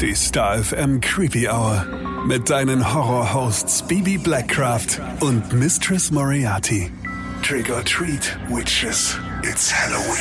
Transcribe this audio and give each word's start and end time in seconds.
Die 0.00 0.14
Star 0.14 0.64
FM 0.64 1.02
Creepy 1.02 1.46
Hour. 1.46 1.84
Mit 2.26 2.48
deinen 2.48 2.94
Horror-Hosts 2.94 3.82
Bibi 3.86 4.16
Blackcraft 4.16 4.98
und 5.20 5.52
Mistress 5.52 6.10
Moriarty. 6.10 6.90
Trick 7.42 7.68
or 7.68 7.84
treat, 7.84 8.38
witches. 8.48 9.18
It's 9.42 9.70
Halloween. 9.70 10.16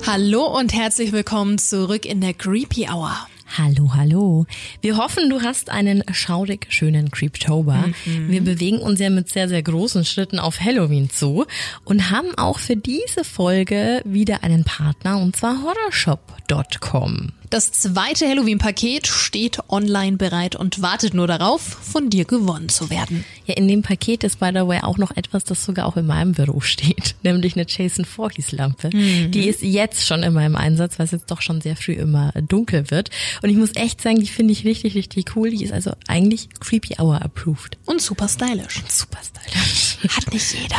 Hallo 0.06 0.46
und 0.56 0.72
herzlich 0.72 1.10
willkommen 1.10 1.58
zurück 1.58 2.06
in 2.06 2.20
der 2.20 2.34
Creepy 2.34 2.86
Hour. 2.88 3.16
Hallo, 3.58 3.94
hallo. 3.96 4.46
Wir 4.80 4.96
hoffen, 4.96 5.28
du 5.28 5.42
hast 5.42 5.70
einen 5.70 6.04
schaurig 6.12 6.68
schönen 6.70 7.10
Creeptober. 7.10 7.86
Mhm. 8.04 8.30
Wir 8.30 8.42
bewegen 8.42 8.78
uns 8.78 9.00
ja 9.00 9.10
mit 9.10 9.28
sehr, 9.28 9.48
sehr 9.48 9.64
großen 9.64 10.04
Schritten 10.04 10.38
auf 10.38 10.60
Halloween 10.60 11.10
zu 11.10 11.46
und 11.84 12.12
haben 12.12 12.32
auch 12.36 12.60
für 12.60 12.76
diese 12.76 13.24
Folge 13.24 14.02
wieder 14.04 14.44
einen 14.44 14.62
Partner 14.62 15.18
und 15.18 15.34
zwar 15.34 15.64
horrorshop.com. 15.64 17.32
Das 17.50 17.72
zweite 17.72 18.28
Halloween-Paket 18.28 19.08
steht 19.08 19.58
online 19.68 20.16
bereit 20.16 20.54
und 20.54 20.82
wartet 20.82 21.14
nur 21.14 21.26
darauf, 21.26 21.60
von 21.60 22.08
dir 22.08 22.24
gewonnen 22.24 22.68
zu 22.68 22.90
werden. 22.90 23.24
Ja, 23.44 23.56
in 23.56 23.66
dem 23.66 23.82
Paket 23.82 24.22
ist 24.22 24.38
by 24.38 24.50
the 24.54 24.68
way 24.68 24.78
auch 24.82 24.98
noch 24.98 25.16
etwas, 25.16 25.42
das 25.42 25.64
sogar 25.64 25.86
auch 25.86 25.96
in 25.96 26.06
meinem 26.06 26.30
Büro 26.30 26.60
steht, 26.60 27.16
nämlich 27.24 27.56
eine 27.56 27.66
Jason 27.66 28.04
Voorhees 28.04 28.52
Lampe. 28.52 28.90
Mhm. 28.94 29.32
Die 29.32 29.48
ist 29.48 29.62
jetzt 29.62 30.06
schon 30.06 30.22
in 30.22 30.32
meinem 30.32 30.54
Einsatz, 30.54 31.00
weil 31.00 31.06
es 31.06 31.10
jetzt 31.10 31.28
doch 31.32 31.42
schon 31.42 31.60
sehr 31.60 31.74
früh 31.74 31.94
immer 31.94 32.32
dunkel 32.40 32.88
wird. 32.92 33.10
Und 33.42 33.50
ich 33.50 33.56
muss 33.56 33.74
echt 33.74 34.00
sagen, 34.00 34.20
die 34.20 34.28
finde 34.28 34.52
ich 34.52 34.64
richtig, 34.64 34.94
richtig 34.94 35.34
cool. 35.34 35.50
Die 35.50 35.64
ist 35.64 35.72
also 35.72 35.90
eigentlich 36.06 36.50
Creepy 36.60 37.00
Hour 37.00 37.20
approved. 37.20 37.78
Und 37.84 38.00
super 38.00 38.28
stylisch. 38.28 38.80
Super 38.88 39.18
stylisch. 39.24 39.89
Hat 40.08 40.32
nicht 40.32 40.54
jeder. 40.54 40.76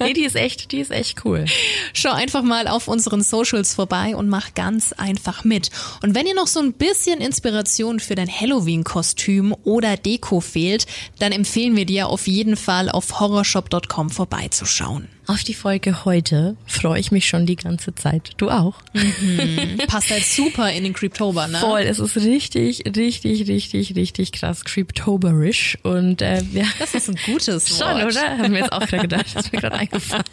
nee, 0.00 0.12
die 0.12 0.24
ist 0.24 0.36
echt, 0.36 0.72
die 0.72 0.80
ist 0.80 0.90
echt 0.90 1.24
cool. 1.24 1.46
Schau 1.92 2.12
einfach 2.12 2.42
mal 2.42 2.68
auf 2.68 2.88
unseren 2.88 3.22
Socials 3.22 3.74
vorbei 3.74 4.14
und 4.16 4.28
mach 4.28 4.54
ganz 4.54 4.92
einfach 4.92 5.44
mit. 5.44 5.70
Und 6.02 6.14
wenn 6.14 6.26
dir 6.26 6.34
noch 6.34 6.46
so 6.46 6.60
ein 6.60 6.72
bisschen 6.72 7.20
Inspiration 7.20 8.00
für 8.00 8.14
dein 8.14 8.28
Halloween-Kostüm 8.28 9.54
oder 9.64 9.96
Deko 9.96 10.40
fehlt, 10.40 10.86
dann 11.18 11.32
empfehlen 11.32 11.76
wir 11.76 11.86
dir 11.86 12.08
auf 12.08 12.26
jeden 12.26 12.56
Fall 12.56 12.88
auf 12.90 13.20
horrorshop.com 13.20 14.10
vorbeizuschauen. 14.10 15.08
Auf 15.26 15.44
die 15.44 15.54
Folge 15.54 16.04
heute 16.04 16.56
freue 16.66 16.98
ich 16.98 17.12
mich 17.12 17.28
schon 17.28 17.46
die 17.46 17.54
ganze 17.54 17.94
Zeit. 17.94 18.32
Du 18.38 18.50
auch? 18.50 18.74
Mhm. 18.92 19.78
Passt 19.86 20.10
halt 20.10 20.24
super 20.24 20.70
in 20.72 20.82
den 20.82 20.92
Creeptober, 20.94 21.46
ne? 21.46 21.58
Voll, 21.58 21.82
es 21.82 22.00
ist 22.00 22.16
richtig, 22.16 22.82
richtig, 22.96 23.46
richtig, 23.48 23.94
richtig 23.94 24.32
krass 24.32 24.64
Creeptoberisch. 24.64 25.78
Und 25.84 26.22
äh, 26.22 26.42
ja. 26.52 26.64
Das 26.78 26.94
ist 26.94 27.08
ein 27.08 27.16
gutes 27.24 27.70
Wort. 27.80 28.00
Schon, 28.00 28.06
oder? 28.08 28.38
Haben 28.38 28.52
wir 28.52 28.60
jetzt 28.60 28.72
auch 28.72 28.84
gerade 28.86 29.02
gedacht. 29.02 29.26
Das 29.34 29.46
ist 29.46 29.52
mir 29.52 29.60
gerade 29.60 29.76
eingefallen. 29.76 30.24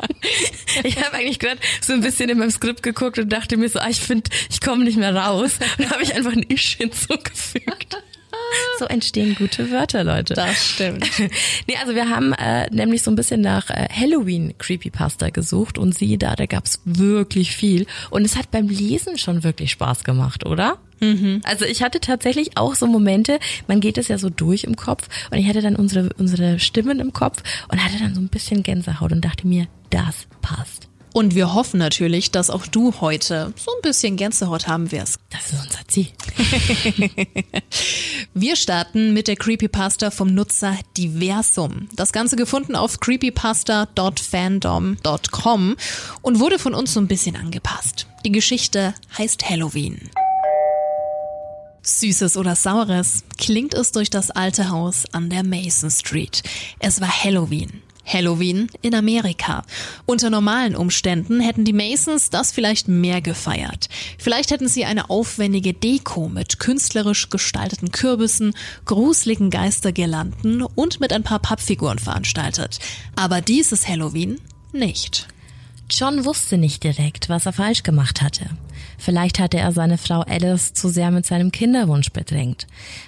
Ich 0.84 0.98
habe 0.98 1.16
eigentlich 1.18 1.40
gerade 1.40 1.60
so 1.82 1.94
ein 1.94 2.02
bisschen 2.02 2.30
in 2.30 2.40
meinem 2.40 2.52
Skript 2.52 2.82
geguckt 2.82 3.20
und 3.20 3.30
dachte 3.30 3.58
mir 3.58 3.70
so, 3.70 3.80
ah, 3.80 3.90
ich 3.90 4.00
finde, 4.00 4.30
ich 4.50 4.60
komme 4.60 4.84
nicht 4.84 4.98
mehr 4.98 5.16
raus. 5.16 5.52
Und 5.78 5.86
da 5.86 5.92
habe 5.92 6.04
ich 6.04 6.16
einfach 6.16 6.34
ein 6.34 6.44
Isch 6.44 6.78
hinzugefügt. 6.78 7.98
So 8.80 8.86
entstehen 8.86 9.36
gute 9.36 9.72
Wörter, 9.72 10.04
Leute. 10.04 10.34
Das 10.34 10.66
stimmt. 10.66 11.06
nee, 11.68 11.76
also 11.82 11.96
wir 11.96 12.10
haben 12.10 12.34
äh, 12.34 12.70
nämlich 12.72 13.04
so 13.04 13.12
ein 13.12 13.16
bisschen 13.16 13.42
nach 13.42 13.70
äh, 13.70 13.88
Halloween 13.92 14.58
Creepypasta 14.58 15.30
gesucht 15.30 15.78
und 15.78 15.98
sie 15.98 16.18
da, 16.18 16.36
da 16.36 16.46
gab's 16.46 16.82
wirklich 16.86 17.56
viel. 17.56 17.86
Und 18.10 18.26
es 18.26 18.36
hat 18.36 18.52
beim 18.52 18.68
Lesen 18.68 19.18
schon 19.18 19.44
wirklich 19.44 19.72
Spaß 19.72 20.04
gemacht, 20.04 20.46
oder? 20.46 20.78
Mhm. 21.00 21.42
Also 21.44 21.66
ich 21.66 21.82
hatte 21.84 22.00
tatsächlich 22.00 22.58
auch 22.58 22.76
so 22.76 22.88
Momente, 22.88 23.40
man 23.68 23.80
geht 23.80 23.98
es 23.98 24.08
ja 24.08 24.18
so 24.18 24.30
durch 24.30 24.64
im 24.64 24.76
Kopf 24.76 25.08
und 25.32 25.38
ich 25.38 25.48
hatte 25.48 25.62
dann 25.62 25.76
unsere, 25.76 26.10
unsere 26.18 26.60
Stimmen 26.60 27.00
im 27.00 27.14
Kopf 27.14 27.42
und 27.70 27.84
hatte 27.84 28.00
dann 28.00 28.16
so 28.16 28.22
ein 28.22 28.30
bisschen 28.30 28.64
Gänsehaut 28.64 29.12
und 29.12 29.24
dachte 29.24 29.48
mir, 29.48 29.68
das 29.90 30.28
passt. 30.42 30.90
Und 31.12 31.34
wir 31.34 31.54
hoffen 31.54 31.80
natürlich, 31.80 32.32
dass 32.32 32.50
auch 32.50 32.68
du 32.68 32.94
heute 33.02 33.52
so 33.56 33.72
ein 33.72 33.82
bisschen 33.82 34.16
Gänsehaut 34.16 34.68
haben 34.68 34.92
wirst. 34.92 35.20
Das 35.32 35.52
ist 35.52 35.64
unser 35.64 35.88
Ziel. 35.88 36.08
wir 38.34 38.56
starten 38.56 39.14
mit 39.14 39.28
der 39.28 39.36
Creepypasta 39.36 40.10
vom 40.12 40.34
Nutzer 40.34 40.78
Diversum. 40.98 41.90
Das 41.96 42.12
Ganze 42.12 42.36
gefunden 42.36 42.76
auf 42.76 43.00
creepypasta.fandom.com 43.00 45.76
und 46.22 46.40
wurde 46.40 46.60
von 46.60 46.76
uns 46.76 46.94
so 46.94 47.00
ein 47.00 47.08
bisschen 47.08 47.36
angepasst. 47.36 48.06
Die 48.24 48.32
Geschichte 48.32 48.94
heißt 49.18 49.50
Halloween. 49.50 50.12
Süßes 51.82 52.38
oder 52.38 52.56
Saures 52.56 53.24
klingt 53.38 53.74
es 53.74 53.92
durch 53.92 54.12
das 54.12 54.32
alte 54.32 54.70
Haus 54.70 55.04
an 55.12 55.30
der 55.30 55.44
Mason 55.44 55.90
Street. 55.90 56.44
Es 56.80 57.02
war 57.02 57.10
Halloween. 57.10 57.82
Halloween 58.12 58.68
in 58.82 58.96
Amerika. 58.96 59.64
Unter 60.06 60.30
normalen 60.30 60.76
Umständen 60.76 61.40
hätten 61.40 61.64
die 61.64 61.74
Masons 61.74 62.30
das 62.30 62.52
vielleicht 62.52 62.88
mehr 62.88 63.22
gefeiert. 63.22 63.88
Vielleicht 64.18 64.52
hätten 64.52 64.68
sie 64.68 64.86
eine 64.86 65.10
aufwendige 65.10 65.74
Deko 65.74 66.28
mit 66.28 66.60
künstlerisch 66.60 67.30
gestalteten 67.30 67.92
Kürbissen, 67.92 68.54
gruseligen 68.86 69.50
Geistergirlanden 69.50 70.64
und 70.64 71.00
mit 71.00 71.14
ein 71.14 71.24
paar 71.24 71.40
Pappfiguren 71.40 72.00
veranstaltet. 72.00 72.80
Aber 73.16 73.42
dieses 73.42 73.88
Halloween 73.88 74.42
nicht. 74.72 75.28
John 75.90 76.26
wusste 76.26 76.58
nicht 76.58 76.84
direkt, 76.84 77.30
was 77.30 77.46
er 77.46 77.54
falsch 77.54 77.84
gemacht 77.84 78.22
hatte. 78.22 78.46
Vielleicht 79.00 79.40
hatte 79.40 79.58
er 79.58 79.72
seine 79.72 79.98
Frau 79.98 80.22
Alice 80.22 80.74
zu 80.74 80.90
sehr 80.90 81.10
mit 81.10 81.26
seinem 81.26 81.52
Kinderwunsch 81.52 82.12
bedrängt. 82.12 82.68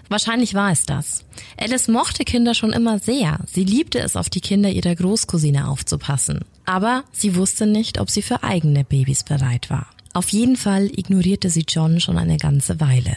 Wahrscheinlich 0.09 0.53
war 0.53 0.71
es 0.71 0.85
das. 0.85 1.25
Alice 1.57 1.89
mochte 1.89 2.23
Kinder 2.23 2.55
schon 2.55 2.73
immer 2.73 2.97
sehr. 2.97 3.39
Sie 3.45 3.65
liebte 3.65 3.99
es, 3.99 4.15
auf 4.15 4.29
die 4.29 4.41
Kinder 4.41 4.69
ihrer 4.69 4.95
Großcousine 4.95 5.67
aufzupassen. 5.67 6.39
Aber 6.65 7.03
sie 7.11 7.35
wusste 7.35 7.67
nicht, 7.67 7.99
ob 7.99 8.09
sie 8.09 8.21
für 8.21 8.41
eigene 8.43 8.83
Babys 8.83 9.23
bereit 9.23 9.69
war. 9.69 9.87
Auf 10.13 10.29
jeden 10.29 10.57
Fall 10.57 10.87
ignorierte 10.87 11.49
sie 11.49 11.63
John 11.65 12.01
schon 12.01 12.17
eine 12.17 12.37
ganze 12.37 12.81
Weile. 12.81 13.15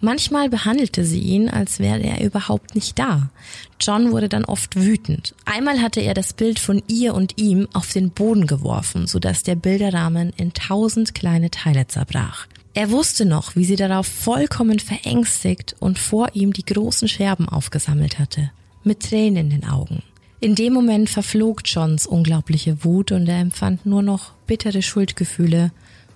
Manchmal 0.00 0.48
behandelte 0.48 1.04
sie 1.04 1.20
ihn, 1.20 1.50
als 1.50 1.78
wäre 1.78 2.00
er 2.00 2.24
überhaupt 2.24 2.74
nicht 2.74 2.98
da. 2.98 3.30
John 3.78 4.12
wurde 4.12 4.30
dann 4.30 4.46
oft 4.46 4.76
wütend. 4.76 5.34
Einmal 5.44 5.82
hatte 5.82 6.00
er 6.00 6.14
das 6.14 6.32
Bild 6.32 6.58
von 6.58 6.82
ihr 6.88 7.14
und 7.14 7.38
ihm 7.38 7.68
auf 7.74 7.92
den 7.92 8.10
Boden 8.10 8.46
geworfen, 8.46 9.06
sodass 9.06 9.42
der 9.42 9.56
Bilderrahmen 9.56 10.32
in 10.36 10.54
tausend 10.54 11.14
kleine 11.14 11.50
Teile 11.50 11.86
zerbrach. 11.86 12.46
Er 12.72 12.90
wusste 12.90 13.26
noch, 13.26 13.54
wie 13.54 13.66
sie 13.66 13.76
darauf 13.76 14.06
vollkommen 14.06 14.78
verängstigt 14.78 15.76
und 15.80 15.98
vor 15.98 16.30
ihm 16.32 16.54
die 16.54 16.64
großen 16.64 17.08
Scherben 17.08 17.46
aufgesammelt 17.46 18.18
hatte, 18.18 18.50
mit 18.82 19.00
Tränen 19.00 19.50
in 19.50 19.60
den 19.60 19.68
Augen. 19.68 20.02
In 20.40 20.54
dem 20.54 20.72
Moment 20.72 21.10
verflog 21.10 21.60
Johns 21.66 22.06
unglaubliche 22.06 22.82
Wut 22.82 23.12
und 23.12 23.28
er 23.28 23.40
empfand 23.40 23.84
nur 23.84 24.02
noch 24.02 24.32
bittere 24.46 24.82
Schuldgefühle 24.82 25.70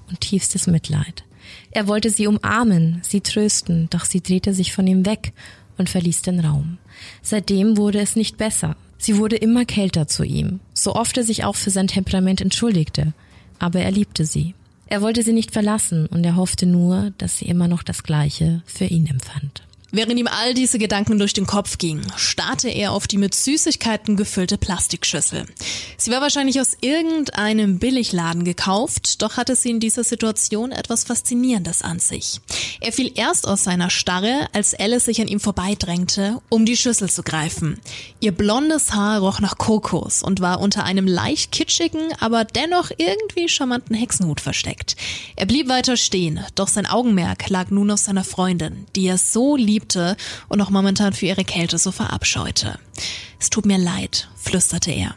und 0.09 0.21
tiefstes 0.21 0.67
Mitleid. 0.67 1.25
Er 1.71 1.87
wollte 1.87 2.11
sie 2.11 2.27
umarmen, 2.27 3.01
sie 3.03 3.21
trösten, 3.21 3.89
doch 3.91 4.05
sie 4.05 4.21
drehte 4.21 4.55
sich 4.55 4.73
von 4.73 4.87
ihm 4.87 5.07
weg 5.07 5.33
und 5.79 5.91
verließ 5.91 6.23
den 6.23 6.41
Raum. 6.41 6.79
Seitdem 7.23 7.77
wurde 7.77 8.01
es 8.01 8.17
nicht 8.17 8.37
besser. 8.37 8.77
Sie 8.99 9.19
wurde 9.19 9.37
immer 9.37 9.65
kälter 9.65 10.09
zu 10.09 10.25
ihm, 10.25 10.61
so 10.73 10.95
oft 10.95 11.17
er 11.19 11.23
sich 11.23 11.45
auch 11.45 11.57
für 11.57 11.71
sein 11.71 11.87
Temperament 11.87 12.41
entschuldigte. 12.41 13.13
Aber 13.59 13.81
er 13.81 13.91
liebte 13.91 14.25
sie. 14.25 14.55
Er 14.87 15.03
wollte 15.03 15.23
sie 15.23 15.33
nicht 15.33 15.51
verlassen 15.51 16.07
und 16.07 16.25
er 16.25 16.37
hoffte 16.37 16.67
nur, 16.67 17.13
dass 17.19 17.39
sie 17.39 17.47
immer 17.47 17.69
noch 17.69 17.83
das 17.83 18.05
Gleiche 18.05 18.63
für 18.67 18.85
ihn 18.85 19.07
empfand. 19.07 19.66
Während 19.97 20.21
ihm 20.21 20.27
all 20.27 20.53
diese 20.53 20.79
Gedanken 20.79 21.19
durch 21.19 21.33
den 21.33 21.47
Kopf 21.47 21.79
gingen, 21.79 22.07
starrte 22.17 22.69
er 22.69 22.93
auf 22.93 23.07
die 23.07 23.17
mit 23.17 23.35
Süßigkeiten 23.35 24.17
gefüllte 24.17 24.59
Plastikschüssel. 24.59 25.47
Sie 25.97 26.11
war 26.11 26.21
wahrscheinlich 26.21 26.61
aus 26.61 26.77
irgendeinem 26.83 27.79
Billigladen 27.79 28.45
gekauft, 28.45 29.23
doch 29.23 29.39
hatte 29.39 29.57
sie 29.57 29.71
in 29.71 29.81
dieser 29.81 30.05
Situation 30.05 30.71
etwas 30.71 31.05
Faszinierendes 31.05 31.81
an 31.81 31.99
sich. 31.99 32.43
Er 32.83 32.93
fiel 32.93 33.11
erst 33.15 33.49
aus 33.49 33.65
seiner 33.65 33.89
Starre, 33.89 34.49
als 34.53 34.75
Alice 34.75 35.07
sich 35.07 35.23
an 35.23 35.29
ihm 35.29 35.41
vorbeidrängte, 35.41 36.43
um 36.51 36.67
die 36.67 36.77
Schüssel 36.77 37.09
zu 37.09 37.23
greifen. 37.23 37.81
Ihr 38.21 38.33
blondes 38.33 38.93
Haar 38.93 39.21
roch 39.21 39.41
nach 39.41 39.57
Kokos 39.57 40.23
und 40.23 40.43
war 40.43 40.61
unter 40.61 40.85
einem 40.85 41.07
leicht 41.07 41.53
kitschigen, 41.53 42.13
aber 42.21 42.45
dennoch 42.45 42.91
irgendwie 42.99 43.49
charmanten 43.49 43.97
Hexenhut 43.97 44.43
versteckt. 44.43 44.95
Er 45.37 45.47
blieb 45.47 45.71
weiter 45.71 45.97
stehen, 45.97 46.45
doch 46.55 46.69
sein 46.69 46.85
Augenmerk 46.85 47.49
lag 47.49 47.71
nun 47.71 47.91
auf 47.91 48.01
seiner 48.01 48.25
Freundin, 48.25 48.87
die 48.95 49.07
er 49.07 49.17
so 49.17 49.57
lieb 49.57 49.86
liebte 49.87 50.17
und 50.49 50.61
auch 50.61 50.71
momentan 50.71 51.13
für 51.13 51.27
ihre 51.27 51.45
Kälte 51.45 51.79
so 51.79 51.93
verabscheute. 51.93 52.79
Es 53.39 53.51
tut 53.51 53.67
mir 53.67 53.79
leid, 53.79 54.29
flüsterte 54.37 54.91
er. 54.91 55.15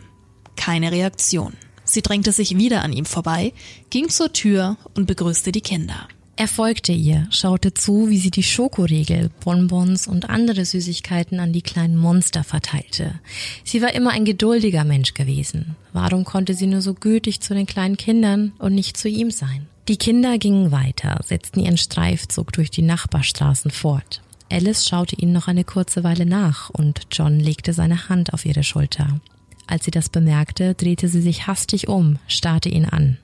Keine 0.56 0.92
Reaktion. 0.92 1.54
Sie 1.84 2.02
drängte 2.02 2.32
sich 2.32 2.58
wieder 2.58 2.84
an 2.84 2.94
ihm 2.94 3.06
vorbei, 3.06 3.54
ging 3.90 4.10
zur 4.10 4.32
Tür 4.32 4.78
und 4.94 5.08
begrüßte 5.08 5.52
die 5.52 5.62
Kinder. 5.62 6.08
Er 6.36 6.48
folgte 6.48 6.94
ihr, 6.94 7.28
schaute 7.32 7.74
zu, 7.74 8.10
wie 8.10 8.18
sie 8.18 8.32
die 8.32 8.44
Schokoriegel, 8.44 9.30
Bonbons 9.44 10.08
und 10.08 10.30
andere 10.30 10.64
Süßigkeiten 10.64 11.40
an 11.40 11.52
die 11.52 11.62
kleinen 11.62 11.98
Monster 11.98 12.46
verteilte. 12.46 13.20
Sie 13.66 13.82
war 13.82 13.94
immer 13.94 14.12
ein 14.12 14.24
geduldiger 14.24 14.86
Mensch 14.86 15.16
gewesen. 15.16 15.76
Warum 15.92 16.24
konnte 16.24 16.54
sie 16.54 16.68
nur 16.68 16.82
so 16.82 16.94
gütig 16.94 17.42
zu 17.42 17.54
den 17.54 17.66
kleinen 17.66 17.98
Kindern 17.98 18.54
und 18.58 18.74
nicht 18.74 18.96
zu 18.96 19.10
ihm 19.10 19.32
sein? 19.32 19.68
Die 19.90 19.98
Kinder 19.98 20.38
gingen 20.38 20.72
weiter, 20.72 21.20
setzten 21.26 21.60
ihren 21.60 21.78
Streifzug 21.78 22.54
durch 22.54 22.70
die 22.70 22.84
Nachbarstraßen 22.84 23.72
fort. 23.72 24.22
Alice 24.52 24.88
schaute 24.88 25.16
ihnen 25.16 25.34
noch 25.34 25.48
eine 25.48 25.64
kurze 25.64 26.04
Weile 26.04 26.26
nach 26.26 26.70
und 26.70 27.02
John 27.12 27.40
legte 27.40 27.74
seine 27.74 28.10
Hand 28.10 28.34
auf 28.34 28.46
ihre 28.46 28.64
Schulter. 28.64 29.20
Als 29.68 29.86
sie 29.86 29.92
das 29.92 30.10
bemerkte, 30.10 30.74
drehte 30.74 31.08
sie 31.08 31.22
sich 31.22 31.46
hastig 31.46 31.88
um, 31.88 32.18
starrte 32.28 32.70
ihn 32.70 32.86
an. 32.86 33.18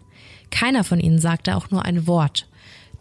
Keiner 0.51 0.83
von 0.83 0.99
ihnen 0.99 1.19
sagte 1.19 1.55
auch 1.55 1.71
nur 1.71 1.83
ein 1.85 2.05
Wort. 2.05 2.47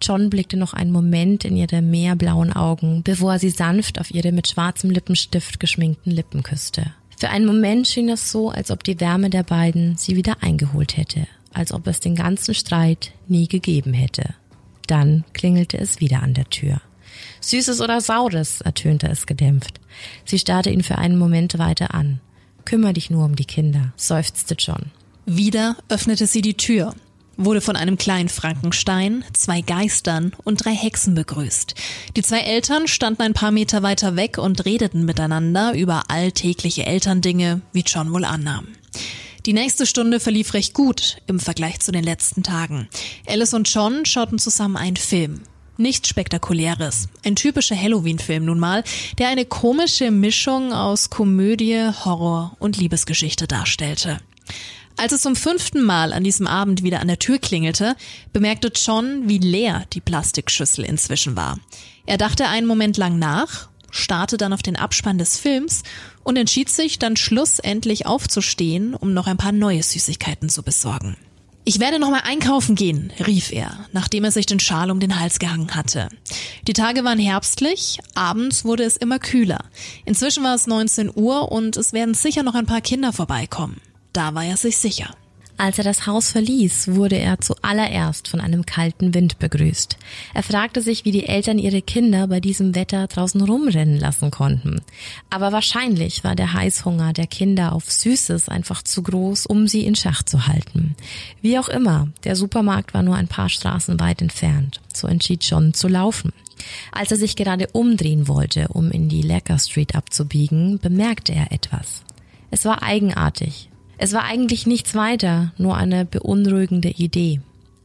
John 0.01 0.31
blickte 0.31 0.57
noch 0.57 0.73
einen 0.73 0.91
Moment 0.91 1.45
in 1.45 1.57
ihre 1.57 1.83
meerblauen 1.83 2.53
Augen, 2.53 3.03
bevor 3.03 3.35
er 3.35 3.39
sie 3.39 3.51
sanft 3.51 4.01
auf 4.01 4.11
ihre 4.11 4.33
mit 4.33 4.49
schwarzem 4.49 4.91
Lippenstift 4.91 5.61
geschminkten 5.61 6.11
Lippen 6.11 6.43
küsste. 6.43 6.93
Für 7.19 7.29
einen 7.29 7.47
Moment 7.47 7.87
schien 7.87 8.09
es 8.09 8.31
so, 8.31 8.51
als 8.51 8.71
ob 8.71 8.83
die 8.83 8.99
Wärme 8.99 9.31
der 9.31 9.45
beiden 9.45 9.97
sie 9.97 10.17
wieder 10.17 10.43
eingeholt 10.43 10.97
hätte, 10.97 11.27
als 11.53 11.73
ob 11.73 11.87
es 11.87 12.01
den 12.01 12.17
ganzen 12.17 12.55
Streit 12.55 13.13
nie 13.29 13.47
gegeben 13.47 13.93
hätte. 13.93 14.35
Dann 14.87 15.25
klingelte 15.33 15.79
es 15.79 16.01
wieder 16.01 16.23
an 16.23 16.35
der 16.35 16.49
Tür. 16.51 16.81
Süßes 17.49 17.81
oder 17.81 18.01
Saures, 18.01 18.61
ertönte 18.61 19.09
es 19.09 19.27
gedämpft. 19.27 19.81
Sie 20.25 20.39
starrte 20.39 20.71
ihn 20.71 20.83
für 20.83 20.99
einen 20.99 21.19
Moment 21.19 21.59
weiter 21.59 21.95
an. 21.95 22.21
Kümmer 22.65 22.93
dich 22.93 23.11
nur 23.11 23.25
um 23.25 23.37
die 23.37 23.45
Kinder, 23.45 23.93
seufzte 23.97 24.55
John. 24.55 24.91
Wieder 25.27 25.77
öffnete 25.89 26.27
sie 26.27 26.43
die 26.43 26.57
Tür, 26.57 26.95
wurde 27.37 27.61
von 27.61 27.77
einem 27.77 27.99
kleinen 27.99 28.29
Frankenstein, 28.29 29.25
zwei 29.33 29.61
Geistern 29.61 30.33
und 30.45 30.65
drei 30.65 30.75
Hexen 30.75 31.15
begrüßt. 31.15 31.75
Die 32.17 32.23
zwei 32.23 32.41
Eltern 32.41 32.89
standen 32.89 33.23
ein 33.23 33.35
paar 33.35 33.51
Meter 33.51 33.83
weiter 33.83 34.17
weg 34.17 34.39
und 34.39 34.65
redeten 34.65 35.05
miteinander 35.05 35.75
über 35.75 36.05
alltägliche 36.09 36.87
Elterndinge, 36.87 37.61
wie 37.73 37.85
John 37.87 38.13
wohl 38.13 38.25
annahm. 38.25 38.69
Die 39.47 39.53
nächste 39.53 39.85
Stunde 39.85 40.21
verlief 40.21 40.55
recht 40.55 40.73
gut 40.73 41.19
im 41.27 41.39
Vergleich 41.39 41.81
zu 41.81 41.93
den 41.93 42.05
letzten 42.05 42.43
Tagen. 42.43 42.89
Alice 43.27 43.53
und 43.53 43.69
John 43.73 44.07
schauten 44.07 44.39
zusammen 44.39 44.77
einen 44.77 44.97
Film. 44.97 45.43
Nichts 45.77 46.09
Spektakuläres. 46.09 47.09
Ein 47.25 47.35
typischer 47.35 47.77
Halloween-Film 47.77 48.45
nun 48.45 48.61
mal, 48.61 48.85
der 49.19 49.29
eine 49.29 49.45
komische 49.45 50.13
Mischung 50.13 50.73
aus 50.73 51.11
Komödie, 51.11 51.91
Horror 52.05 52.57
und 52.61 52.77
Liebesgeschichte 52.77 53.49
darstellte. 53.49 54.19
Als 54.97 55.13
es 55.13 55.23
zum 55.23 55.35
fünften 55.35 55.83
Mal 55.83 56.13
an 56.13 56.23
diesem 56.23 56.47
Abend 56.47 56.85
wieder 56.85 57.01
an 57.01 57.09
der 57.09 57.19
Tür 57.19 57.39
klingelte, 57.39 57.97
bemerkte 58.33 58.71
John, 58.73 59.29
wie 59.29 59.39
leer 59.39 59.85
die 59.93 60.01
Plastikschüssel 60.01 60.85
inzwischen 60.85 61.35
war. 61.35 61.59
Er 62.07 62.19
dachte 62.19 62.47
einen 62.47 62.69
Moment 62.69 62.97
lang 62.97 63.19
nach, 63.19 63.69
starrte 63.91 64.37
dann 64.37 64.53
auf 64.53 64.63
den 64.63 64.77
Abspann 64.77 65.19
des 65.19 65.39
Films 65.39 65.83
und 66.23 66.37
entschied 66.37 66.69
sich 66.69 67.01
dann 67.01 67.17
schlussendlich 67.17 68.07
aufzustehen, 68.07 68.95
um 68.95 69.13
noch 69.13 69.27
ein 69.27 69.39
paar 69.39 69.53
neue 69.53 69.83
Süßigkeiten 69.83 70.49
zu 70.49 70.63
besorgen. 70.63 71.17
Ich 71.67 71.81
werde 71.81 71.99
noch 71.99 72.11
mal 72.11 72.21
einkaufen 72.25 72.75
gehen, 72.75 73.11
rief 73.27 73.51
er, 73.51 73.87
nachdem 73.93 74.25
er 74.25 74.31
sich 74.31 74.45
den 74.45 74.61
Schal 74.61 74.91
um 74.91 75.01
den 75.01 75.19
Hals 75.19 75.39
gehangen 75.39 75.75
hatte. 75.75 76.11
Die 76.69 76.75
Tage 76.75 77.05
waren 77.05 77.19
herbstlich, 77.19 78.01
abends 78.15 78.67
wurde 78.67 78.83
es 78.83 78.99
immer 78.99 79.19
kühler. 79.19 79.65
Inzwischen 80.05 80.45
war 80.45 80.55
es 80.55 80.67
19 80.67 81.11
Uhr 81.15 81.51
und 81.51 81.79
es 81.79 81.95
werden 81.95 82.13
sicher 82.13 82.43
noch 82.43 82.55
ein 82.55 82.67
paar 82.67 82.83
Kinder 82.83 83.15
vorbeikommen. 83.15 83.81
Da 84.13 84.35
war 84.35 84.45
er 84.45 84.59
sich 84.59 84.77
sicher. 84.77 85.15
Als 85.57 85.79
er 85.79 85.85
das 85.85 86.07
Haus 86.07 86.31
verließ, 86.31 86.89
wurde 86.95 87.17
er 87.17 87.41
zuallererst 87.41 88.27
von 88.27 88.41
einem 88.41 88.67
kalten 88.67 89.15
Wind 89.15 89.39
begrüßt. 89.39 89.97
Er 90.35 90.43
fragte 90.43 90.83
sich, 90.83 91.05
wie 91.05 91.13
die 91.13 91.27
Eltern 91.27 91.59
ihre 91.59 91.81
Kinder 91.81 92.27
bei 92.27 92.41
diesem 92.41 92.75
Wetter 92.75 93.07
draußen 93.07 93.41
rumrennen 93.41 93.99
lassen 93.99 94.33
konnten. 94.33 94.81
Aber 95.31 95.53
wahrscheinlich 95.53 96.25
war 96.25 96.35
der 96.35 96.55
Heißhunger 96.55 97.13
der 97.13 97.29
Kinder 97.29 97.73
auf 97.73 97.91
Süßes 97.91 98.49
einfach 98.49 98.83
zu 98.83 99.03
groß, 99.03 99.47
um 99.47 99.69
sie 99.69 99.87
in 99.87 99.95
Schach 99.95 100.25
zu 100.25 100.49
halten. 100.49 100.97
Wie 101.41 101.59
auch 101.59 101.69
immer, 101.69 102.09
der 102.25 102.35
Supermarkt 102.35 102.93
war 102.93 103.05
nur 103.05 103.15
ein 103.15 103.29
paar 103.29 103.49
Straßen 103.49 104.01
weit 104.01 104.23
entfernt. 104.23 104.81
So 104.93 105.07
entschied 105.07 105.45
John 105.45 105.73
zu 105.73 105.87
laufen. 105.87 106.33
Als 106.91 107.13
er 107.13 107.17
sich 107.17 107.37
gerade 107.37 107.69
umdrehen 107.69 108.27
wollte, 108.27 108.69
um 108.69 108.91
in 108.91 109.09
die 109.09 109.23
Lecker 109.23 109.59
Street 109.61 109.95
abzubiegen, 109.95 110.81
bemerkte 110.81 111.33
er 111.33 111.53
etwas. 111.53 112.03
Es 112.51 112.65
war 112.65 112.83
eigenartig, 112.83 113.69
es 113.99 114.13
war 114.13 114.25
eigentlich 114.25 114.67
nichts 114.67 114.95
weiter, 114.95 115.53
nur 115.59 115.77
eine 115.77 116.05
beunruhigende 116.05 116.91
Idee. 116.91 117.41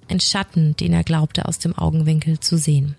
Ein 0.07 0.19
Schatten, 0.19 0.75
den 0.75 0.93
er 0.93 1.03
glaubte 1.03 1.47
aus 1.47 1.59
dem 1.59 1.77
Augenwinkel 1.77 2.39
zu 2.39 2.57
sehen. 2.57 2.95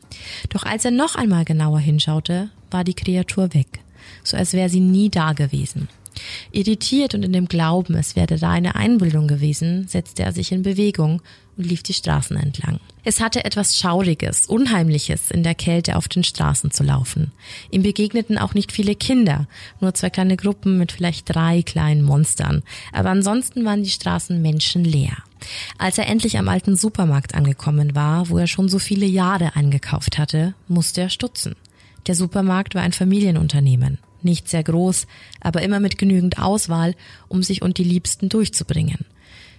Doch 0.50 0.62
als 0.62 0.84
er 0.84 0.92
noch 0.92 1.16
einmal 1.16 1.44
genauer 1.44 1.80
hinschaute, 1.80 2.50
war 2.70 2.84
die 2.84 2.94
Kreatur 2.94 3.52
weg, 3.52 3.80
so 4.22 4.36
als 4.36 4.52
wäre 4.52 4.68
sie 4.68 4.80
nie 4.80 5.10
da 5.10 5.32
gewesen. 5.32 5.88
Irritiert 6.52 7.14
und 7.14 7.24
in 7.24 7.32
dem 7.32 7.48
Glauben, 7.48 7.94
es 7.94 8.16
werde 8.16 8.38
da 8.38 8.50
eine 8.50 8.74
Einbildung 8.74 9.28
gewesen, 9.28 9.86
setzte 9.88 10.22
er 10.22 10.32
sich 10.32 10.52
in 10.52 10.62
Bewegung 10.62 11.22
und 11.56 11.64
lief 11.64 11.82
die 11.82 11.94
Straßen 11.94 12.36
entlang. 12.36 12.80
Es 13.04 13.20
hatte 13.20 13.44
etwas 13.44 13.78
Schauriges, 13.78 14.46
Unheimliches, 14.46 15.30
in 15.30 15.42
der 15.42 15.54
Kälte 15.54 15.96
auf 15.96 16.08
den 16.08 16.24
Straßen 16.24 16.70
zu 16.70 16.82
laufen. 16.82 17.32
Ihm 17.70 17.82
begegneten 17.82 18.38
auch 18.38 18.54
nicht 18.54 18.72
viele 18.72 18.94
Kinder, 18.94 19.46
nur 19.80 19.94
zwei 19.94 20.10
kleine 20.10 20.36
Gruppen 20.36 20.78
mit 20.78 20.92
vielleicht 20.92 21.34
drei 21.34 21.62
kleinen 21.62 22.02
Monstern. 22.02 22.62
Aber 22.92 23.10
ansonsten 23.10 23.64
waren 23.64 23.82
die 23.82 23.90
Straßen 23.90 24.40
menschenleer. 24.40 25.16
Als 25.78 25.98
er 25.98 26.06
endlich 26.06 26.38
am 26.38 26.48
alten 26.48 26.76
Supermarkt 26.76 27.34
angekommen 27.34 27.94
war, 27.94 28.28
wo 28.28 28.38
er 28.38 28.46
schon 28.46 28.68
so 28.68 28.78
viele 28.78 29.06
Jahre 29.06 29.56
eingekauft 29.56 30.18
hatte, 30.18 30.54
musste 30.68 31.00
er 31.00 31.10
stutzen. 31.10 31.56
Der 32.06 32.14
Supermarkt 32.14 32.74
war 32.74 32.82
ein 32.82 32.92
Familienunternehmen. 32.92 33.98
Nicht 34.22 34.48
sehr 34.48 34.62
groß, 34.62 35.06
aber 35.40 35.62
immer 35.62 35.80
mit 35.80 35.98
genügend 35.98 36.38
Auswahl, 36.38 36.94
um 37.28 37.42
sich 37.42 37.62
und 37.62 37.78
die 37.78 37.84
Liebsten 37.84 38.28
durchzubringen. 38.28 39.06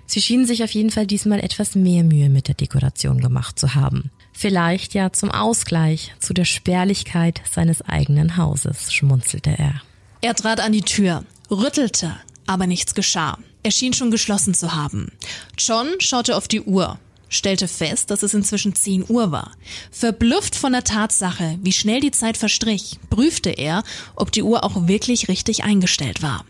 Sie 0.06 0.22
schienen 0.22 0.46
sich 0.46 0.64
auf 0.64 0.72
jeden 0.72 0.90
Fall 0.90 1.08
diesmal 1.08 1.40
etwas 1.40 1.76
mehr 1.76 2.04
Mühe 2.04 2.30
mit 2.30 2.50
der 2.50 2.56
Dekoration 2.56 3.22
gemacht 3.22 3.58
zu 3.58 3.76
haben. 3.76 4.12
Vielleicht 4.34 4.94
ja 4.94 5.14
zum 5.14 5.32
Ausgleich 5.32 6.14
zu 6.20 6.34
der 6.34 6.46
Spärlichkeit 6.46 7.42
seines 7.50 7.82
eigenen 7.82 8.36
Hauses, 8.36 8.94
schmunzelte 8.94 9.52
er. 9.58 9.82
Er 10.20 10.36
trat 10.36 10.60
an 10.60 10.74
die 10.74 10.82
Tür, 10.82 11.24
rüttelte, 11.50 12.16
aber 12.46 12.68
nichts 12.68 12.94
geschah. 12.94 13.38
Er 13.64 13.72
schien 13.72 13.94
schon 13.94 14.12
geschlossen 14.12 14.54
zu 14.54 14.74
haben. 14.76 15.12
John 15.58 15.88
schaute 16.00 16.36
auf 16.36 16.48
die 16.48 16.62
Uhr 16.62 17.00
stellte 17.32 17.68
fest, 17.68 18.12
dass 18.12 18.22
es 18.22 18.36
inzwischen 18.36 18.76
10 18.76 19.06
Uhr 19.10 19.32
war. 19.32 19.54
Verblüfft 19.90 20.56
von 20.56 20.74
der 20.74 20.84
Tatsache, 20.84 21.58
wie 21.64 21.72
schnell 21.72 22.02
die 22.02 22.12
Zeit 22.12 22.38
verstrich, 22.38 23.00
prüfte 23.10 23.50
er, 23.50 23.84
ob 24.16 24.32
die 24.32 24.44
Uhr 24.44 24.64
auch 24.64 24.88
wirklich 24.88 25.28
richtig 25.28 25.64
eingestellt 25.64 26.22
war. 26.22 26.46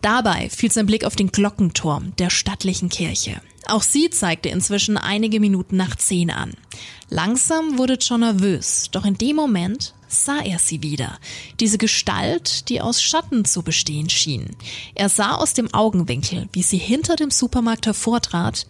Dabei 0.00 0.48
fiel 0.48 0.72
sein 0.72 0.86
Blick 0.86 1.04
auf 1.04 1.16
den 1.16 1.30
Glockenturm 1.30 2.14
der 2.16 2.30
stattlichen 2.30 2.88
Kirche. 2.88 3.42
Auch 3.66 3.82
sie 3.82 4.08
zeigte 4.08 4.48
inzwischen 4.48 4.96
einige 4.96 5.40
Minuten 5.40 5.76
nach 5.76 5.94
zehn 5.96 6.30
an. 6.30 6.54
Langsam 7.10 7.76
wurde 7.76 7.98
John 8.00 8.20
nervös, 8.20 8.88
doch 8.90 9.04
in 9.04 9.18
dem 9.18 9.36
Moment 9.36 9.94
sah 10.08 10.40
er 10.40 10.58
sie 10.58 10.82
wieder. 10.82 11.18
Diese 11.60 11.76
Gestalt, 11.76 12.68
die 12.68 12.80
aus 12.80 13.02
Schatten 13.02 13.44
zu 13.44 13.62
bestehen 13.62 14.08
schien. 14.08 14.56
Er 14.94 15.08
sah 15.08 15.34
aus 15.34 15.54
dem 15.54 15.72
Augenwinkel, 15.74 16.48
wie 16.52 16.62
sie 16.62 16.78
hinter 16.78 17.16
dem 17.16 17.30
Supermarkt 17.30 17.86
hervortrat 17.86 18.66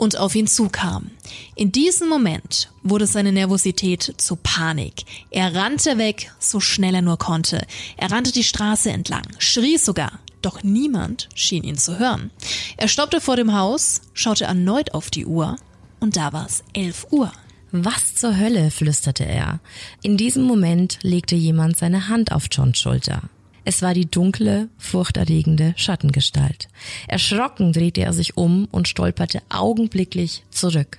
und 0.00 0.16
auf 0.16 0.34
ihn 0.34 0.46
zukam. 0.46 1.10
In 1.54 1.72
diesem 1.72 2.08
Moment 2.08 2.72
wurde 2.82 3.06
seine 3.06 3.32
Nervosität 3.32 4.14
zu 4.16 4.36
Panik. 4.36 5.04
Er 5.30 5.54
rannte 5.54 5.98
weg, 5.98 6.32
so 6.38 6.58
schnell 6.58 6.94
er 6.94 7.02
nur 7.02 7.18
konnte. 7.18 7.66
Er 7.98 8.10
rannte 8.10 8.32
die 8.32 8.42
Straße 8.42 8.90
entlang, 8.90 9.26
schrie 9.38 9.76
sogar, 9.76 10.18
doch 10.40 10.62
niemand 10.62 11.28
schien 11.34 11.64
ihn 11.64 11.76
zu 11.76 11.98
hören. 11.98 12.30
Er 12.78 12.88
stoppte 12.88 13.20
vor 13.20 13.36
dem 13.36 13.52
Haus, 13.52 14.00
schaute 14.14 14.44
erneut 14.44 14.94
auf 14.94 15.10
die 15.10 15.26
Uhr 15.26 15.56
und 16.00 16.16
da 16.16 16.32
war 16.32 16.46
es 16.46 16.64
elf 16.72 17.06
Uhr. 17.10 17.30
Was 17.70 18.14
zur 18.14 18.38
Hölle, 18.38 18.70
flüsterte 18.70 19.26
er. 19.26 19.60
In 20.02 20.16
diesem 20.16 20.44
Moment 20.44 20.98
legte 21.02 21.36
jemand 21.36 21.76
seine 21.76 22.08
Hand 22.08 22.32
auf 22.32 22.46
Johns 22.50 22.78
Schulter. 22.78 23.24
Es 23.70 23.82
war 23.82 23.94
die 23.94 24.10
dunkle, 24.10 24.68
furchterregende 24.78 25.74
Schattengestalt. 25.76 26.66
Erschrocken 27.06 27.72
drehte 27.72 28.00
er 28.00 28.12
sich 28.12 28.36
um 28.36 28.64
und 28.72 28.88
stolperte 28.88 29.42
augenblicklich 29.48 30.42
zurück. 30.50 30.98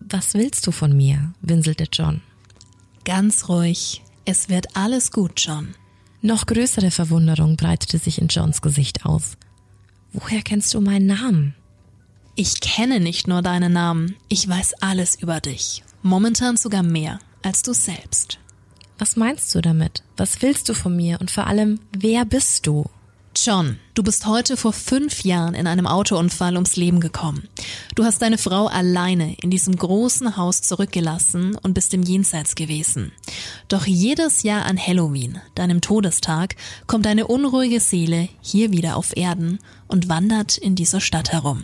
Was 0.00 0.34
willst 0.34 0.66
du 0.66 0.72
von 0.72 0.96
mir? 0.96 1.32
winselte 1.42 1.86
John. 1.92 2.22
Ganz 3.04 3.48
ruhig. 3.48 4.02
Es 4.24 4.48
wird 4.48 4.76
alles 4.76 5.12
gut, 5.12 5.34
John. 5.36 5.76
Noch 6.22 6.46
größere 6.46 6.90
Verwunderung 6.90 7.56
breitete 7.56 7.98
sich 7.98 8.20
in 8.20 8.26
Johns 8.26 8.62
Gesicht 8.62 9.06
aus. 9.06 9.36
Woher 10.12 10.42
kennst 10.42 10.74
du 10.74 10.80
meinen 10.80 11.06
Namen? 11.06 11.54
Ich 12.34 12.60
kenne 12.60 12.98
nicht 12.98 13.28
nur 13.28 13.42
deinen 13.42 13.72
Namen, 13.72 14.16
ich 14.28 14.48
weiß 14.48 14.82
alles 14.82 15.14
über 15.22 15.40
dich. 15.40 15.84
Momentan 16.02 16.56
sogar 16.56 16.82
mehr 16.82 17.20
als 17.42 17.62
du 17.62 17.72
selbst. 17.72 18.40
Was 18.98 19.16
meinst 19.16 19.54
du 19.54 19.60
damit? 19.60 20.02
Was 20.16 20.40
willst 20.40 20.68
du 20.70 20.74
von 20.74 20.96
mir? 20.96 21.20
Und 21.20 21.30
vor 21.30 21.46
allem, 21.46 21.80
wer 21.92 22.24
bist 22.24 22.66
du? 22.66 22.86
John, 23.36 23.78
du 23.92 24.02
bist 24.02 24.24
heute 24.24 24.56
vor 24.56 24.72
fünf 24.72 25.22
Jahren 25.22 25.54
in 25.54 25.66
einem 25.66 25.86
Autounfall 25.86 26.54
ums 26.54 26.76
Leben 26.76 27.00
gekommen. 27.00 27.46
Du 27.94 28.04
hast 28.04 28.22
deine 28.22 28.38
Frau 28.38 28.66
alleine 28.66 29.36
in 29.42 29.50
diesem 29.50 29.76
großen 29.76 30.38
Haus 30.38 30.62
zurückgelassen 30.62 31.54
und 31.62 31.74
bist 31.74 31.92
im 31.92 32.02
Jenseits 32.02 32.54
gewesen. 32.54 33.12
Doch 33.68 33.86
jedes 33.86 34.42
Jahr 34.42 34.64
an 34.64 34.78
Halloween, 34.78 35.38
deinem 35.54 35.82
Todestag, 35.82 36.56
kommt 36.86 37.04
deine 37.04 37.26
unruhige 37.26 37.80
Seele 37.80 38.30
hier 38.40 38.72
wieder 38.72 38.96
auf 38.96 39.14
Erden 39.14 39.58
und 39.86 40.08
wandert 40.08 40.56
in 40.56 40.74
dieser 40.74 41.02
Stadt 41.02 41.32
herum. 41.32 41.60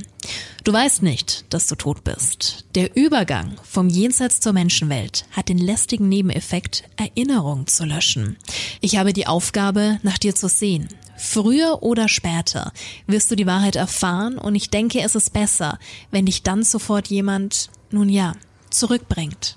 Du 0.64 0.72
weißt 0.72 1.02
nicht, 1.02 1.44
dass 1.52 1.66
du 1.66 1.74
tot 1.74 2.04
bist. 2.04 2.66
Der 2.76 2.96
Übergang 2.96 3.56
vom 3.64 3.88
Jenseits 3.88 4.38
zur 4.38 4.52
Menschenwelt 4.52 5.24
hat 5.32 5.48
den 5.48 5.58
lästigen 5.58 6.08
Nebeneffekt, 6.08 6.84
Erinnerung 6.96 7.66
zu 7.66 7.84
löschen. 7.84 8.36
Ich 8.80 8.96
habe 8.96 9.12
die 9.12 9.26
Aufgabe, 9.26 9.98
nach 10.04 10.18
dir 10.18 10.36
zu 10.36 10.48
sehen. 10.48 10.88
Früher 11.16 11.82
oder 11.82 12.08
später 12.08 12.72
wirst 13.08 13.28
du 13.30 13.34
die 13.34 13.46
Wahrheit 13.46 13.74
erfahren 13.74 14.38
und 14.38 14.54
ich 14.54 14.70
denke, 14.70 15.00
es 15.00 15.16
ist 15.16 15.32
besser, 15.32 15.80
wenn 16.12 16.26
dich 16.26 16.44
dann 16.44 16.62
sofort 16.62 17.08
jemand, 17.08 17.70
nun 17.90 18.08
ja, 18.08 18.34
zurückbringt. 18.70 19.56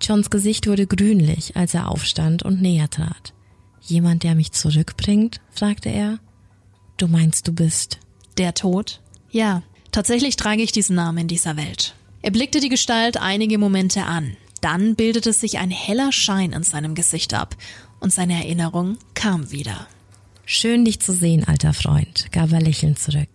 Johns 0.00 0.30
Gesicht 0.30 0.68
wurde 0.68 0.86
grünlich, 0.86 1.56
als 1.56 1.74
er 1.74 1.90
aufstand 1.90 2.44
und 2.44 2.62
näher 2.62 2.88
trat. 2.88 3.34
Jemand, 3.80 4.22
der 4.22 4.36
mich 4.36 4.52
zurückbringt? 4.52 5.40
fragte 5.50 5.88
er. 5.88 6.20
Du 6.98 7.08
meinst, 7.08 7.48
du 7.48 7.52
bist 7.52 7.98
der 8.38 8.54
Tod? 8.54 9.00
Ja, 9.30 9.62
tatsächlich 9.96 10.36
trage 10.36 10.60
ich 10.60 10.72
diesen 10.72 10.94
Namen 10.94 11.16
in 11.16 11.28
dieser 11.28 11.56
Welt. 11.56 11.94
Er 12.20 12.30
blickte 12.30 12.60
die 12.60 12.68
Gestalt 12.68 13.16
einige 13.16 13.56
Momente 13.56 14.02
an. 14.02 14.36
Dann 14.60 14.94
bildete 14.94 15.32
sich 15.32 15.56
ein 15.56 15.70
heller 15.70 16.12
Schein 16.12 16.52
in 16.52 16.62
seinem 16.64 16.94
Gesicht 16.94 17.32
ab 17.32 17.56
und 17.98 18.12
seine 18.12 18.34
Erinnerung 18.34 18.98
kam 19.14 19.50
wieder. 19.52 19.86
Schön 20.44 20.84
dich 20.84 21.00
zu 21.00 21.14
sehen, 21.14 21.44
alter 21.44 21.72
Freund, 21.72 22.30
gab 22.30 22.52
er 22.52 22.60
lächelnd 22.60 22.98
zurück. 22.98 23.30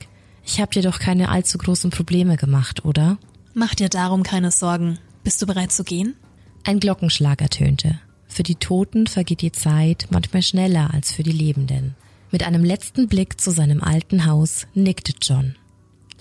Ich 0.45 0.61
hab 0.61 0.69
dir 0.69 0.83
doch 0.83 0.99
keine 0.99 1.29
allzu 1.29 1.57
großen 1.57 1.89
Probleme 1.89 2.37
gemacht, 2.37 2.85
oder? 2.85 3.17
Mach 3.55 3.73
dir 3.73 3.89
darum 3.89 4.21
keine 4.21 4.51
Sorgen. 4.51 4.99
Bist 5.23 5.41
du 5.41 5.47
bereit 5.47 5.71
zu 5.71 5.83
gehen? 5.83 6.15
Ein 6.63 6.79
Glockenschlag 6.79 7.41
ertönte. 7.41 7.99
Für 8.27 8.43
die 8.43 8.55
Toten 8.55 9.07
vergeht 9.07 9.41
die 9.41 9.51
Zeit 9.51 10.07
manchmal 10.11 10.43
schneller 10.43 10.93
als 10.93 11.11
für 11.11 11.23
die 11.23 11.31
Lebenden. 11.31 11.95
Mit 12.29 12.43
einem 12.43 12.63
letzten 12.63 13.07
Blick 13.07 13.41
zu 13.41 13.49
seinem 13.49 13.81
alten 13.81 14.27
Haus 14.27 14.67
nickte 14.75 15.13
John. 15.19 15.55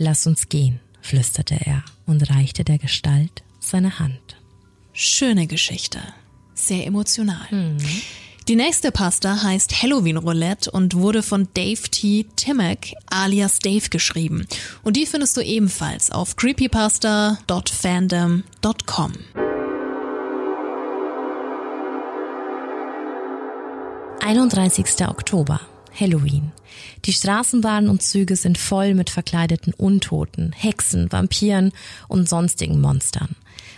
Lass 0.02 0.26
uns 0.26 0.48
gehen, 0.48 0.80
flüsterte 1.02 1.58
er 1.62 1.84
und 2.06 2.30
reichte 2.30 2.64
der 2.64 2.78
Gestalt 2.78 3.42
seine 3.58 3.98
Hand. 3.98 4.38
Schöne 4.94 5.46
Geschichte. 5.46 6.00
Sehr 6.54 6.86
emotional. 6.86 7.46
Mhm. 7.50 7.76
Die 8.48 8.56
nächste 8.56 8.92
Pasta 8.92 9.42
heißt 9.42 9.82
Halloween 9.82 10.16
Roulette 10.16 10.70
und 10.70 10.94
wurde 10.94 11.22
von 11.22 11.48
Dave 11.52 11.82
T. 11.82 12.24
Timmack 12.34 12.94
alias 13.10 13.58
Dave 13.58 13.90
geschrieben. 13.90 14.46
Und 14.82 14.96
die 14.96 15.04
findest 15.04 15.36
du 15.36 15.42
ebenfalls 15.42 16.10
auf 16.10 16.34
creepypasta.fandom.com. 16.36 19.12
31. 24.22 25.06
Oktober. 25.06 25.60
Halloween. 25.94 26.52
Die 27.04 27.12
Straßenbahnen 27.12 27.90
und 27.90 28.02
Züge 28.02 28.36
sind 28.36 28.58
voll 28.58 28.94
mit 28.94 29.10
verkleideten 29.10 29.72
Untoten, 29.72 30.52
Hexen, 30.52 31.10
Vampiren 31.10 31.72
und 32.08 32.28
sonstigen 32.28 32.80
Monstern. 32.80 33.36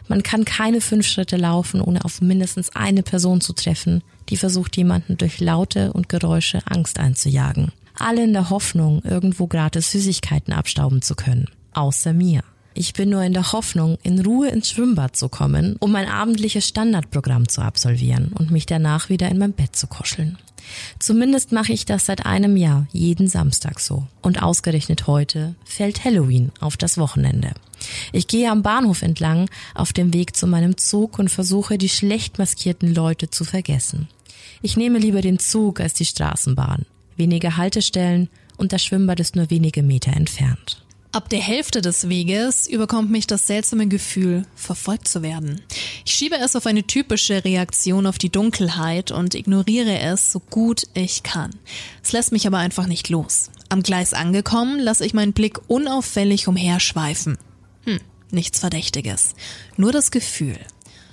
Man 0.09 0.23
kann 0.23 0.45
keine 0.45 0.81
fünf 0.81 1.07
Schritte 1.07 1.37
laufen, 1.37 1.81
ohne 1.81 2.05
auf 2.05 2.21
mindestens 2.21 2.71
eine 2.75 3.03
Person 3.03 3.41
zu 3.41 3.53
treffen, 3.53 4.03
die 4.29 4.37
versucht, 4.37 4.77
jemanden 4.77 5.17
durch 5.17 5.41
Laute 5.41 5.93
und 5.93 6.09
Geräusche 6.09 6.61
Angst 6.67 6.99
einzujagen. 6.99 7.73
Alle 7.99 8.25
in 8.25 8.33
der 8.33 8.51
Hoffnung, 8.51 9.03
irgendwo 9.05 9.47
gratis 9.47 9.93
Süßigkeiten 9.93 10.53
abstauben 10.53 11.03
zu 11.03 11.15
können. 11.15 11.49
Außer 11.73 12.13
mir. 12.13 12.43
Ich 12.75 12.95
bin 12.95 13.11
nur 13.11 13.23
in 13.23 13.33
der 13.33 13.53
Hoffnung, 13.53 13.99
in 14.03 14.21
Ruhe 14.21 14.49
ins 14.49 14.71
Schwimmbad 14.71 15.17
zu 15.17 15.29
kommen, 15.29 15.77
um 15.79 15.93
mein 15.93 16.09
abendliches 16.09 16.67
Standardprogramm 16.69 17.49
zu 17.49 17.63
absolvieren 17.63 18.33
und 18.33 18.51
mich 18.51 18.67
danach 18.67 19.09
wieder 19.09 19.29
in 19.29 19.39
mein 19.39 19.53
Bett 19.53 19.77
zu 19.77 19.87
kuscheln. 19.87 20.39
Zumindest 20.99 21.53
mache 21.53 21.73
ich 21.73 21.85
das 21.85 22.07
seit 22.07 22.25
einem 22.25 22.57
Jahr, 22.57 22.87
jeden 22.93 23.29
Samstag 23.29 23.81
so. 23.81 24.07
Und 24.23 24.43
ausgerechnet 24.43 25.07
heute 25.07 25.55
fällt 25.65 26.05
Halloween 26.05 26.53
auf 26.61 26.77
das 26.77 26.99
Wochenende. 26.99 27.53
Ich 28.13 28.29
gehe 28.29 28.51
am 28.51 28.63
Bahnhof 28.63 29.03
entlang 29.03 29.51
auf 29.75 29.93
dem 29.93 30.15
Weg 30.15 30.37
zu 30.37 30.47
meinem 30.47 30.77
Zug 30.77 31.19
und 31.19 31.31
versuche, 31.31 31.79
die 31.79 31.89
schlecht 31.89 32.39
maskierten 32.39 32.95
Leute 32.95 33.29
zu 33.29 33.45
vergessen. 33.45 34.09
Ich 34.63 34.77
nehme 34.77 34.99
lieber 34.99 35.21
den 35.21 35.39
Zug 35.39 35.81
als 35.81 35.95
die 35.95 36.05
Straßenbahn. 36.05 36.87
Weniger 37.17 37.57
Haltestellen 37.57 38.29
und 38.57 38.73
das 38.73 38.85
Schwimmbad 38.85 39.19
ist 39.21 39.35
nur 39.35 39.51
wenige 39.51 39.83
Meter 39.83 40.13
entfernt. 40.13 40.82
Ab 41.15 41.29
der 41.29 41.41
Hälfte 41.41 41.83
des 41.83 42.09
Weges 42.09 42.67
überkommt 42.67 43.11
mich 43.11 43.27
das 43.27 43.47
seltsame 43.47 43.87
Gefühl, 43.87 44.47
verfolgt 44.55 45.07
zu 45.07 45.21
werden. 45.21 45.61
Ich 46.07 46.15
schiebe 46.15 46.37
es 46.37 46.57
auf 46.57 46.65
eine 46.65 46.85
typische 46.85 47.45
Reaktion 47.45 48.07
auf 48.07 48.17
die 48.17 48.31
Dunkelheit 48.31 49.11
und 49.11 49.35
ignoriere 49.35 49.99
es 49.99 50.33
so 50.33 50.41
gut 50.41 50.85
ich 50.95 51.23
kann. 51.23 51.51
Es 52.03 52.13
lässt 52.13 52.33
mich 52.33 52.47
aber 52.47 52.57
einfach 52.57 52.87
nicht 52.87 53.11
los. 53.11 53.51
Am 53.69 53.83
Gleis 53.83 54.15
angekommen, 54.15 54.81
lasse 54.81 55.05
ich 55.05 55.13
meinen 55.13 55.35
Blick 55.35 55.61
unauffällig 55.69 56.49
umherschweifen. 56.49 57.37
Hm, 57.85 58.01
nichts 58.31 58.61
Verdächtiges. 58.61 59.35
Nur 59.77 59.93
das 59.93 60.13
Gefühl. 60.13 60.59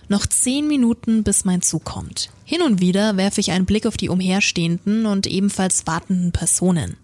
Noch 0.07 0.25
zehn 0.25 0.65
Minuten, 0.69 1.23
bis 1.23 1.43
mein 1.43 1.61
Zug 1.61 1.83
kommt. 1.83 2.29
Hin 2.45 2.61
und 2.61 2.79
wieder 2.79 3.17
werfe 3.17 3.41
ich 3.41 3.51
einen 3.51 3.65
Blick 3.65 3.85
auf 3.85 3.97
die 3.97 4.07
umherstehenden 4.07 5.05
und 5.05 5.27
ebenfalls 5.27 5.85
wartenden 5.87 6.31
Personen. 6.31 6.95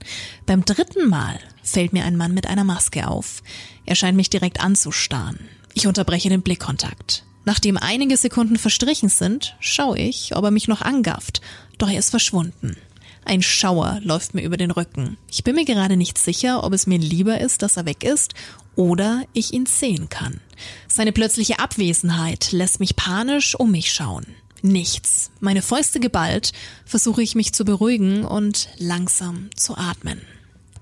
Beim 0.46 0.64
dritten 0.64 1.10
Mal 1.10 1.40
fällt 1.66 1.92
mir 1.92 2.06
ein 2.06 2.16
Mann 2.16 2.34
mit 2.34 2.48
einer 2.48 2.64
Maske 2.64 3.08
auf. 3.08 3.44
Er 3.86 3.96
scheint 3.96 4.16
mich 4.16 4.30
direkt 4.30 4.62
anzustarren. 4.62 5.40
Ich 5.74 5.88
unterbreche 5.88 6.30
den 6.30 6.42
Blickkontakt. 6.42 7.26
Nachdem 7.44 7.78
einige 7.78 8.18
Sekunden 8.18 8.58
verstrichen 8.58 9.10
sind, 9.10 9.56
schaue 9.60 10.00
ich, 10.00 10.36
ob 10.36 10.46
er 10.46 10.52
mich 10.52 10.68
noch 10.68 10.82
angafft, 10.82 11.42
doch 11.78 11.90
er 11.90 12.00
ist 12.00 12.10
verschwunden. 12.10 12.76
Ein 13.24 13.42
Schauer 13.42 14.00
läuft 14.04 14.34
mir 14.34 14.44
über 14.44 14.58
den 14.58 14.72
Rücken. 14.72 15.18
Ich 15.30 15.44
bin 15.44 15.56
mir 15.56 15.66
gerade 15.66 15.98
nicht 15.98 16.18
sicher, 16.18 16.64
ob 16.64 16.74
es 16.74 16.88
mir 16.88 17.00
lieber 17.00 17.42
ist, 17.42 17.62
dass 17.62 17.78
er 17.78 17.86
weg 17.86 18.04
ist 18.04 18.34
oder 18.76 19.24
ich 19.34 19.54
ihn 19.54 19.66
sehen 19.66 20.10
kann. 20.10 20.40
Seine 20.88 21.12
plötzliche 21.12 21.60
Abwesenheit 21.60 22.52
lässt 22.52 22.80
mich 22.80 22.96
panisch 22.96 23.56
um 23.56 23.72
mich 23.72 23.92
schauen. 23.92 24.26
Nichts. 24.62 25.32
Meine 25.40 25.62
Fäuste 25.62 26.00
geballt, 26.00 26.52
versuche 26.86 27.22
ich 27.22 27.36
mich 27.36 27.54
zu 27.54 27.66
beruhigen 27.66 28.26
und 28.26 28.70
langsam 28.78 29.50
zu 29.56 29.76
atmen. 29.76 30.22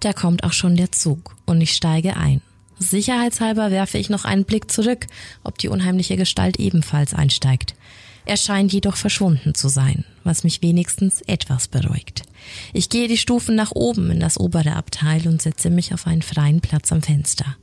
Da 0.03 0.11
kommt 0.11 0.43
auch 0.43 0.51
schon 0.51 0.75
der 0.75 0.91
Zug 0.91 1.33
und 1.45 1.61
ich 1.61 1.71
steige 1.71 2.17
ein. 2.17 2.41
Sicherheitshalber 2.77 3.71
werfe 3.71 3.97
ich 3.97 4.09
noch 4.09 4.25
einen 4.25 4.43
Blick 4.43 4.69
zurück, 4.69 5.07
ob 5.45 5.57
die 5.57 5.69
unheimliche 5.69 6.17
Gestalt 6.17 6.59
ebenfalls 6.59 7.13
einsteigt. 7.13 7.73
Er 8.25 8.35
scheint 8.35 8.73
jedoch 8.73 8.97
verschwunden 8.97 9.55
zu 9.55 9.69
sein, 9.69 10.03
was 10.25 10.43
mich 10.43 10.61
wenigstens 10.61 11.21
etwas 11.21 11.69
beruhigt. 11.69 12.23
Ich 12.73 12.89
gehe 12.89 13.07
die 13.07 13.17
Stufen 13.17 13.55
nach 13.55 13.71
oben 13.71 14.11
in 14.11 14.19
das 14.19 14.37
obere 14.37 14.75
Abteil 14.75 15.25
und 15.25 15.41
setze 15.41 15.69
mich 15.69 15.93
auf 15.93 16.05
einen 16.05 16.21
freien 16.21 16.59
Platz 16.59 16.91
am 16.91 17.01
Fenster. 17.01 17.55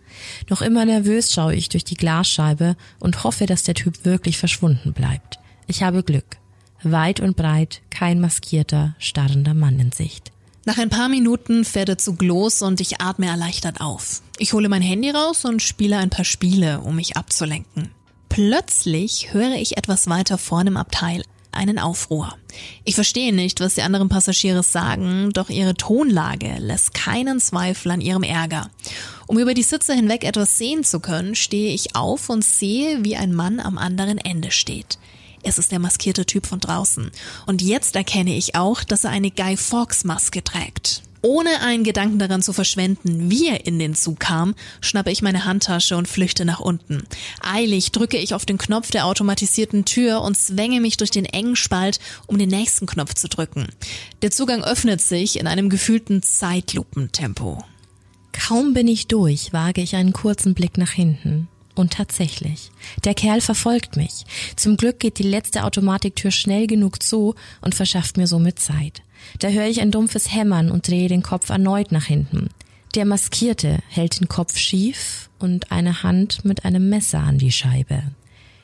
Noch 0.48 0.62
immer 0.62 0.86
nervös 0.86 1.34
schaue 1.34 1.54
ich 1.54 1.68
durch 1.68 1.84
die 1.84 1.96
Glasscheibe 1.96 2.74
und 3.00 3.22
hoffe, 3.22 3.44
dass 3.44 3.64
der 3.64 3.74
Typ 3.74 4.06
wirklich 4.06 4.38
verschwunden 4.38 4.94
bleibt. 4.94 5.40
Ich 5.66 5.82
habe 5.82 6.02
Glück. 6.02 6.38
Weit 6.82 7.20
und 7.20 7.36
breit 7.36 7.82
kein 7.90 8.18
maskierter, 8.18 8.94
starrender 8.98 9.52
Mann 9.52 9.78
in 9.78 9.92
Sicht. 9.92 10.32
Nach 10.66 10.76
ein 10.76 10.90
paar 10.90 11.08
Minuten 11.08 11.64
fährt 11.64 11.88
der 11.88 11.98
Zug 11.98 12.22
los 12.22 12.60
und 12.60 12.80
ich 12.80 13.00
atme 13.00 13.26
erleichtert 13.26 13.80
auf. 13.80 14.22
Ich 14.38 14.52
hole 14.52 14.68
mein 14.68 14.82
Handy 14.82 15.10
raus 15.10 15.44
und 15.44 15.62
spiele 15.62 15.96
ein 15.96 16.10
paar 16.10 16.24
Spiele, 16.24 16.80
um 16.80 16.96
mich 16.96 17.16
abzulenken. 17.16 17.90
Plötzlich 18.28 19.32
höre 19.32 19.54
ich 19.54 19.76
etwas 19.76 20.08
weiter 20.08 20.38
vorne 20.38 20.70
im 20.70 20.76
Abteil 20.76 21.22
einen 21.52 21.78
Aufruhr. 21.78 22.36
Ich 22.84 22.94
verstehe 22.94 23.34
nicht, 23.34 23.60
was 23.60 23.74
die 23.74 23.82
anderen 23.82 24.08
Passagiere 24.08 24.62
sagen, 24.62 25.30
doch 25.32 25.50
ihre 25.50 25.74
Tonlage 25.74 26.56
lässt 26.58 26.94
keinen 26.94 27.40
Zweifel 27.40 27.90
an 27.90 28.00
ihrem 28.00 28.22
Ärger. 28.22 28.70
Um 29.26 29.38
über 29.38 29.54
die 29.54 29.62
Sitze 29.62 29.94
hinweg 29.94 30.24
etwas 30.24 30.58
sehen 30.58 30.84
zu 30.84 31.00
können, 31.00 31.34
stehe 31.34 31.72
ich 31.72 31.96
auf 31.96 32.28
und 32.28 32.44
sehe, 32.44 33.04
wie 33.04 33.16
ein 33.16 33.32
Mann 33.32 33.60
am 33.60 33.78
anderen 33.78 34.18
Ende 34.18 34.50
steht. 34.50 34.98
Es 35.42 35.58
ist 35.58 35.72
der 35.72 35.78
maskierte 35.78 36.26
Typ 36.26 36.46
von 36.46 36.60
draußen. 36.60 37.10
Und 37.46 37.62
jetzt 37.62 37.96
erkenne 37.96 38.36
ich 38.36 38.54
auch, 38.54 38.84
dass 38.84 39.04
er 39.04 39.10
eine 39.10 39.30
Guy 39.30 39.56
Fawkes 39.56 40.04
Maske 40.04 40.44
trägt. 40.44 41.02
Ohne 41.22 41.60
einen 41.60 41.84
Gedanken 41.84 42.18
daran 42.18 42.40
zu 42.40 42.54
verschwenden, 42.54 43.30
wie 43.30 43.48
er 43.48 43.66
in 43.66 43.78
den 43.78 43.94
Zug 43.94 44.20
kam, 44.20 44.54
schnappe 44.80 45.10
ich 45.10 45.20
meine 45.20 45.44
Handtasche 45.44 45.96
und 45.96 46.08
flüchte 46.08 46.46
nach 46.46 46.60
unten. 46.60 47.04
Eilig 47.42 47.92
drücke 47.92 48.16
ich 48.16 48.32
auf 48.32 48.46
den 48.46 48.56
Knopf 48.56 48.90
der 48.90 49.04
automatisierten 49.04 49.84
Tür 49.84 50.22
und 50.22 50.36
zwänge 50.36 50.80
mich 50.80 50.96
durch 50.96 51.10
den 51.10 51.26
engen 51.26 51.56
Spalt, 51.56 52.00
um 52.26 52.38
den 52.38 52.48
nächsten 52.48 52.86
Knopf 52.86 53.14
zu 53.14 53.28
drücken. 53.28 53.68
Der 54.22 54.30
Zugang 54.30 54.64
öffnet 54.64 55.02
sich 55.02 55.38
in 55.38 55.46
einem 55.46 55.68
gefühlten 55.68 56.22
Zeitlupentempo. 56.22 57.64
Kaum 58.32 58.72
bin 58.72 58.88
ich 58.88 59.06
durch, 59.06 59.52
wage 59.52 59.82
ich 59.82 59.96
einen 59.96 60.14
kurzen 60.14 60.54
Blick 60.54 60.78
nach 60.78 60.92
hinten. 60.92 61.48
Und 61.80 61.94
tatsächlich, 61.94 62.72
der 63.04 63.14
Kerl 63.14 63.40
verfolgt 63.40 63.96
mich. 63.96 64.26
Zum 64.54 64.76
Glück 64.76 64.98
geht 64.98 65.18
die 65.18 65.22
letzte 65.22 65.64
Automatiktür 65.64 66.30
schnell 66.30 66.66
genug 66.66 67.02
zu 67.02 67.36
und 67.62 67.74
verschafft 67.74 68.18
mir 68.18 68.26
somit 68.26 68.58
Zeit. 68.58 69.00
Da 69.38 69.48
höre 69.48 69.64
ich 69.64 69.80
ein 69.80 69.90
dumpfes 69.90 70.30
Hämmern 70.30 70.70
und 70.70 70.86
drehe 70.86 71.08
den 71.08 71.22
Kopf 71.22 71.48
erneut 71.48 71.90
nach 71.90 72.04
hinten. 72.04 72.50
Der 72.94 73.06
Maskierte 73.06 73.78
hält 73.88 74.20
den 74.20 74.28
Kopf 74.28 74.58
schief 74.58 75.30
und 75.38 75.72
eine 75.72 76.02
Hand 76.02 76.44
mit 76.44 76.66
einem 76.66 76.90
Messer 76.90 77.20
an 77.20 77.38
die 77.38 77.50
Scheibe. 77.50 78.02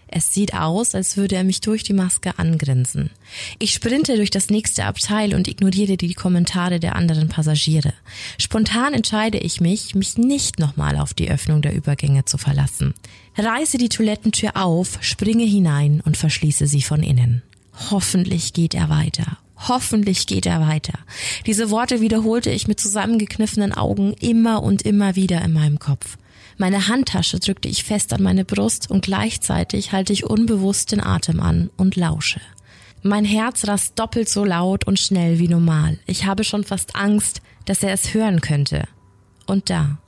Es 0.08 0.32
sieht 0.32 0.54
aus, 0.54 0.94
als 0.94 1.16
würde 1.16 1.34
er 1.34 1.44
mich 1.44 1.60
durch 1.60 1.82
die 1.82 1.92
Maske 1.92 2.38
angrinsen. 2.38 3.10
Ich 3.58 3.72
sprinte 3.72 4.16
durch 4.16 4.30
das 4.30 4.50
nächste 4.50 4.84
Abteil 4.84 5.34
und 5.34 5.48
ignoriere 5.48 5.96
die 5.96 6.14
Kommentare 6.14 6.78
der 6.78 6.94
anderen 6.94 7.28
Passagiere. 7.28 7.92
Spontan 8.38 8.94
entscheide 8.94 9.38
ich 9.38 9.60
mich, 9.60 9.94
mich 9.94 10.16
nicht 10.16 10.58
nochmal 10.58 10.96
auf 10.96 11.12
die 11.12 11.30
Öffnung 11.30 11.60
der 11.60 11.74
Übergänge 11.74 12.24
zu 12.24 12.38
verlassen. 12.38 12.94
Reiße 13.36 13.78
die 13.78 13.88
Toilettentür 13.88 14.56
auf, 14.56 14.98
springe 15.00 15.44
hinein 15.44 16.00
und 16.04 16.16
verschließe 16.16 16.66
sie 16.66 16.82
von 16.82 17.02
innen. 17.02 17.42
Hoffentlich 17.90 18.52
geht 18.52 18.74
er 18.74 18.88
weiter. 18.88 19.38
Hoffentlich 19.56 20.26
geht 20.26 20.46
er 20.46 20.60
weiter. 20.60 20.98
Diese 21.46 21.70
Worte 21.70 22.00
wiederholte 22.00 22.50
ich 22.50 22.68
mit 22.68 22.78
zusammengekniffenen 22.78 23.72
Augen 23.72 24.12
immer 24.20 24.62
und 24.62 24.82
immer 24.82 25.16
wieder 25.16 25.42
in 25.42 25.52
meinem 25.52 25.78
Kopf. 25.78 26.16
Meine 26.58 26.88
Handtasche 26.88 27.38
drückte 27.38 27.68
ich 27.68 27.84
fest 27.84 28.12
an 28.12 28.22
meine 28.22 28.44
Brust 28.44 28.90
und 28.90 29.04
gleichzeitig 29.04 29.92
halte 29.92 30.12
ich 30.12 30.24
unbewusst 30.24 30.92
den 30.92 31.02
Atem 31.02 31.40
an 31.40 31.70
und 31.76 31.96
lausche. 31.96 32.40
Mein 33.02 33.24
Herz 33.24 33.68
rast 33.68 33.98
doppelt 33.98 34.28
so 34.28 34.44
laut 34.44 34.86
und 34.86 34.98
schnell 34.98 35.38
wie 35.38 35.48
normal. 35.48 35.98
Ich 36.06 36.24
habe 36.24 36.44
schon 36.44 36.64
fast 36.64 36.96
Angst, 36.96 37.42
dass 37.66 37.82
er 37.82 37.92
es 37.92 38.14
hören 38.14 38.40
könnte. 38.40 38.84
Und 39.46 39.70
da. 39.70 39.98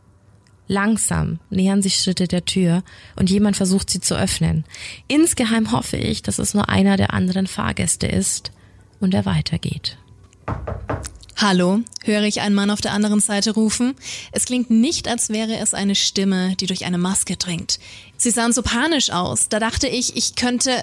Langsam 0.68 1.38
nähern 1.48 1.80
sich 1.80 1.96
Schritte 1.96 2.28
der 2.28 2.44
Tür 2.44 2.82
und 3.16 3.30
jemand 3.30 3.56
versucht 3.56 3.88
sie 3.88 4.00
zu 4.00 4.18
öffnen. 4.18 4.64
Insgeheim 5.06 5.72
hoffe 5.72 5.96
ich, 5.96 6.22
dass 6.22 6.38
es 6.38 6.54
nur 6.54 6.68
einer 6.68 6.96
der 6.96 7.14
anderen 7.14 7.46
Fahrgäste 7.46 8.06
ist 8.06 8.52
und 9.00 9.14
er 9.14 9.24
weitergeht. 9.24 9.96
Hallo, 11.40 11.82
höre 12.02 12.24
ich 12.24 12.40
einen 12.40 12.56
Mann 12.56 12.68
auf 12.68 12.80
der 12.80 12.92
anderen 12.92 13.20
Seite 13.20 13.52
rufen. 13.52 13.94
Es 14.32 14.44
klingt 14.44 14.70
nicht, 14.70 15.06
als 15.06 15.28
wäre 15.28 15.56
es 15.58 15.72
eine 15.72 15.94
Stimme, 15.94 16.56
die 16.56 16.66
durch 16.66 16.84
eine 16.84 16.98
Maske 16.98 17.36
dringt. 17.36 17.78
Sie 18.16 18.32
sahen 18.32 18.52
so 18.52 18.62
panisch 18.62 19.10
aus, 19.10 19.48
da 19.48 19.60
dachte 19.60 19.86
ich, 19.86 20.16
ich 20.16 20.34
könnte. 20.34 20.82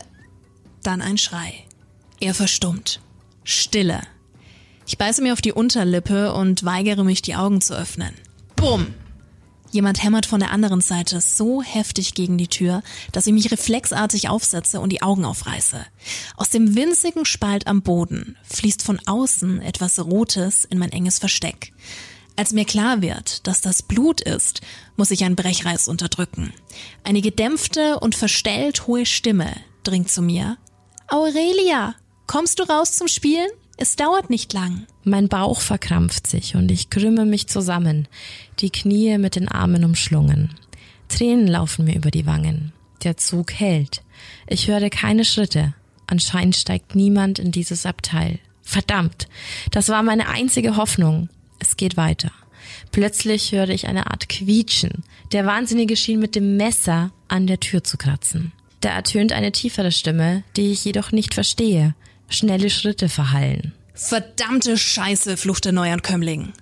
Dann 0.82 1.02
ein 1.02 1.18
Schrei. 1.18 1.66
Er 2.22 2.34
verstummt. 2.34 3.02
Stille. 3.44 4.00
Ich 4.88 4.98
beiße 4.98 5.22
mir 5.22 5.34
auf 5.34 5.42
die 5.42 5.52
Unterlippe 5.52 6.32
und 6.34 6.64
weigere 6.64 7.04
mich, 7.04 7.22
die 7.22 7.36
Augen 7.36 7.60
zu 7.60 7.78
öffnen. 7.78 8.14
Bumm! 8.56 8.94
Jemand 9.75 10.01
hämmert 10.01 10.25
von 10.25 10.39
der 10.39 10.51
anderen 10.51 10.79
Seite 10.79 11.20
so 11.20 11.62
heftig 11.62 12.13
gegen 12.13 12.38
die 12.38 12.48
Tür, 12.48 12.82
dass 13.12 13.27
ich 13.27 13.34
mich 13.34 13.51
reflexartig 13.51 14.29
aufsetze 14.29 14.79
und 14.79 14.89
die 14.89 15.01
Augen 15.01 15.25
aufreiße. 15.25 15.86
Aus 16.38 16.50
dem 16.50 16.77
winzigen 16.77 17.25
Spalt 17.25 17.67
am 17.67 17.82
Boden 17.82 18.38
fließt 18.46 18.82
von 18.82 19.01
außen 19.05 19.62
etwas 19.62 20.00
Rotes 20.00 20.63
in 20.63 20.77
mein 20.77 20.94
enges 20.94 21.20
Versteck. 21.20 21.74
Als 22.38 22.53
mir 22.53 22.63
klar 22.63 23.01
wird, 23.01 23.46
dass 23.48 23.60
das 23.60 23.84
Blut 23.84 24.22
ist, 24.22 24.62
muss 24.96 25.12
ich 25.12 25.25
einen 25.25 25.36
Brechreiz 25.36 25.89
unterdrücken. 25.89 26.53
Eine 27.03 27.20
gedämpfte 27.20 28.00
und 28.00 28.15
verstellt 28.15 28.88
hohe 28.88 29.05
Stimme 29.05 29.51
dringt 29.84 30.10
zu 30.10 30.22
mir. 30.22 30.58
Aurelia, 31.10 31.96
kommst 32.27 32.60
du 32.60 32.63
raus 32.63 32.94
zum 32.94 33.10
Spielen? 33.10 33.50
Es 33.77 33.96
dauert 33.96 34.29
nicht 34.29 34.53
lang. 34.53 34.88
Mein 35.03 35.27
Bauch 35.27 35.60
verkrampft 35.60 36.27
sich 36.27 36.55
und 36.55 36.72
ich 36.72 36.89
krümme 36.89 37.25
mich 37.25 37.48
zusammen, 37.48 38.08
die 38.60 38.70
Knie 38.70 39.17
mit 39.17 39.36
den 39.36 39.50
Armen 39.50 39.84
umschlungen. 39.84 40.55
Tränen 41.10 41.48
laufen 41.48 41.86
mir 41.86 41.96
über 41.96 42.10
die 42.10 42.25
Wangen. 42.25 42.72
Der 43.03 43.17
Zug 43.17 43.51
hält. 43.51 44.01
Ich 44.48 44.67
höre 44.67 44.89
keine 44.89 45.25
Schritte. 45.25 45.74
Anscheinend 46.08 46.55
steigt 46.55 46.96
niemand 46.96 47.38
in 47.38 47.51
dieses 47.51 47.86
Abteil. 47.86 48.39
Verdammt, 48.62 49.27
das 49.72 49.89
war 49.89 50.03
meine 50.03 50.29
einzige 50.29 50.77
Hoffnung. 50.77 51.29
Es 51.60 51.77
geht 51.77 51.98
weiter. 51.98 52.32
Plötzlich 52.91 53.51
höre 53.51 53.70
ich 53.70 53.88
eine 53.88 54.08
Art 54.10 54.29
Quietschen. 54.29 55.03
Der 55.32 55.46
Wahnsinnige 55.46 55.96
schien 55.96 56.20
mit 56.20 56.36
dem 56.36 56.58
Messer 56.58 57.12
an 57.27 57.46
der 57.46 57.60
Tür 57.60 57.84
zu 57.84 57.98
kratzen. 57.98 58.53
Da 58.82 58.89
ertönt 58.89 59.34
eine 59.34 59.51
tiefere 59.51 59.91
Stimme, 59.91 60.44
die 60.55 60.72
ich 60.72 60.86
jedoch 60.86 61.12
nicht 61.12 61.34
verstehe. 61.34 61.94
Schnelle 62.29 62.70
Schritte 62.70 63.10
verhallen. 63.10 63.74
Verdammte 63.94 64.77
Scheiße, 64.77 65.38
flucht 65.38 65.65
der 65.65 65.72
Neuankömmling. 65.72 66.53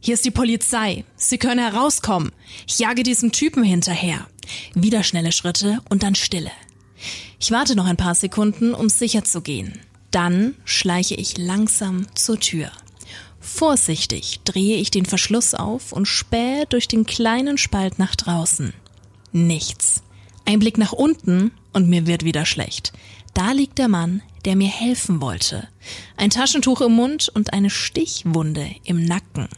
Hier 0.00 0.14
ist 0.14 0.24
die 0.24 0.30
Polizei. 0.30 1.04
Sie 1.16 1.36
können 1.36 1.60
herauskommen. 1.60 2.32
Ich 2.66 2.78
jage 2.78 3.02
diesem 3.02 3.32
Typen 3.32 3.62
hinterher. 3.62 4.26
Wieder 4.74 5.02
schnelle 5.02 5.32
Schritte 5.32 5.80
und 5.90 6.02
dann 6.02 6.14
Stille. 6.14 6.50
Ich 7.38 7.50
warte 7.50 7.76
noch 7.76 7.86
ein 7.86 7.98
paar 7.98 8.14
Sekunden, 8.14 8.74
um 8.74 8.88
sicher 8.88 9.24
zu 9.24 9.42
gehen. 9.42 9.78
Dann 10.10 10.54
schleiche 10.64 11.14
ich 11.14 11.36
langsam 11.38 12.06
zur 12.14 12.40
Tür. 12.40 12.70
Vorsichtig 13.40 14.40
drehe 14.44 14.76
ich 14.76 14.90
den 14.90 15.06
Verschluss 15.06 15.54
auf 15.54 15.92
und 15.92 16.06
spähe 16.06 16.66
durch 16.66 16.88
den 16.88 17.04
kleinen 17.04 17.58
Spalt 17.58 17.98
nach 17.98 18.14
draußen. 18.14 18.72
Nichts. 19.32 20.02
Ein 20.44 20.58
Blick 20.58 20.78
nach 20.78 20.92
unten 20.92 21.52
und 21.72 21.88
mir 21.88 22.06
wird 22.06 22.24
wieder 22.24 22.44
schlecht. 22.44 22.92
Da 23.34 23.52
liegt 23.52 23.78
der 23.78 23.88
Mann, 23.88 24.22
der 24.44 24.56
mir 24.56 24.68
helfen 24.68 25.20
wollte. 25.20 25.68
Ein 26.16 26.30
Taschentuch 26.30 26.80
im 26.80 26.92
Mund 26.92 27.28
und 27.28 27.52
eine 27.52 27.70
Stichwunde 27.70 28.66
im 28.84 29.04
Nacken. 29.04 29.48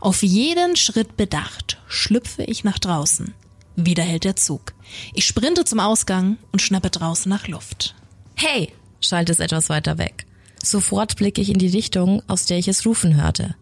Auf 0.00 0.22
jeden 0.22 0.76
Schritt 0.76 1.16
bedacht 1.16 1.78
schlüpfe 1.86 2.42
ich 2.42 2.64
nach 2.64 2.78
draußen. 2.78 3.34
Wieder 3.76 4.02
hält 4.02 4.24
der 4.24 4.36
Zug. 4.36 4.74
Ich 5.14 5.26
sprinte 5.26 5.64
zum 5.64 5.80
Ausgang 5.80 6.36
und 6.52 6.60
schnappe 6.60 6.90
draußen 6.90 7.28
nach 7.28 7.48
Luft. 7.48 7.94
Hey, 8.34 8.72
schallt 9.00 9.30
es 9.30 9.38
etwas 9.38 9.68
weiter 9.68 9.98
weg. 9.98 10.26
Sofort 10.62 11.16
blicke 11.16 11.40
ich 11.40 11.48
in 11.48 11.58
die 11.58 11.68
Richtung, 11.68 12.22
aus 12.28 12.46
der 12.46 12.58
ich 12.58 12.68
es 12.68 12.86
rufen 12.86 13.20
hörte. 13.20 13.56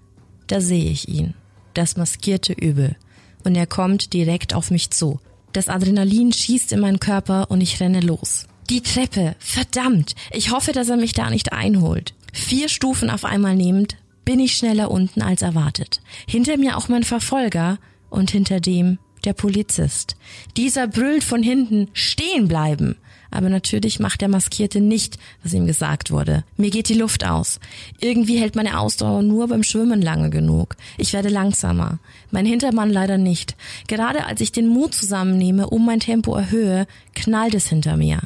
Da 0.47 0.61
sehe 0.61 0.91
ich 0.91 1.09
ihn. 1.09 1.35
Das 1.75 1.97
maskierte 1.97 2.53
Übel. 2.53 2.97
Und 3.45 3.55
er 3.55 3.67
kommt 3.67 4.13
direkt 4.13 4.55
auf 4.55 4.71
mich 4.71 4.91
zu. 4.91 5.21
Das 5.53 5.69
Adrenalin 5.69 6.33
schießt 6.33 6.73
in 6.73 6.81
meinen 6.81 7.01
Körper 7.01 7.51
und 7.51 7.61
ich 7.61 7.81
renne 7.81 8.01
los. 8.01 8.47
Die 8.71 8.83
Treppe, 8.83 9.35
verdammt, 9.41 10.15
ich 10.31 10.53
hoffe, 10.53 10.71
dass 10.71 10.89
er 10.89 10.97
mich 10.97 11.13
da 11.13 11.29
nicht 11.29 11.53
einholt. 11.53 12.15
Vier 12.33 12.69
Stufen 12.69 13.11
auf 13.11 13.25
einmal 13.25 13.57
nehmend, 13.57 13.97
bin 14.25 14.39
ich 14.39 14.55
schneller 14.55 14.93
unten 14.93 15.23
als 15.23 15.43
erwartet. 15.43 16.01
Hinter 16.29 16.57
mir 16.57 16.77
auch 16.77 16.89
mein 16.89 17.03
Verfolger 17.03 17.79
und 18.11 18.31
hinter 18.31 18.61
dem 18.61 19.01
der 19.25 19.33
Polizist. 19.33 20.15
Dieser 20.57 20.87
brüllt 20.87 21.25
von 21.25 21.43
hinten, 21.43 21.89
stehen 21.95 22.47
bleiben. 22.47 22.97
Aber 23.33 23.49
natürlich 23.49 23.99
macht 23.99 24.21
der 24.21 24.29
Maskierte 24.29 24.81
nicht, 24.81 25.19
was 25.43 25.53
ihm 25.53 25.67
gesagt 25.67 26.13
wurde. 26.13 26.45
Mir 26.57 26.71
geht 26.71 26.89
die 26.89 26.95
Luft 26.95 27.27
aus. 27.27 27.59
Irgendwie 28.01 28.39
hält 28.39 28.55
meine 28.55 28.79
Ausdauer 28.79 29.23
nur 29.23 29.49
beim 29.49 29.65
Schwimmen 29.65 30.01
lange 30.01 30.31
genug. 30.31 30.77
Ich 30.97 31.13
werde 31.13 31.29
langsamer. 31.29 31.99
Mein 32.31 32.47
Hintermann 32.47 32.91
leider 32.91 33.19
nicht. 33.19 33.57
Gerade 33.89 34.27
als 34.27 34.41
ich 34.41 34.53
den 34.53 34.69
Mut 34.69 34.95
zusammennehme, 34.95 35.69
um 35.71 35.85
mein 35.85 36.01
Tempo 36.01 36.37
erhöhe, 36.37 36.87
knallt 37.15 37.55
es 37.55 37.69
hinter 37.69 37.97
mir, 37.97 38.21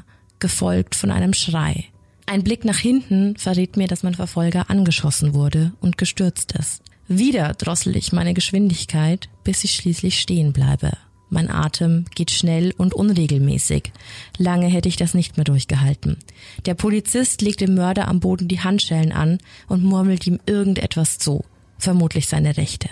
gefolgt 0.45 0.95
von 0.95 1.11
einem 1.11 1.33
Schrei. 1.33 1.87
Ein 2.27 2.45
Blick 2.45 2.67
nach 2.67 2.77
hinten 2.77 3.35
verrät 3.39 3.79
mir, 3.79 3.89
dass 3.89 4.03
mein 4.03 4.15
Verfolger 4.15 4.69
angeschossen 4.69 5.33
wurde 5.33 5.73
und 5.81 5.97
gestürzt 5.97 6.53
ist. 6.53 6.83
Wieder 7.09 7.55
drossel 7.55 7.97
ich 7.97 8.13
meine 8.13 8.35
Geschwindigkeit, 8.35 9.31
bis 9.43 9.65
ich 9.65 9.75
schließlich 9.75 10.21
stehen 10.21 10.53
bleibe. 10.53 10.93
Mein 11.31 11.51
Atem 11.51 12.05
geht 12.15 12.31
schnell 12.31 12.75
und 12.77 12.93
unregelmäßig. 12.93 13.91
Lange 14.37 14.67
hätte 14.67 14.91
ich 14.91 14.97
das 14.97 15.15
nicht 15.15 15.39
mehr 15.39 15.45
durchgehalten. 15.45 16.19
Der 16.67 16.75
Polizist 16.75 17.41
legt 17.41 17.63
dem 17.63 17.75
Mörder 17.75 18.07
am 18.07 18.21
Boden 18.21 18.47
die 18.47 18.61
Handschellen 18.61 19.13
an 19.13 19.39
und 19.67 19.83
murmelt 19.83 20.27
ihm 20.27 20.41
irgendetwas 20.45 21.17
zu. 21.17 21.43
Vermutlich 21.79 22.29
seine 22.29 22.59
Rechte. 22.59 22.91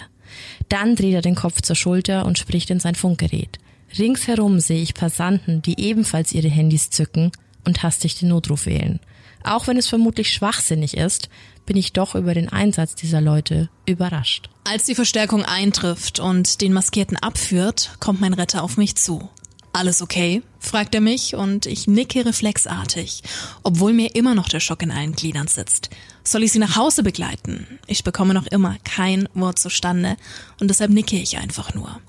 Dann 0.71 0.97
dreht 0.97 1.13
er 1.13 1.21
den 1.21 1.35
Kopf 1.35 1.61
zur 1.61 1.77
Schulter 1.77 2.25
und 2.25 2.39
spricht 2.39 2.71
in 2.71 2.81
sein 2.81 2.95
Funkgerät. 2.95 3.59
Ringsherum 3.99 4.61
sehe 4.61 4.83
ich 4.83 4.95
Passanten, 4.95 5.63
die 5.63 5.81
ebenfalls 5.81 6.33
ihre 6.33 6.49
Handys 6.49 6.91
zücken 6.91 7.33
und 7.65 7.83
hastig 7.83 8.19
den 8.19 8.29
Notruf 8.29 8.67
wählen. 8.67 9.01
Auch 9.45 9.67
wenn 9.67 9.77
es 9.77 9.89
vermutlich 9.89 10.31
schwachsinnig 10.33 10.97
ist, 10.97 11.29
bin 11.67 11.77
ich 11.77 11.93
doch 11.93 12.15
über 12.15 12.35
den 12.35 12.49
Einsatz 12.49 12.95
dieser 12.95 13.21
Leute 13.21 13.69
überrascht. 13.87 14.49
Als 14.65 14.85
die 14.85 14.95
Verstärkung 14.95 15.45
eintrifft 15.45 16.21
und 16.21 16.61
den 16.61 16.73
Maskierten 16.73 17.17
abführt, 17.17 17.97
kommt 18.01 18.21
mein 18.21 18.35
Retter 18.35 18.63
auf 18.63 18.77
mich 18.77 18.97
zu. 18.97 19.29
Alles 19.75 20.03
okay? 20.03 20.43
fragt 20.61 20.95
er 20.95 21.01
mich 21.01 21.35
und 21.35 21.67
ich 21.67 21.87
nicke 21.87 22.27
reflexartig, 22.27 23.23
obwohl 23.63 23.93
mir 23.93 24.15
immer 24.15 24.35
noch 24.35 24.49
der 24.49 24.61
Schock 24.61 24.83
in 24.83 24.91
allen 24.91 25.15
Gliedern 25.15 25.49
sitzt. 25.49 25.89
Soll 26.25 26.43
ich 26.43 26.53
sie 26.53 26.59
nach 26.59 26.77
Hause 26.77 27.03
begleiten? 27.03 27.79
Ich 27.87 28.05
bekomme 28.05 28.35
noch 28.35 28.47
immer 28.47 28.77
kein 28.85 29.29
Wort 29.35 29.59
zustande 29.59 30.17
und 30.61 30.69
deshalb 30.69 30.91
nicke 30.91 31.17
ich 31.17 31.39
einfach 31.39 31.75
nur. 31.75 32.01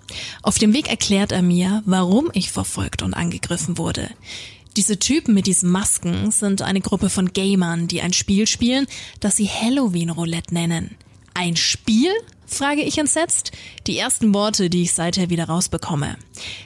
Auf 0.44 0.60
dem 0.60 0.74
Weg 0.74 0.90
erklärt 0.90 1.32
er 1.32 1.42
mir, 1.42 1.82
warum 1.86 2.30
ich 2.34 2.52
verfolgt 2.52 3.02
und 3.02 3.14
angegriffen 3.14 3.78
wurde. 3.78 4.10
Diese 4.76 5.00
Typen 5.00 5.34
mit 5.34 5.48
diesen 5.48 5.70
Masken 5.70 6.32
sind 6.32 6.62
eine 6.62 6.82
Gruppe 6.82 7.10
von 7.10 7.32
Gamern, 7.32 7.88
die 7.88 8.02
ein 8.02 8.14
Spiel 8.14 8.46
spielen, 8.46 8.88
das 9.20 9.38
sie 9.38 9.48
Halloween 9.48 10.10
Roulette 10.10 10.54
nennen. 10.54 10.96
Ein 11.34 11.56
Spiel? 11.56 12.12
Frage 12.54 12.82
ich 12.82 12.98
entsetzt. 12.98 13.52
Die 13.88 13.98
ersten 13.98 14.34
Worte, 14.34 14.70
die 14.70 14.84
ich 14.84 14.94
seither 14.94 15.30
wieder 15.30 15.46
rausbekomme. 15.46 16.18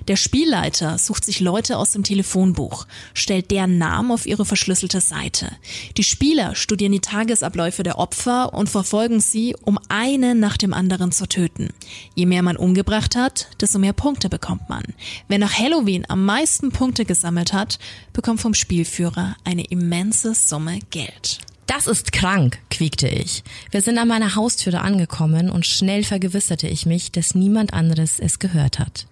Der 0.08 0.15
Spielleiter 0.15 0.97
sucht 0.97 1.26
sich 1.26 1.39
Leute 1.39 1.78
aus 1.78 1.91
dem 1.91 2.04
Telefonbuch, 2.04 2.88
stellt 3.13 3.52
deren 3.52 3.78
Namen 3.78 4.12
auf 4.12 4.26
ihre 4.26 4.45
verschlüsselte 4.45 5.02
Seite. 5.02 5.52
Die 5.97 6.04
Spieler 6.04 6.56
studieren 6.56 6.91
die 6.91 7.00
Tagesabläufe 7.00 7.84
der 7.84 7.97
Opfer 7.97 8.54
und 8.54 8.69
verfolgen 8.69 9.19
sie, 9.19 9.56
um 9.63 9.80
einen 9.89 10.39
nach 10.39 10.58
dem 10.58 10.73
anderen 10.73 11.12
zu 11.12 11.28
töten. 11.28 11.69
Je 12.15 12.26
mehr 12.26 12.43
man 12.43 12.58
umgebracht 12.58 13.15
hat, 13.15 13.47
desto 13.60 13.80
mehr 13.80 13.93
Punkte 13.93 14.30
bekommt 14.30 14.69
man. 14.69 14.84
Wer 15.28 15.39
nach 15.39 15.58
Halloween 15.58 16.06
am 16.08 16.26
meisten 16.26 16.71
Punkte 16.71 17.06
gesammelt 17.06 17.54
hat, 17.54 17.80
bekommt 18.13 18.41
vom 18.41 18.54
Spielführer 18.54 19.36
eine 19.43 19.65
immense 19.65 20.34
Summe 20.34 20.80
Geld. 20.91 21.39
Das 21.67 21.86
ist 21.86 22.13
krank, 22.13 22.60
quiekte 22.69 23.10
ich. 23.10 23.43
Wir 23.71 23.82
sind 23.82 23.97
an 23.97 24.08
meiner 24.08 24.36
Haustüre 24.36 24.80
angekommen 24.80 25.49
und 25.49 25.65
schnell 25.65 26.03
vergewisserte 26.03 26.67
ich 26.67 26.86
mich, 26.86 27.12
dass 27.12 27.36
niemand 27.36 27.73
anderes 27.73 28.19
es 28.19 28.39
gehört 28.39 28.80
hat. 28.80 29.06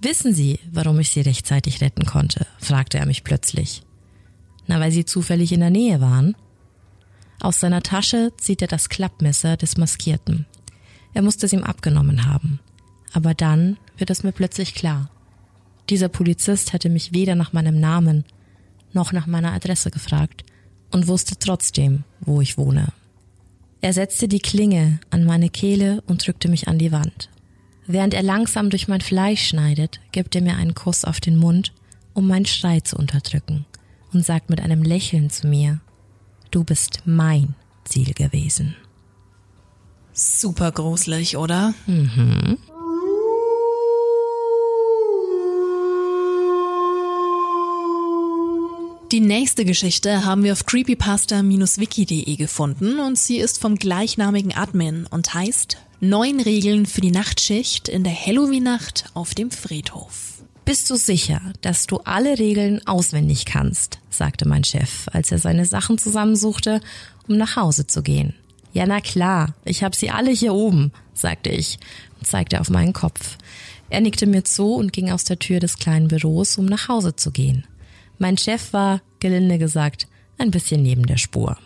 Wissen 0.00 0.32
Sie, 0.32 0.58
warum 0.72 0.98
ich 1.00 1.10
Sie 1.10 1.20
rechtzeitig 1.20 1.82
retten 1.82 2.06
konnte? 2.06 2.46
fragte 2.58 2.98
er 2.98 3.04
mich 3.04 3.24
plötzlich. 3.24 3.82
Na, 4.66 4.80
weil 4.80 4.90
Sie 4.90 5.04
zufällig 5.04 5.52
in 5.52 5.60
der 5.60 5.70
Nähe 5.70 6.00
waren? 6.00 6.34
Aus 7.40 7.60
seiner 7.60 7.82
Tasche 7.82 8.32
zieht 8.38 8.62
er 8.62 8.68
das 8.68 8.88
Klappmesser 8.88 9.58
des 9.58 9.76
Maskierten. 9.76 10.46
Er 11.12 11.22
musste 11.22 11.44
es 11.44 11.52
ihm 11.52 11.62
abgenommen 11.62 12.26
haben. 12.26 12.58
Aber 13.12 13.34
dann 13.34 13.76
wird 13.98 14.10
es 14.10 14.22
mir 14.22 14.32
plötzlich 14.32 14.74
klar. 14.74 15.10
Dieser 15.90 16.08
Polizist 16.08 16.72
hatte 16.72 16.88
mich 16.88 17.12
weder 17.12 17.34
nach 17.34 17.52
meinem 17.52 17.78
Namen 17.78 18.24
noch 18.94 19.12
nach 19.12 19.26
meiner 19.26 19.52
Adresse 19.52 19.90
gefragt 19.90 20.44
und 20.90 21.08
wusste 21.08 21.38
trotzdem, 21.38 22.04
wo 22.20 22.40
ich 22.40 22.58
wohne. 22.58 22.92
Er 23.80 23.92
setzte 23.92 24.26
die 24.26 24.40
Klinge 24.40 24.98
an 25.10 25.24
meine 25.24 25.50
Kehle 25.50 26.02
und 26.06 26.26
drückte 26.26 26.48
mich 26.48 26.66
an 26.68 26.78
die 26.78 26.92
Wand. 26.92 27.30
Während 27.86 28.12
er 28.12 28.22
langsam 28.22 28.70
durch 28.70 28.88
mein 28.88 29.00
Fleisch 29.00 29.48
schneidet, 29.48 30.00
gibt 30.12 30.34
er 30.34 30.42
mir 30.42 30.56
einen 30.56 30.74
Kuss 30.74 31.04
auf 31.04 31.20
den 31.20 31.36
Mund, 31.36 31.72
um 32.12 32.26
meinen 32.26 32.46
Schrei 32.46 32.80
zu 32.80 32.96
unterdrücken, 32.96 33.64
und 34.12 34.24
sagt 34.24 34.50
mit 34.50 34.60
einem 34.60 34.82
Lächeln 34.82 35.30
zu 35.30 35.46
mir, 35.46 35.80
du 36.50 36.64
bist 36.64 37.02
mein 37.04 37.54
Ziel 37.84 38.12
gewesen. 38.12 38.76
Super 40.12 40.72
gruselig, 40.72 41.36
oder? 41.36 41.72
Mhm. 41.86 42.58
Die 49.10 49.20
nächste 49.20 49.64
Geschichte 49.64 50.26
haben 50.26 50.44
wir 50.44 50.52
auf 50.52 50.66
creepypasta-wiki.de 50.66 52.36
gefunden 52.36 53.00
und 53.00 53.18
sie 53.18 53.38
ist 53.38 53.58
vom 53.58 53.76
gleichnamigen 53.76 54.54
Admin 54.54 55.06
und 55.06 55.32
heißt 55.32 55.78
Neun 56.00 56.40
Regeln 56.40 56.84
für 56.84 57.00
die 57.00 57.10
Nachtschicht 57.10 57.88
in 57.88 58.04
der 58.04 58.14
Halloween-Nacht 58.14 59.06
auf 59.14 59.34
dem 59.34 59.50
Friedhof. 59.50 60.42
Bist 60.66 60.90
du 60.90 60.96
sicher, 60.96 61.40
dass 61.62 61.86
du 61.86 62.00
alle 62.00 62.38
Regeln 62.38 62.86
auswendig 62.86 63.46
kannst? 63.46 63.98
sagte 64.10 64.46
mein 64.46 64.64
Chef, 64.64 65.08
als 65.10 65.32
er 65.32 65.38
seine 65.38 65.64
Sachen 65.64 65.96
zusammensuchte, 65.96 66.82
um 67.26 67.38
nach 67.38 67.56
Hause 67.56 67.86
zu 67.86 68.02
gehen. 68.02 68.34
Ja, 68.74 68.84
na 68.84 69.00
klar, 69.00 69.54
ich 69.64 69.82
habe 69.82 69.96
sie 69.96 70.10
alle 70.10 70.32
hier 70.32 70.52
oben, 70.52 70.92
sagte 71.14 71.48
ich 71.48 71.78
und 72.18 72.26
zeigte 72.26 72.60
auf 72.60 72.68
meinen 72.68 72.92
Kopf. 72.92 73.38
Er 73.88 74.02
nickte 74.02 74.26
mir 74.26 74.44
zu 74.44 74.74
und 74.74 74.92
ging 74.92 75.10
aus 75.10 75.24
der 75.24 75.38
Tür 75.38 75.60
des 75.60 75.78
kleinen 75.78 76.08
Büros, 76.08 76.58
um 76.58 76.66
nach 76.66 76.88
Hause 76.88 77.16
zu 77.16 77.30
gehen. 77.30 77.64
Mein 78.18 78.36
Chef 78.36 78.72
war, 78.72 79.00
gelinde 79.20 79.58
gesagt, 79.58 80.08
ein 80.38 80.50
bisschen 80.50 80.82
neben 80.82 81.06
der 81.06 81.16
Spur. 81.16 81.56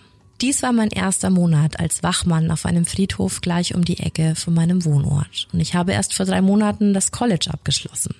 Dies 0.40 0.62
war 0.62 0.72
mein 0.72 0.88
erster 0.88 1.30
Monat 1.30 1.78
als 1.78 2.02
Wachmann 2.02 2.50
auf 2.50 2.66
einem 2.66 2.84
Friedhof 2.84 3.40
gleich 3.42 3.74
um 3.74 3.84
die 3.84 4.00
Ecke 4.00 4.34
von 4.34 4.54
meinem 4.54 4.84
Wohnort. 4.84 5.46
Und 5.52 5.60
ich 5.60 5.74
habe 5.74 5.92
erst 5.92 6.14
vor 6.14 6.26
drei 6.26 6.42
Monaten 6.42 6.94
das 6.94 7.12
College 7.12 7.48
abgeschlossen. 7.52 8.16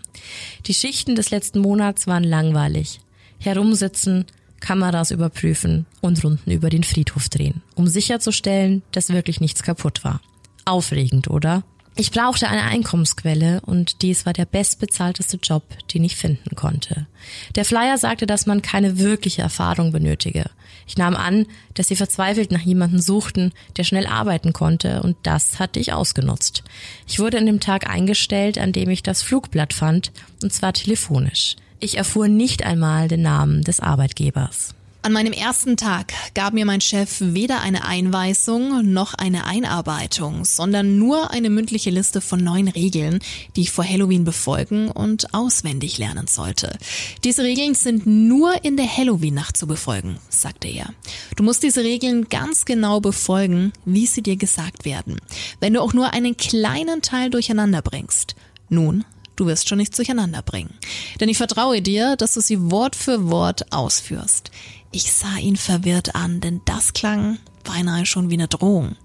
Die 0.67 0.75
Schichten 0.75 1.17
des 1.17 1.31
letzten 1.31 1.59
Monats 1.59 2.07
waren 2.07 2.23
langweilig. 2.23 3.01
Herumsitzen, 3.39 4.27
Kameras 4.61 5.11
überprüfen 5.11 5.87
und 6.01 6.23
Runden 6.23 6.53
über 6.53 6.71
den 6.71 6.85
Friedhof 6.85 7.29
drehen, 7.29 7.61
um 7.75 7.89
sicherzustellen, 7.89 8.83
dass 8.93 9.09
wirklich 9.09 9.41
nichts 9.41 9.65
kaputt 9.65 10.05
war. 10.05 10.21
Aufregend, 10.65 11.29
oder? 11.29 11.65
Ich 11.95 12.11
brauchte 12.11 12.49
eine 12.49 12.63
Einkommensquelle 12.63 13.61
und 13.67 14.01
dies 14.01 14.25
war 14.25 14.33
der 14.33 14.47
bestbezahlteste 14.47 15.39
Job, 15.43 15.63
den 15.93 16.05
ich 16.05 16.17
finden 16.17 16.57
konnte. 16.57 17.07
Der 17.55 17.67
Flyer 17.67 17.99
sagte, 17.99 18.27
dass 18.27 18.47
man 18.47 18.63
keine 18.63 18.99
wirkliche 18.99 19.43
Erfahrung 19.43 19.93
benötige. 19.93 20.47
Ich 20.87 20.97
nahm 20.97 21.15
an, 21.15 21.47
dass 21.75 21.89
sie 21.89 21.97
verzweifelt 21.97 22.51
nach 22.51 22.63
jemandem 22.63 22.99
suchten, 22.99 23.53
der 23.77 23.85
schnell 23.85 24.07
arbeiten 24.07 24.55
konnte, 24.55 25.03
und 25.03 25.17
das 25.23 25.59
hatte 25.59 25.81
ich 25.81 25.93
ausgenutzt. 25.93 26.65
Ich 27.07 27.19
wurde 27.19 27.39
an 27.39 27.47
dem 27.47 27.61
Tag 27.61 27.89
eingestellt, 27.89 28.57
an 28.57 28.73
dem 28.73 28.89
ich 28.89 29.03
das 29.03 29.23
Flugblatt 29.23 29.75
fand, 29.75 30.13
und 30.43 30.53
zwar 30.53 30.73
telefonisch. 30.73 31.57
Ich 31.79 31.99
erfuhr 31.99 32.29
nicht 32.29 32.65
einmal 32.65 33.09
den 33.09 33.23
Namen 33.23 33.65
des 33.65 33.81
Arbeitgebers. 33.81 34.75
An 35.05 35.13
meinem 35.13 35.33
ersten 35.33 35.77
Tag 35.77 36.13
gab 36.33 36.55
mir 36.55 36.65
mein 36.65 36.81
Chef 36.81 37.17
weder 37.21 37.61
eine 37.61 37.85
Einweisung 37.85 38.93
noch 38.93 39.15
eine 39.15 39.47
Einarbeitung, 39.47 40.45
sondern 40.45 40.97
nur 40.97 41.33
eine 41.33 41.51
mündliche 41.51 41.91
Liste 41.91 42.21
von 42.21 42.39
neun 42.43 42.69
Regeln, 42.69 43.19
die 43.57 43.63
ich 43.63 43.73
vor 43.73 43.85
Halloween 43.85 44.23
befolgen 44.23 44.89
und 44.93 45.35
auswendig 45.35 45.99
lernen 45.99 46.29
sollte. 46.29 46.79
Diese 47.25 47.43
Regeln 47.43 47.75
sind 47.75 48.07
nur 48.07 48.65
in 48.65 48.77
der 48.77 48.97
Halloween-Nacht 48.97 49.57
zu 49.57 49.67
befolgen, 49.67 50.19
sagte 50.29 50.69
er. 50.69 50.95
Du 51.35 51.43
musst 51.43 51.65
diese 51.65 51.83
Regeln 51.83 52.29
ganz 52.29 52.65
genau 52.65 53.01
befolgen, 53.01 53.73
wie 53.85 54.07
sie 54.07 54.23
dir 54.23 54.37
gesagt 54.37 54.85
werden. 54.85 55.17
Wenn 55.59 55.73
du 55.73 55.81
auch 55.81 55.95
nur 55.95 56.13
einen 56.13 56.37
kleinen 56.37 57.03
Teil 57.03 57.29
durcheinander 57.29 57.83
bringst, 57.83 58.37
nun 58.69 59.05
Du 59.35 59.47
wirst 59.47 59.67
schon 59.69 59.79
nichts 59.79 59.97
durcheinander 59.97 60.43
bringen. 60.43 60.75
Denn 61.19 61.29
ich 61.31 61.39
vertraue 61.39 61.81
dir, 61.81 62.17
dass 62.17 62.35
du 62.35 62.41
sie 62.41 62.71
Wort 62.71 62.95
für 62.95 63.31
Wort 63.31 63.73
ausführst. 63.73 64.51
Ich 64.95 65.11
sah 65.11 65.39
ihn 65.39 65.57
verwirrt 65.57 66.15
an, 66.15 66.41
denn 66.41 66.61
das 66.67 66.93
klang 66.93 67.39
beinahe 67.65 68.05
schon 68.05 68.29
wie 68.29 68.35
eine 68.35 68.49
Drohung. 68.49 68.97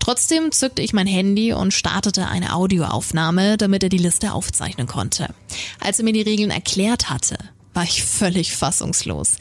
Trotzdem 0.00 0.50
zückte 0.50 0.82
ich 0.82 0.92
mein 0.92 1.06
Handy 1.06 1.52
und 1.52 1.72
startete 1.72 2.26
eine 2.26 2.54
Audioaufnahme, 2.54 3.56
damit 3.56 3.84
er 3.84 3.88
die 3.88 3.98
Liste 3.98 4.32
aufzeichnen 4.32 4.88
konnte. 4.88 5.32
Als 5.78 5.98
er 5.98 6.04
mir 6.04 6.12
die 6.12 6.22
Regeln 6.22 6.50
erklärt 6.50 7.08
hatte, 7.08 7.38
war 7.72 7.84
ich 7.84 8.02
völlig 8.02 8.56
fassungslos. 8.56 9.36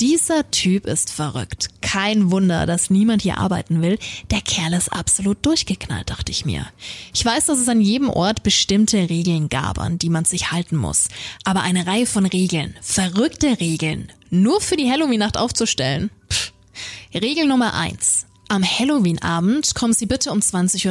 Dieser 0.00 0.50
Typ 0.50 0.86
ist 0.86 1.12
verrückt. 1.12 1.68
Kein 1.80 2.32
Wunder, 2.32 2.66
dass 2.66 2.90
niemand 2.90 3.22
hier 3.22 3.38
arbeiten 3.38 3.80
will. 3.80 3.98
Der 4.32 4.40
Kerl 4.40 4.72
ist 4.72 4.92
absolut 4.92 5.46
durchgeknallt, 5.46 6.10
dachte 6.10 6.32
ich 6.32 6.44
mir. 6.44 6.66
Ich 7.12 7.24
weiß, 7.24 7.46
dass 7.46 7.60
es 7.60 7.68
an 7.68 7.80
jedem 7.80 8.10
Ort 8.10 8.42
bestimmte 8.42 9.08
Regeln 9.08 9.48
gab, 9.48 9.78
an 9.78 9.98
die 9.98 10.08
man 10.08 10.24
sich 10.24 10.50
halten 10.50 10.76
muss. 10.76 11.08
Aber 11.44 11.62
eine 11.62 11.86
Reihe 11.86 12.06
von 12.06 12.26
Regeln, 12.26 12.74
verrückte 12.82 13.60
Regeln, 13.60 14.10
nur 14.42 14.60
für 14.60 14.76
die 14.76 14.90
Halloween-Nacht 14.90 15.36
aufzustellen. 15.36 16.10
Pff. 16.30 16.52
Regel 17.14 17.46
Nummer 17.46 17.74
eins: 17.74 18.26
Am 18.48 18.64
Halloween-Abend 18.64 19.74
kommen 19.74 19.92
Sie 19.92 20.06
bitte 20.06 20.30
um 20.30 20.40
20.30 20.40 20.86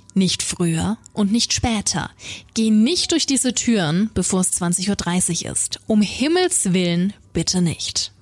Uhr. 0.00 0.04
Nicht 0.14 0.42
früher 0.42 0.98
und 1.12 1.32
nicht 1.32 1.52
später. 1.52 2.10
Geh 2.54 2.70
nicht 2.70 3.12
durch 3.12 3.26
diese 3.26 3.54
Türen, 3.54 4.10
bevor 4.14 4.40
es 4.40 4.60
20.30 4.60 5.46
Uhr 5.46 5.52
ist. 5.52 5.80
Um 5.86 6.02
Himmels 6.02 6.72
Willen 6.72 7.14
bitte 7.32 7.62
nicht. 7.62 8.12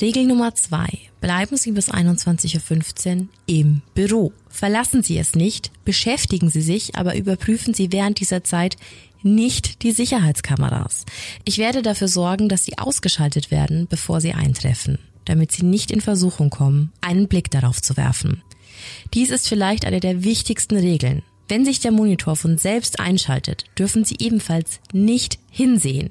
Regel 0.00 0.24
Nummer 0.24 0.54
zwei. 0.54 1.05
Bleiben 1.20 1.56
Sie 1.56 1.72
bis 1.72 1.90
21.15 1.90 3.20
Uhr 3.20 3.26
im 3.46 3.82
Büro. 3.94 4.32
Verlassen 4.48 5.02
Sie 5.02 5.18
es 5.18 5.34
nicht, 5.34 5.70
beschäftigen 5.84 6.50
Sie 6.50 6.60
sich, 6.60 6.94
aber 6.94 7.16
überprüfen 7.16 7.74
Sie 7.74 7.90
während 7.90 8.20
dieser 8.20 8.44
Zeit 8.44 8.76
nicht 9.22 9.82
die 9.82 9.92
Sicherheitskameras. 9.92 11.04
Ich 11.44 11.58
werde 11.58 11.82
dafür 11.82 12.08
sorgen, 12.08 12.48
dass 12.48 12.64
sie 12.64 12.78
ausgeschaltet 12.78 13.50
werden, 13.50 13.86
bevor 13.88 14.20
sie 14.20 14.32
eintreffen, 14.32 14.98
damit 15.24 15.52
sie 15.52 15.64
nicht 15.64 15.90
in 15.90 16.00
Versuchung 16.00 16.48
kommen, 16.50 16.92
einen 17.00 17.28
Blick 17.28 17.50
darauf 17.50 17.82
zu 17.82 17.96
werfen. 17.96 18.42
Dies 19.14 19.30
ist 19.30 19.48
vielleicht 19.48 19.84
eine 19.84 20.00
der 20.00 20.22
wichtigsten 20.22 20.76
Regeln. 20.76 21.22
Wenn 21.48 21.64
sich 21.64 21.78
der 21.78 21.92
Monitor 21.92 22.34
von 22.34 22.58
selbst 22.58 22.98
einschaltet, 22.98 23.64
dürfen 23.78 24.04
Sie 24.04 24.16
ebenfalls 24.18 24.80
nicht 24.92 25.38
hinsehen. 25.50 26.10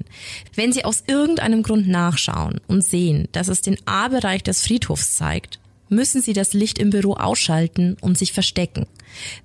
Wenn 0.54 0.72
Sie 0.72 0.86
aus 0.86 1.04
irgendeinem 1.08 1.62
Grund 1.62 1.88
nachschauen 1.88 2.62
und 2.68 2.84
sehen, 2.84 3.28
dass 3.34 3.50
es 3.50 3.62
den 3.62 3.78
A-Bereich 3.86 4.44
des 4.44 4.62
Friedhofs 4.62 5.16
zeigt, 5.16 5.60
müssen 5.90 6.22
Sie 6.22 6.34
das 6.34 6.54
Licht 6.54 6.80
im 6.80 6.90
Büro 6.90 7.14
ausschalten 7.14 7.98
und 8.00 8.18
sich 8.18 8.32
verstecken. 8.32 8.88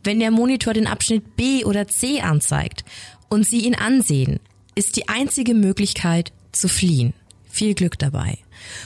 Wenn 0.05 0.20
der 0.20 0.31
Monitor 0.31 0.74
den 0.74 0.87
Abschnitt 0.87 1.37
B 1.37 1.64
oder 1.64 1.88
C 1.88 2.20
anzeigt 2.20 2.85
und 3.29 3.46
Sie 3.46 3.66
ihn 3.66 3.74
ansehen, 3.74 4.38
ist 4.76 4.96
die 4.96 5.09
einzige 5.09 5.55
Möglichkeit 5.55 6.33
zu 6.53 6.68
fliehen. 6.68 7.14
Viel 7.48 7.74
Glück 7.74 7.98
dabei. 7.98 8.38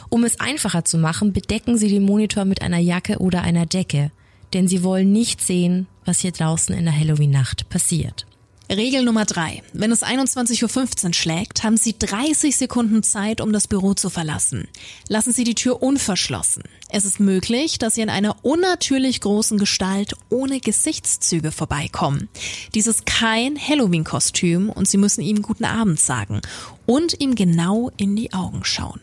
Um 0.09 0.25
es 0.25 0.41
einfacher 0.41 0.87
zu 0.87 0.97
machen, 0.97 1.35
bedecken 1.35 1.77
Sie 1.77 1.89
den 1.89 2.03
Monitor 2.03 2.47
mit 2.47 2.63
einer 2.63 2.79
Jacke 2.79 3.19
oder 3.19 3.43
einer 3.43 3.67
Decke 3.67 4.11
denn 4.55 4.69
sie 4.69 4.83
wollen 4.83 5.13
nicht 5.13 5.43
sehen, 5.43 5.87
was 6.05 6.21
hier 6.21 6.33
draußen 6.33 6.75
in 6.75 6.85
der 6.85 6.99
Halloween-Nacht 6.99 7.69
passiert. 7.69 8.27
Regel 8.71 9.05
Nummer 9.05 9.27
drei. 9.27 9.63
Wenn 9.75 9.93
es 9.93 10.03
21.15 10.03 11.07
Uhr 11.07 11.15
schlägt, 11.15 11.65
haben 11.65 11.77
Sie 11.77 11.95
30 11.99 12.57
Sekunden 12.57 13.03
Zeit, 13.03 13.43
um 13.43 13.53
das 13.53 13.69
Büro 13.69 13.93
zu 13.93 14.09
verlassen. 14.09 14.69
Lassen 15.09 15.33
Sie 15.33 15.45
die 15.45 15.55
Tür 15.55 15.83
unverschlossen. 15.83 16.63
Es 16.89 17.05
ist 17.05 17.21
möglich, 17.21 17.79
dass 17.79 17.95
Sie 17.95 18.01
in 18.01 18.09
einer 18.09 18.37
unnatürlich 18.43 19.21
großen 19.21 19.59
Gestalt 19.59 20.15
ohne 20.31 20.61
Gesichtszüge 20.61 21.53
vorbeikommen. 21.53 22.29
Dies 22.75 22.87
ist 22.87 23.05
kein 23.05 23.59
Halloween-Kostüm 23.59 24.71
und 24.71 24.89
Sie 24.89 24.97
müssen 24.97 25.21
ihm 25.21 25.43
guten 25.43 25.67
Abend 25.67 26.01
sagen 26.01 26.41
und 26.87 27.21
ihm 27.21 27.35
genau 27.35 27.91
in 27.99 28.17
die 28.17 28.33
Augen 28.33 28.65
schauen. 28.65 29.01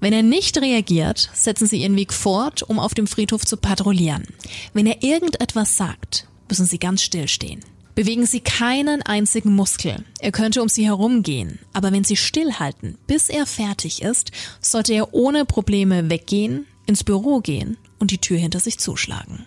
Wenn 0.00 0.12
er 0.12 0.22
nicht 0.22 0.58
reagiert, 0.58 1.30
setzen 1.34 1.66
Sie 1.66 1.82
Ihren 1.82 1.96
Weg 1.96 2.12
fort, 2.12 2.62
um 2.62 2.78
auf 2.78 2.94
dem 2.94 3.06
Friedhof 3.06 3.44
zu 3.44 3.56
patrouillieren. 3.56 4.24
Wenn 4.72 4.86
er 4.86 5.02
irgendetwas 5.02 5.76
sagt, 5.76 6.26
müssen 6.48 6.66
Sie 6.66 6.78
ganz 6.78 7.02
still 7.02 7.28
stehen. 7.28 7.60
Bewegen 7.94 8.26
Sie 8.26 8.38
keinen 8.38 9.02
einzigen 9.02 9.54
Muskel. 9.56 10.04
Er 10.20 10.30
könnte 10.30 10.62
um 10.62 10.68
Sie 10.68 10.86
herumgehen, 10.86 11.58
aber 11.72 11.90
wenn 11.90 12.04
Sie 12.04 12.16
stillhalten, 12.16 12.96
bis 13.08 13.28
er 13.28 13.44
fertig 13.44 14.02
ist, 14.02 14.30
sollte 14.60 14.94
er 14.94 15.14
ohne 15.14 15.44
Probleme 15.44 16.08
weggehen, 16.08 16.66
ins 16.86 17.02
Büro 17.02 17.40
gehen 17.40 17.76
und 17.98 18.12
die 18.12 18.18
Tür 18.18 18.38
hinter 18.38 18.60
sich 18.60 18.78
zuschlagen. 18.78 19.46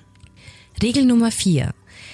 Regel 0.82 1.06
Nummer 1.06 1.32
4. 1.32 1.74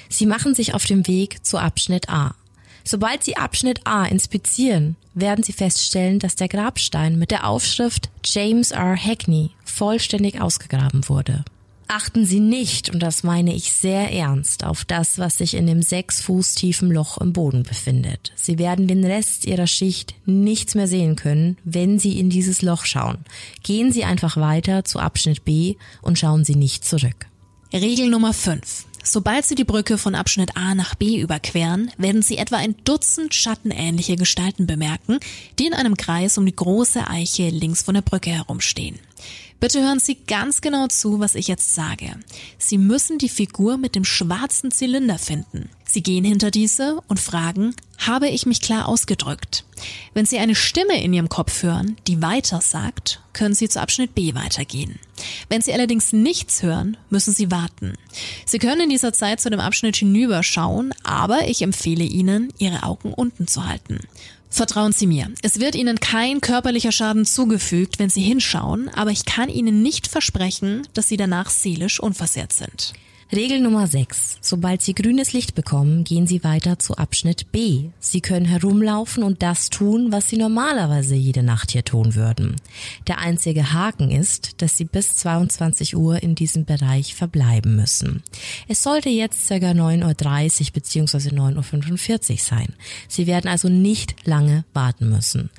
Sie 0.10 0.26
machen 0.26 0.54
sich 0.54 0.74
auf 0.74 0.86
dem 0.86 1.08
Weg 1.08 1.46
zu 1.46 1.58
Abschnitt 1.58 2.10
A. 2.10 2.36
Sobald 2.84 3.24
Sie 3.24 3.36
Abschnitt 3.36 3.82
A 3.86 4.06
inspizieren, 4.06 4.96
werden 5.20 5.44
Sie 5.44 5.54
feststellen, 5.54 6.20
dass 6.20 6.36
der 6.36 6.48
Grabstein 6.48 7.18
mit 7.18 7.32
der 7.32 7.48
Aufschrift 7.48 8.10
James 8.24 8.72
R. 8.72 8.96
Hackney 8.96 9.52
vollständig 9.66 10.42
ausgegraben 10.42 11.08
wurde. 11.10 11.44
Achten 11.90 12.26
Sie 12.26 12.42
nicht, 12.42 12.90
und 12.90 13.00
das 13.00 13.24
meine 13.24 13.54
ich 13.54 13.72
sehr 13.72 14.12
ernst, 14.12 14.66
auf 14.66 14.84
das, 14.84 15.20
was 15.20 15.38
sich 15.38 15.54
in 15.54 15.68
dem 15.68 15.82
sechs 15.82 16.22
Fuß 16.22 16.56
tiefen 16.56 16.92
Loch 16.92 17.18
im 17.20 17.32
Boden 17.32 17.64
befindet. 17.64 18.34
Sie 18.36 18.60
werden 18.60 18.88
den 18.88 19.06
Rest 19.06 19.46
Ihrer 19.46 19.68
Schicht 19.68 20.14
nichts 20.26 20.76
mehr 20.76 20.88
sehen 20.88 21.16
können, 21.16 21.58
wenn 21.64 21.98
Sie 21.98 22.20
in 22.20 22.30
dieses 22.30 22.62
Loch 22.62 22.84
schauen. 22.84 23.20
Gehen 23.64 23.94
Sie 23.94 24.04
einfach 24.04 24.36
weiter 24.36 24.84
zu 24.84 25.00
Abschnitt 25.00 25.46
B 25.46 25.76
und 26.02 26.20
schauen 26.20 26.44
Sie 26.44 26.56
nicht 26.56 26.84
zurück. 26.84 27.28
Regel 27.74 28.10
Nummer 28.10 28.34
5. 28.34 28.86
Sobald 29.10 29.46
Sie 29.46 29.56
die 29.56 29.64
Brücke 29.64 29.98
von 29.98 30.16
Abschnitt 30.16 30.58
A 30.58 30.76
nach 30.76 30.94
B 30.94 31.22
überqueren, 31.22 31.92
werden 31.98 32.22
Sie 32.22 32.38
etwa 32.38 32.58
ein 32.58 32.76
Dutzend 32.84 33.34
schattenähnliche 33.34 34.18
Gestalten 34.18 34.68
bemerken, 34.68 35.22
die 35.58 35.66
in 35.66 35.74
einem 35.74 35.96
Kreis 35.96 36.38
um 36.38 36.46
die 36.46 36.56
große 36.56 37.08
Eiche 37.08 37.48
links 37.48 37.84
von 37.84 37.96
der 37.96 38.02
Brücke 38.02 38.32
herumstehen. 38.32 39.00
Bitte 39.60 39.82
hören 39.82 40.00
Sie 40.00 40.16
ganz 40.28 40.62
genau 40.62 40.88
zu, 40.88 41.20
was 41.20 41.34
ich 41.34 41.48
jetzt 41.48 41.74
sage. 41.74 42.16
Sie 42.60 42.78
müssen 42.78 43.18
die 43.18 43.30
Figur 43.30 43.78
mit 43.78 43.96
dem 43.96 44.06
schwarzen 44.06 44.70
Zylinder 44.70 45.18
finden. 45.18 45.70
Sie 45.84 46.04
gehen 46.04 46.24
hinter 46.24 46.52
diese 46.52 47.02
und 47.08 47.20
fragen, 47.20 47.74
habe 47.98 48.28
ich 48.28 48.46
mich 48.46 48.62
klar 48.62 48.88
ausgedrückt? 48.88 49.66
Wenn 50.14 50.26
Sie 50.26 50.38
eine 50.38 50.54
Stimme 50.54 51.02
in 51.02 51.12
Ihrem 51.14 51.30
Kopf 51.30 51.64
hören, 51.64 51.98
die 52.08 52.22
weiter 52.22 52.62
sagt, 52.62 53.22
können 53.34 53.56
Sie 53.56 53.68
zu 53.68 53.82
Abschnitt 53.82 54.14
B 54.14 54.36
weitergehen. 54.36 55.00
Wenn 55.50 55.62
Sie 55.62 55.74
allerdings 55.74 56.14
nichts 56.14 56.62
hören, 56.62 56.98
müssen 57.10 57.34
Sie 57.34 57.50
warten. 57.50 57.94
Sie 58.46 58.60
können 58.60 58.82
in 58.82 58.90
dieser 58.90 59.14
Zeit 59.14 59.42
zu 59.42 59.50
dem 59.50 59.60
Abschnitt 59.60 59.96
hinüberschauen, 59.96 60.94
aber 61.04 61.48
ich 61.48 61.64
empfehle 61.64 62.04
Ihnen, 62.04 62.54
Ihre 62.60 62.84
Augen 62.84 63.14
unten 63.14 63.48
zu 63.48 63.66
halten. 63.66 64.02
Vertrauen 64.58 64.92
Sie 64.92 65.06
mir, 65.06 65.30
es 65.44 65.60
wird 65.60 65.76
Ihnen 65.76 66.00
kein 66.00 66.42
körperlicher 66.42 66.92
Schaden 66.92 67.26
zugefügt, 67.26 68.00
wenn 68.00 68.10
Sie 68.10 68.22
hinschauen, 68.22 68.90
aber 68.90 69.12
ich 69.12 69.24
kann 69.24 69.50
Ihnen 69.50 69.84
nicht 69.84 70.08
versprechen, 70.08 70.88
dass 70.96 71.08
Sie 71.08 71.16
danach 71.16 71.52
seelisch 71.52 72.00
unversehrt 72.00 72.54
sind. 72.54 72.94
Regel 73.36 73.60
Nummer 73.60 73.88
6. 73.88 74.38
Sobald 74.40 74.82
Sie 74.82 74.96
grünes 74.96 75.34
Licht 75.34 75.54
bekommen, 75.54 76.06
gehen 76.06 76.28
Sie 76.28 76.46
weiter 76.46 76.80
zu 76.80 76.96
Abschnitt 76.96 77.52
B. 77.52 77.90
Sie 78.00 78.22
können 78.22 78.46
herumlaufen 78.46 79.22
und 79.22 79.44
das 79.44 79.70
tun, 79.70 80.14
was 80.14 80.30
Sie 80.30 80.38
normalerweise 80.38 81.14
jede 81.16 81.44
Nacht 81.44 81.72
hier 81.72 81.84
tun 81.84 82.16
würden. 82.16 82.56
Der 83.06 83.18
einzige 83.18 83.74
Haken 83.74 84.12
ist, 84.12 84.62
dass 84.62 84.78
Sie 84.78 84.86
bis 84.86 85.18
22 85.18 85.98
Uhr 85.98 86.24
in 86.24 86.36
diesem 86.36 86.64
Bereich 86.64 87.16
verbleiben 87.16 87.76
müssen. 87.76 88.24
Es 88.70 88.82
sollte 88.82 89.10
jetzt 89.10 89.50
ca. 89.50 89.56
9.30 89.56 90.62
Uhr 90.62 90.72
bzw. 90.74 91.18
9.45 91.36 92.32
Uhr 92.32 92.38
sein. 92.38 92.74
Sie 93.10 93.28
werden 93.28 93.50
also 93.50 93.68
nicht 93.68 94.16
lange 94.26 94.64
warten 94.74 95.10
müssen. 95.10 95.50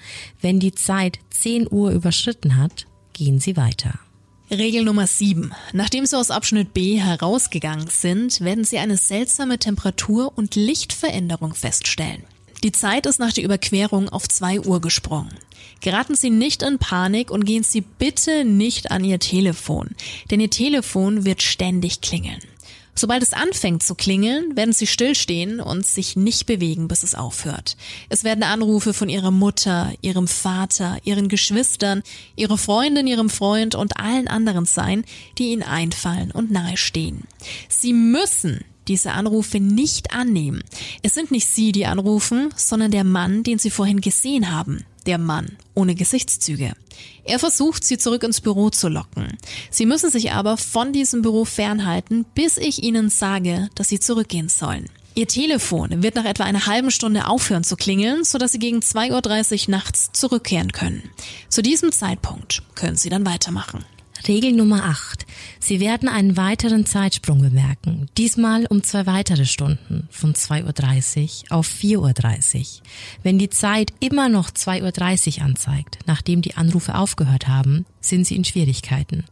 Wenn 0.41 0.59
die 0.59 0.73
Zeit 0.73 1.19
10 1.31 1.71
Uhr 1.71 1.91
überschritten 1.91 2.57
hat, 2.57 2.87
gehen 3.13 3.41
Sie 3.41 3.59
weiter. 3.59 3.99
Regel 4.51 4.83
Nummer 4.85 5.07
7. 5.07 5.53
Nachdem 5.75 6.07
Sie 6.07 6.17
aus 6.17 6.31
Abschnitt 6.31 6.73
B 6.73 6.99
herausgegangen 6.99 7.89
sind, 7.89 8.41
werden 8.41 8.65
Sie 8.65 8.79
eine 8.79 8.97
seltsame 8.97 9.59
Temperatur- 9.59 10.33
und 10.37 10.55
Lichtveränderung 10.55 11.55
feststellen. 11.55 12.25
Die 12.63 12.73
Zeit 12.73 13.05
ist 13.05 13.21
nach 13.21 13.33
der 13.33 13.45
Überquerung 13.45 14.09
auf 14.09 14.27
2 14.27 14.61
Uhr 14.61 14.81
gesprungen. 14.81 15.35
Geraten 15.81 16.15
Sie 16.15 16.31
nicht 16.31 16.63
in 16.63 16.79
Panik 16.79 17.31
und 17.31 17.45
gehen 17.45 17.63
Sie 17.63 17.83
bitte 17.83 18.45
nicht 18.45 18.91
an 18.91 19.05
Ihr 19.05 19.21
Telefon, 19.21 19.91
denn 20.31 20.41
Ihr 20.41 20.51
Telefon 20.51 21.25
wird 21.27 21.43
ständig 21.43 22.01
klingeln. 22.01 22.41
Sobald 22.99 23.23
es 23.23 23.33
anfängt 23.33 23.85
zu 23.85 23.95
klingeln, 23.95 24.57
werden 24.57 24.73
sie 24.73 24.89
stillstehen 24.89 25.61
und 25.61 25.87
sich 25.87 26.17
nicht 26.17 26.47
bewegen, 26.47 26.89
bis 26.89 27.05
es 27.05 27.15
aufhört. 27.15 27.77
Es 28.09 28.25
werden 28.25 28.43
Anrufe 28.43 28.93
von 28.93 29.09
ihrer 29.09 29.31
Mutter, 29.31 29.93
ihrem 30.01 30.27
Vater, 30.27 30.99
ihren 31.05 31.29
Geschwistern, 31.29 32.03
ihrer 32.35 32.59
Freundin, 32.59 33.07
ihrem 33.07 33.31
Freund 33.31 33.77
und 33.77 34.01
allen 34.01 34.27
anderen 34.27 34.67
sein, 34.67 35.05
die 35.39 35.53
ihnen 35.53 35.63
einfallen 35.63 36.33
und 36.33 36.51
nahestehen. 36.51 37.23
Sie 37.69 37.93
müssen 37.93 38.65
diese 38.89 39.13
Anrufe 39.13 39.61
nicht 39.61 40.13
annehmen. 40.13 40.63
Es 41.03 41.15
sind 41.15 41.31
nicht 41.31 41.47
Sie, 41.49 41.73
die 41.73 41.87
anrufen, 41.87 42.49
sondern 42.57 42.91
der 42.91 43.05
Mann, 43.05 43.43
den 43.43 43.59
Sie 43.59 43.71
vorhin 43.71 44.01
gesehen 44.01 44.51
haben. 44.51 44.85
Der 45.07 45.19
Mann 45.19 45.57
ohne 45.75 45.95
Gesichtszüge. 45.95 46.75
Er 47.25 47.39
versucht, 47.39 47.85
Sie 47.85 47.99
zurück 47.99 48.23
ins 48.25 48.41
Büro 48.41 48.71
zu 48.71 48.89
locken. 48.89 49.39
Sie 49.71 49.87
müssen 49.87 50.11
sich 50.11 50.33
aber 50.33 50.57
von 50.57 50.93
diesem 50.93 51.23
Büro 51.23 51.45
fernhalten, 51.45 52.25
bis 52.35 52.57
ich 52.57 52.83
Ihnen 52.83 53.11
sage, 53.11 53.69
dass 53.75 53.89
Sie 53.89 54.01
zurückgehen 54.01 54.49
sollen. 54.49 54.87
Ihr 55.15 55.27
Telefon 55.27 56.03
wird 56.03 56.15
nach 56.15 56.25
etwa 56.25 56.45
einer 56.45 56.67
halben 56.67 56.91
Stunde 56.91 57.27
aufhören 57.27 57.65
zu 57.65 57.77
klingeln, 57.77 58.23
sodass 58.25 58.53
Sie 58.53 58.59
gegen 58.59 58.79
2.30 58.79 59.65
Uhr 59.65 59.71
nachts 59.73 60.13
zurückkehren 60.13 60.73
können. 60.73 61.11
Zu 61.49 61.61
diesem 61.61 61.91
Zeitpunkt 61.91 62.63
können 62.75 62.97
Sie 62.97 63.09
dann 63.09 63.27
weitermachen. 63.27 63.85
Regel 64.27 64.53
Nummer 64.53 64.85
8. 64.85 65.27
Sie 65.61 65.81
werden 65.81 66.09
einen 66.09 66.37
weiteren 66.37 66.87
Zeitsprung 66.87 67.41
bemerken, 67.41 68.07
diesmal 68.17 68.67
um 68.67 68.83
zwei 68.83 69.07
weitere 69.07 69.45
Stunden, 69.45 70.09
von 70.11 70.35
2.30 70.35 71.51
Uhr 71.51 71.57
auf 71.57 71.69
4.30 71.69 72.59
Uhr. 72.59 72.67
Wenn 73.23 73.39
die 73.39 73.51
Zeit 73.51 73.93
immer 74.01 74.29
noch 74.29 74.51
2.30 74.51 75.39
Uhr 75.39 75.45
anzeigt, 75.45 75.99
nachdem 76.07 76.43
die 76.43 76.57
Anrufe 76.57 76.95
aufgehört 76.95 77.49
haben, 77.49 77.87
sind 78.01 78.27
Sie 78.27 78.37
in 78.37 78.45
Schwierigkeiten. 78.45 79.25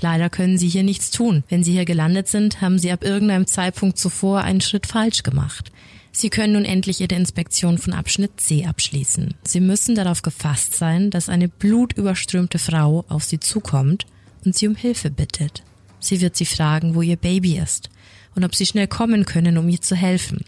Leider 0.00 0.28
können 0.28 0.58
Sie 0.58 0.68
hier 0.68 0.82
nichts 0.82 1.10
tun. 1.10 1.44
Wenn 1.48 1.62
Sie 1.62 1.72
hier 1.72 1.84
gelandet 1.84 2.28
sind, 2.28 2.60
haben 2.60 2.78
Sie 2.78 2.90
ab 2.90 3.04
irgendeinem 3.04 3.46
Zeitpunkt 3.46 3.98
zuvor 3.98 4.42
einen 4.42 4.60
Schritt 4.60 4.86
falsch 4.86 5.22
gemacht. 5.22 5.70
Sie 6.10 6.30
können 6.30 6.52
nun 6.52 6.64
endlich 6.64 7.00
Ihre 7.00 7.14
Inspektion 7.14 7.78
von 7.78 7.92
Abschnitt 7.92 8.40
C 8.40 8.66
abschließen. 8.66 9.34
Sie 9.44 9.60
müssen 9.60 9.94
darauf 9.94 10.22
gefasst 10.22 10.74
sein, 10.74 11.10
dass 11.10 11.28
eine 11.28 11.48
blutüberströmte 11.48 12.58
Frau 12.58 13.04
auf 13.08 13.24
Sie 13.24 13.40
zukommt 13.40 14.06
und 14.44 14.54
sie 14.54 14.68
um 14.68 14.76
Hilfe 14.76 15.10
bittet. 15.10 15.62
Sie 16.00 16.20
wird 16.20 16.36
sie 16.36 16.46
fragen, 16.46 16.94
wo 16.94 17.02
ihr 17.02 17.16
Baby 17.16 17.58
ist 17.58 17.90
und 18.34 18.44
ob 18.44 18.54
sie 18.54 18.66
schnell 18.66 18.88
kommen 18.88 19.24
können, 19.24 19.58
um 19.58 19.68
ihr 19.68 19.80
zu 19.80 19.96
helfen. 19.96 20.44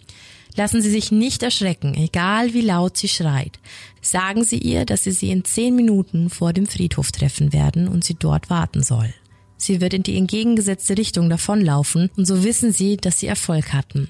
Lassen 0.57 0.81
Sie 0.81 0.91
sich 0.91 1.13
nicht 1.13 1.43
erschrecken, 1.43 1.95
egal 1.95 2.55
wie 2.55 2.63
laut 2.63 2.97
sie 2.97 3.09
schreit. 3.09 3.59
Sagen 4.01 4.43
Sie 4.43 4.59
ihr, 4.59 4.87
dass 4.87 5.05
Sie 5.05 5.13
sie 5.13 5.31
in 5.31 5.45
zehn 5.45 5.77
Minuten 5.77 6.31
vor 6.31 6.55
dem 6.55 6.67
Friedhof 6.67 7.13
treffen 7.13 7.53
werden 7.53 7.89
und 7.89 8.05
sie 8.05 8.15
dort 8.15 8.49
warten 8.49 8.83
soll. 8.83 9.13
Sie 9.57 9.81
wird 9.81 9.95
in 9.95 10.03
die 10.03 10.17
entgegengesetzte 10.17 10.99
Richtung 10.99 11.31
davonlaufen 11.31 12.11
und 12.17 12.27
so 12.27 12.45
wissen 12.45 12.73
sie, 12.73 12.97
dass 12.97 13.21
sie 13.21 13.27
Erfolg 13.27 13.73
hatten. 13.73 14.09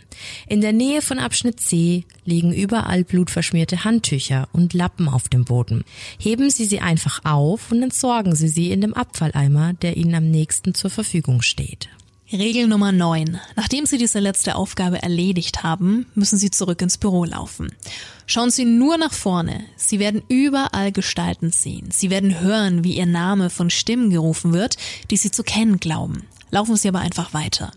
In 0.48 0.60
der 0.60 0.72
Nähe 0.72 1.02
von 1.02 1.18
Abschnitt 1.18 1.60
C 1.60 2.04
liegen 2.24 2.52
überall 2.52 3.04
blutverschmierte 3.04 3.84
Handtücher 3.84 4.48
und 4.52 4.74
Lappen 4.74 5.08
auf 5.08 5.28
dem 5.28 5.44
Boden. 5.44 5.84
Heben 6.18 6.50
Sie 6.50 6.64
sie 6.64 6.80
einfach 6.80 7.24
auf 7.24 7.70
und 7.70 7.82
entsorgen 7.82 8.34
Sie 8.34 8.48
sie 8.48 8.70
in 8.70 8.80
dem 8.80 8.94
Abfalleimer, 8.94 9.74
der 9.74 9.96
Ihnen 9.96 10.14
am 10.14 10.30
nächsten 10.30 10.74
zur 10.74 10.90
Verfügung 10.90 11.42
steht. 11.42 11.88
Regel 12.32 12.66
Nummer 12.66 12.90
9. 12.90 13.38
Nachdem 13.54 13.86
Sie 13.86 13.98
diese 13.98 14.18
letzte 14.18 14.56
Aufgabe 14.56 15.00
erledigt 15.00 15.62
haben, 15.62 16.06
müssen 16.16 16.38
Sie 16.38 16.50
zurück 16.50 16.82
ins 16.82 16.98
Büro 16.98 17.24
laufen. 17.24 17.70
Schauen 18.26 18.50
Sie 18.50 18.64
nur 18.64 18.98
nach 18.98 19.12
vorne. 19.12 19.64
Sie 19.76 20.00
werden 20.00 20.24
überall 20.26 20.90
Gestalten 20.90 21.52
sehen. 21.52 21.90
Sie 21.92 22.10
werden 22.10 22.40
hören, 22.40 22.82
wie 22.82 22.96
Ihr 22.96 23.06
Name 23.06 23.48
von 23.48 23.70
Stimmen 23.70 24.10
gerufen 24.10 24.52
wird, 24.52 24.76
die 25.12 25.16
Sie 25.16 25.30
zu 25.30 25.44
kennen 25.44 25.78
glauben. 25.78 26.24
Laufen 26.50 26.74
Sie 26.74 26.88
aber 26.88 26.98
einfach 26.98 27.32
weiter. 27.32 27.70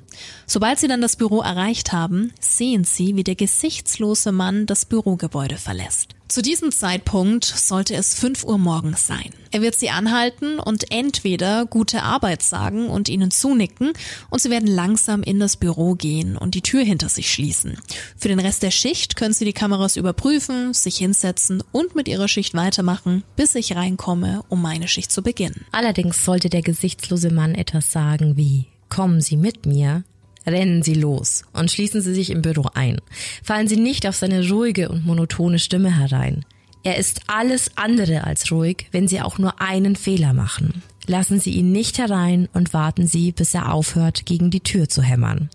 Sobald 0.48 0.80
Sie 0.80 0.88
dann 0.88 1.02
das 1.02 1.16
Büro 1.16 1.42
erreicht 1.42 1.94
haben, 1.94 2.34
sehen 2.40 2.86
Sie, 2.86 3.16
wie 3.16 3.24
der 3.24 3.36
gesichtslose 3.36 4.32
Mann 4.32 4.66
das 4.66 4.86
Bürogebäude 4.86 5.58
verlässt. 5.58 6.16
Zu 6.30 6.44
diesem 6.44 6.72
Zeitpunkt 6.72 7.44
sollte 7.44 7.96
es 7.96 8.14
5 8.14 8.44
Uhr 8.44 8.60
morgens 8.60 9.08
sein. 9.08 9.32
Er 9.50 9.64
wird 9.64 9.74
Sie 9.74 9.90
anhalten 9.90 10.60
und 10.60 10.92
entweder 10.92 11.66
gute 11.66 12.04
Arbeit 12.04 12.44
sagen 12.44 12.88
und 12.88 13.10
Ihnen 13.10 13.32
zunicken 13.32 13.94
und 14.30 14.40
Sie 14.40 14.52
werden 14.52 14.68
langsam 14.68 15.24
in 15.24 15.40
das 15.40 15.58
Büro 15.58 15.96
gehen 15.96 16.38
und 16.38 16.54
die 16.54 16.62
Tür 16.62 16.84
hinter 16.84 17.10
sich 17.10 17.34
schließen. 17.34 17.80
Für 18.16 18.28
den 18.28 18.40
Rest 18.40 18.62
der 18.62 18.70
Schicht 18.70 19.16
können 19.16 19.34
Sie 19.34 19.44
die 19.44 19.54
Kameras 19.54 19.96
überprüfen, 19.96 20.76
sich 20.76 20.98
hinsetzen 20.98 21.64
und 21.72 21.96
mit 21.96 22.08
Ihrer 22.08 22.28
Schicht 22.28 22.54
weitermachen, 22.54 23.24
bis 23.36 23.56
ich 23.56 23.76
reinkomme, 23.76 24.44
um 24.50 24.62
meine 24.62 24.88
Schicht 24.88 25.12
zu 25.12 25.24
beginnen. 25.24 25.66
Allerdings 25.72 26.24
sollte 26.24 26.52
der 26.52 26.62
gesichtslose 26.62 27.32
Mann 27.32 27.56
etwas 27.56 27.92
sagen 27.92 28.38
wie 28.38 28.68
Kommen 28.90 29.22
Sie 29.22 29.38
mit 29.38 29.66
mir, 29.66 30.04
rennen 30.46 30.84
Sie 30.84 30.94
los 30.94 31.44
und 31.54 31.72
schließen 31.72 32.02
Sie 32.02 32.14
sich 32.14 32.30
im 32.30 32.42
Büro 32.42 32.70
ein. 32.74 33.00
Fallen 33.44 33.68
Sie 33.68 33.78
nicht 33.78 34.08
auf 34.08 34.16
seine 34.16 34.48
ruhige 34.50 34.90
und 34.90 35.06
monotone 35.06 35.60
Stimme 35.60 35.98
herein. 35.98 36.46
Er 36.84 36.98
ist 36.98 37.22
alles 37.28 37.72
andere 37.76 38.24
als 38.24 38.52
ruhig, 38.52 38.88
wenn 38.92 39.08
Sie 39.08 39.22
auch 39.22 39.38
nur 39.38 39.62
einen 39.62 39.96
Fehler 39.96 40.34
machen. 40.34 40.82
Lassen 41.08 41.40
Sie 41.40 41.52
ihn 41.52 41.72
nicht 41.72 41.98
herein 41.98 42.48
und 42.54 42.74
warten 42.74 43.08
Sie, 43.08 43.32
bis 43.32 43.54
er 43.54 43.74
aufhört, 43.74 44.26
gegen 44.26 44.52
die 44.52 44.62
Tür 44.62 44.88
zu 44.88 45.02
hämmern. 45.02 45.50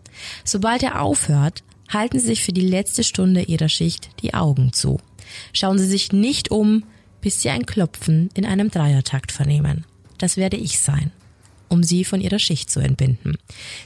Sobald 0.44 0.83
er 0.83 1.01
aufhört, 1.01 1.62
halten 1.88 2.18
Sie 2.18 2.27
sich 2.27 2.42
für 2.42 2.53
die 2.53 2.68
letzte 2.68 3.05
Stunde 3.05 3.42
Ihrer 3.42 3.68
Schicht 3.68 4.11
die 4.20 4.35
Augen 4.35 4.73
zu. 4.73 5.01
Schauen 5.53 5.79
Sie 5.79 5.87
sich 5.87 6.12
nicht 6.12 6.51
um, 6.51 6.85
bis 7.20 7.40
Sie 7.40 7.51
ein 7.51 7.66
Klopfen 7.66 8.29
in 8.35 8.44
einem 8.44 8.70
Dreiertakt 8.70 9.33
vernehmen. 9.33 9.85
Das 10.18 10.37
werde 10.37 10.57
ich 10.57 10.79
sein 10.79 11.11
um 11.74 11.82
sie 11.82 12.04
von 12.04 12.20
ihrer 12.20 12.38
Schicht 12.38 12.70
zu 12.70 12.80
entbinden. 12.80 13.37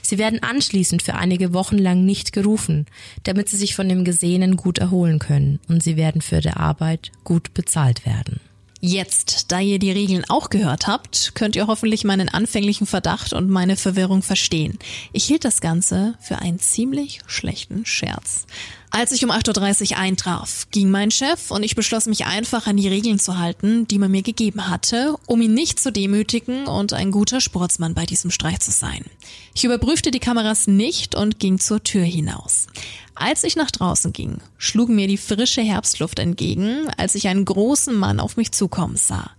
Sie 0.01 0.17
werden 0.17 0.41
anschließend 0.41 1.01
für 1.01 1.15
einige 1.15 1.53
Wochen 1.53 1.77
lang 1.77 2.05
nicht 2.05 2.31
gerufen, 2.31 2.85
damit 3.23 3.49
sie 3.49 3.57
sich 3.57 3.75
von 3.75 3.89
dem 3.89 4.05
Gesehenen 4.05 4.55
gut 4.55 4.77
erholen 4.77 5.19
können 5.19 5.59
und 5.67 5.83
sie 5.83 5.97
werden 5.97 6.21
für 6.21 6.39
die 6.39 6.49
Arbeit 6.49 7.11
gut 7.23 7.53
bezahlt 7.53 8.05
werden. 8.05 8.39
Jetzt, 8.81 9.51
da 9.51 9.59
ihr 9.59 9.77
die 9.77 9.91
Regeln 9.91 10.23
auch 10.29 10.49
gehört 10.49 10.87
habt, 10.87 11.33
könnt 11.35 11.57
ihr 11.57 11.67
hoffentlich 11.67 12.05
meinen 12.05 12.29
anfänglichen 12.29 12.87
Verdacht 12.87 13.33
und 13.33 13.49
meine 13.49 13.75
Verwirrung 13.75 14.21
verstehen. 14.21 14.79
Ich 15.11 15.25
hielt 15.25 15.43
das 15.43 15.59
Ganze 15.59 16.15
für 16.21 16.37
einen 16.37 16.59
ziemlich 16.59 17.19
schlechten 17.27 17.85
Scherz. 17.85 18.45
Als 18.91 19.11
ich 19.11 19.23
um 19.23 19.29
8.30 19.29 19.91
Uhr 19.91 19.97
eintraf, 19.97 20.67
ging 20.71 20.89
mein 20.89 21.11
Chef 21.11 21.51
und 21.51 21.61
ich 21.61 21.75
beschloss 21.75 22.07
mich 22.07 22.25
einfach 22.25 22.65
an 22.65 22.75
die 22.75 22.87
Regeln 22.87 23.19
zu 23.19 23.37
halten, 23.37 23.87
die 23.87 23.99
man 23.99 24.09
mir 24.09 24.23
gegeben 24.23 24.67
hatte, 24.67 25.15
um 25.27 25.41
ihn 25.41 25.53
nicht 25.53 25.79
zu 25.79 25.91
demütigen 25.91 26.65
und 26.65 26.93
ein 26.93 27.11
guter 27.11 27.39
Sportsmann 27.39 27.93
bei 27.93 28.07
diesem 28.07 28.31
Streich 28.31 28.59
zu 28.59 28.71
sein. 28.71 29.05
Ich 29.53 29.63
überprüfte 29.63 30.09
die 30.09 30.19
Kameras 30.19 30.65
nicht 30.65 31.13
und 31.13 31.39
ging 31.39 31.59
zur 31.59 31.83
Tür 31.83 32.03
hinaus. 32.03 32.65
Als 33.13 33.43
ich 33.43 33.55
nach 33.55 33.69
draußen 33.69 34.11
ging, 34.11 34.39
schlug 34.57 34.89
mir 34.89 35.07
die 35.07 35.17
frische 35.17 35.61
Herbstluft 35.61 36.17
entgegen, 36.17 36.87
als 36.97 37.13
ich 37.13 37.27
einen 37.27 37.45
großen 37.45 37.95
Mann 37.95 38.19
auf 38.19 38.37
mich 38.37 38.53
zukommen 38.53 38.95
sah. 38.95 39.29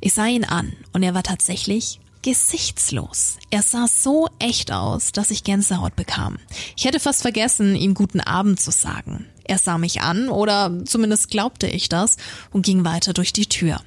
Ich 0.00 0.12
sah 0.12 0.26
ihn 0.26 0.44
an 0.44 0.74
und 0.92 1.02
er 1.02 1.14
war 1.14 1.22
tatsächlich 1.22 1.98
gesichtslos. 2.22 3.38
Er 3.50 3.62
sah 3.62 3.86
so 3.86 4.28
echt 4.38 4.72
aus, 4.72 5.12
dass 5.12 5.30
ich 5.30 5.44
Gänsehaut 5.44 5.96
bekam. 5.96 6.38
Ich 6.76 6.84
hätte 6.84 7.00
fast 7.00 7.22
vergessen, 7.22 7.74
ihm 7.74 7.94
guten 7.94 8.20
Abend 8.20 8.60
zu 8.60 8.70
sagen. 8.70 9.26
Er 9.44 9.58
sah 9.58 9.78
mich 9.78 10.02
an, 10.02 10.28
oder 10.28 10.84
zumindest 10.84 11.30
glaubte 11.30 11.66
ich 11.66 11.88
das, 11.88 12.16
und 12.50 12.66
ging 12.66 12.84
weiter 12.84 13.14
durch 13.14 13.32
die 13.32 13.46
Tür. 13.46 13.80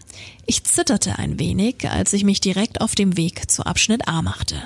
Ich 0.47 0.63
zitterte 0.63 1.19
ein 1.19 1.39
wenig, 1.39 1.89
als 1.89 2.13
ich 2.13 2.23
mich 2.23 2.41
direkt 2.41 2.81
auf 2.81 2.95
dem 2.95 3.15
Weg 3.15 3.49
zu 3.49 3.65
Abschnitt 3.65 4.07
A 4.07 4.21
machte. 4.21 4.61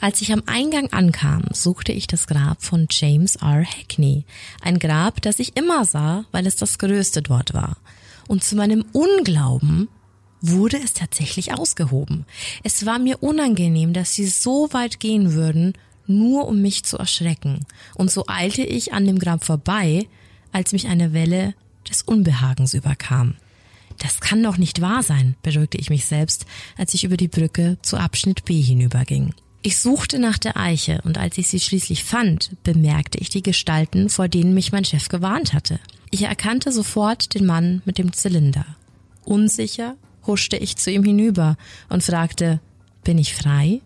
Als 0.00 0.20
ich 0.20 0.32
am 0.32 0.42
Eingang 0.46 0.92
ankam, 0.92 1.44
suchte 1.52 1.92
ich 1.92 2.06
das 2.06 2.26
Grab 2.26 2.62
von 2.62 2.86
James 2.90 3.36
R. 3.36 3.64
Hackney. 3.64 4.24
Ein 4.60 4.78
Grab, 4.78 5.22
das 5.22 5.38
ich 5.38 5.56
immer 5.56 5.84
sah, 5.84 6.24
weil 6.32 6.46
es 6.46 6.56
das 6.56 6.78
größte 6.78 7.22
dort 7.22 7.54
war. 7.54 7.76
Und 8.28 8.44
zu 8.44 8.56
meinem 8.56 8.84
Unglauben 8.92 9.88
wurde 10.40 10.78
es 10.82 10.92
tatsächlich 10.92 11.54
ausgehoben. 11.54 12.26
Es 12.62 12.86
war 12.86 12.98
mir 12.98 13.22
unangenehm, 13.22 13.92
dass 13.92 14.14
sie 14.14 14.26
so 14.26 14.68
weit 14.72 15.00
gehen 15.00 15.32
würden, 15.32 15.72
nur 16.06 16.46
um 16.46 16.62
mich 16.62 16.84
zu 16.84 16.98
erschrecken. 16.98 17.66
Und 17.94 18.10
so 18.10 18.24
eilte 18.28 18.62
ich 18.62 18.92
an 18.92 19.06
dem 19.06 19.18
Grab 19.18 19.44
vorbei, 19.44 20.06
als 20.52 20.72
mich 20.72 20.86
eine 20.86 21.12
Welle 21.12 21.54
des 21.88 22.02
Unbehagens 22.02 22.74
überkam. 22.74 23.34
Das 23.98 24.20
kann 24.20 24.42
doch 24.42 24.58
nicht 24.58 24.80
wahr 24.80 25.02
sein, 25.02 25.36
beruhigte 25.42 25.78
ich 25.78 25.90
mich 25.90 26.04
selbst, 26.04 26.46
als 26.76 26.94
ich 26.94 27.04
über 27.04 27.16
die 27.16 27.28
Brücke 27.28 27.78
zu 27.82 27.96
Abschnitt 27.96 28.44
B 28.44 28.60
hinüberging. 28.60 29.34
Ich 29.62 29.78
suchte 29.78 30.18
nach 30.18 30.38
der 30.38 30.56
Eiche 30.56 31.00
und 31.04 31.18
als 31.18 31.38
ich 31.38 31.48
sie 31.48 31.58
schließlich 31.58 32.04
fand, 32.04 32.50
bemerkte 32.62 33.18
ich 33.18 33.30
die 33.30 33.42
Gestalten, 33.42 34.08
vor 34.10 34.28
denen 34.28 34.54
mich 34.54 34.70
mein 34.70 34.84
Chef 34.84 35.08
gewarnt 35.08 35.52
hatte. 35.54 35.80
Ich 36.10 36.22
erkannte 36.22 36.70
sofort 36.70 37.34
den 37.34 37.46
Mann 37.46 37.82
mit 37.84 37.98
dem 37.98 38.12
Zylinder. 38.12 38.64
Unsicher 39.24 39.96
huschte 40.26 40.56
ich 40.56 40.76
zu 40.76 40.90
ihm 40.90 41.04
hinüber 41.04 41.56
und 41.88 42.02
fragte, 42.02 42.60
bin 43.04 43.18
ich 43.18 43.34
frei? 43.34 43.80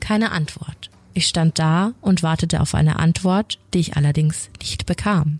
Keine 0.00 0.32
Antwort. 0.32 0.90
Ich 1.12 1.26
stand 1.26 1.58
da 1.58 1.92
und 2.00 2.22
wartete 2.22 2.60
auf 2.60 2.74
eine 2.74 2.98
Antwort, 2.98 3.58
die 3.72 3.78
ich 3.78 3.96
allerdings 3.96 4.50
nicht 4.60 4.86
bekam. 4.86 5.38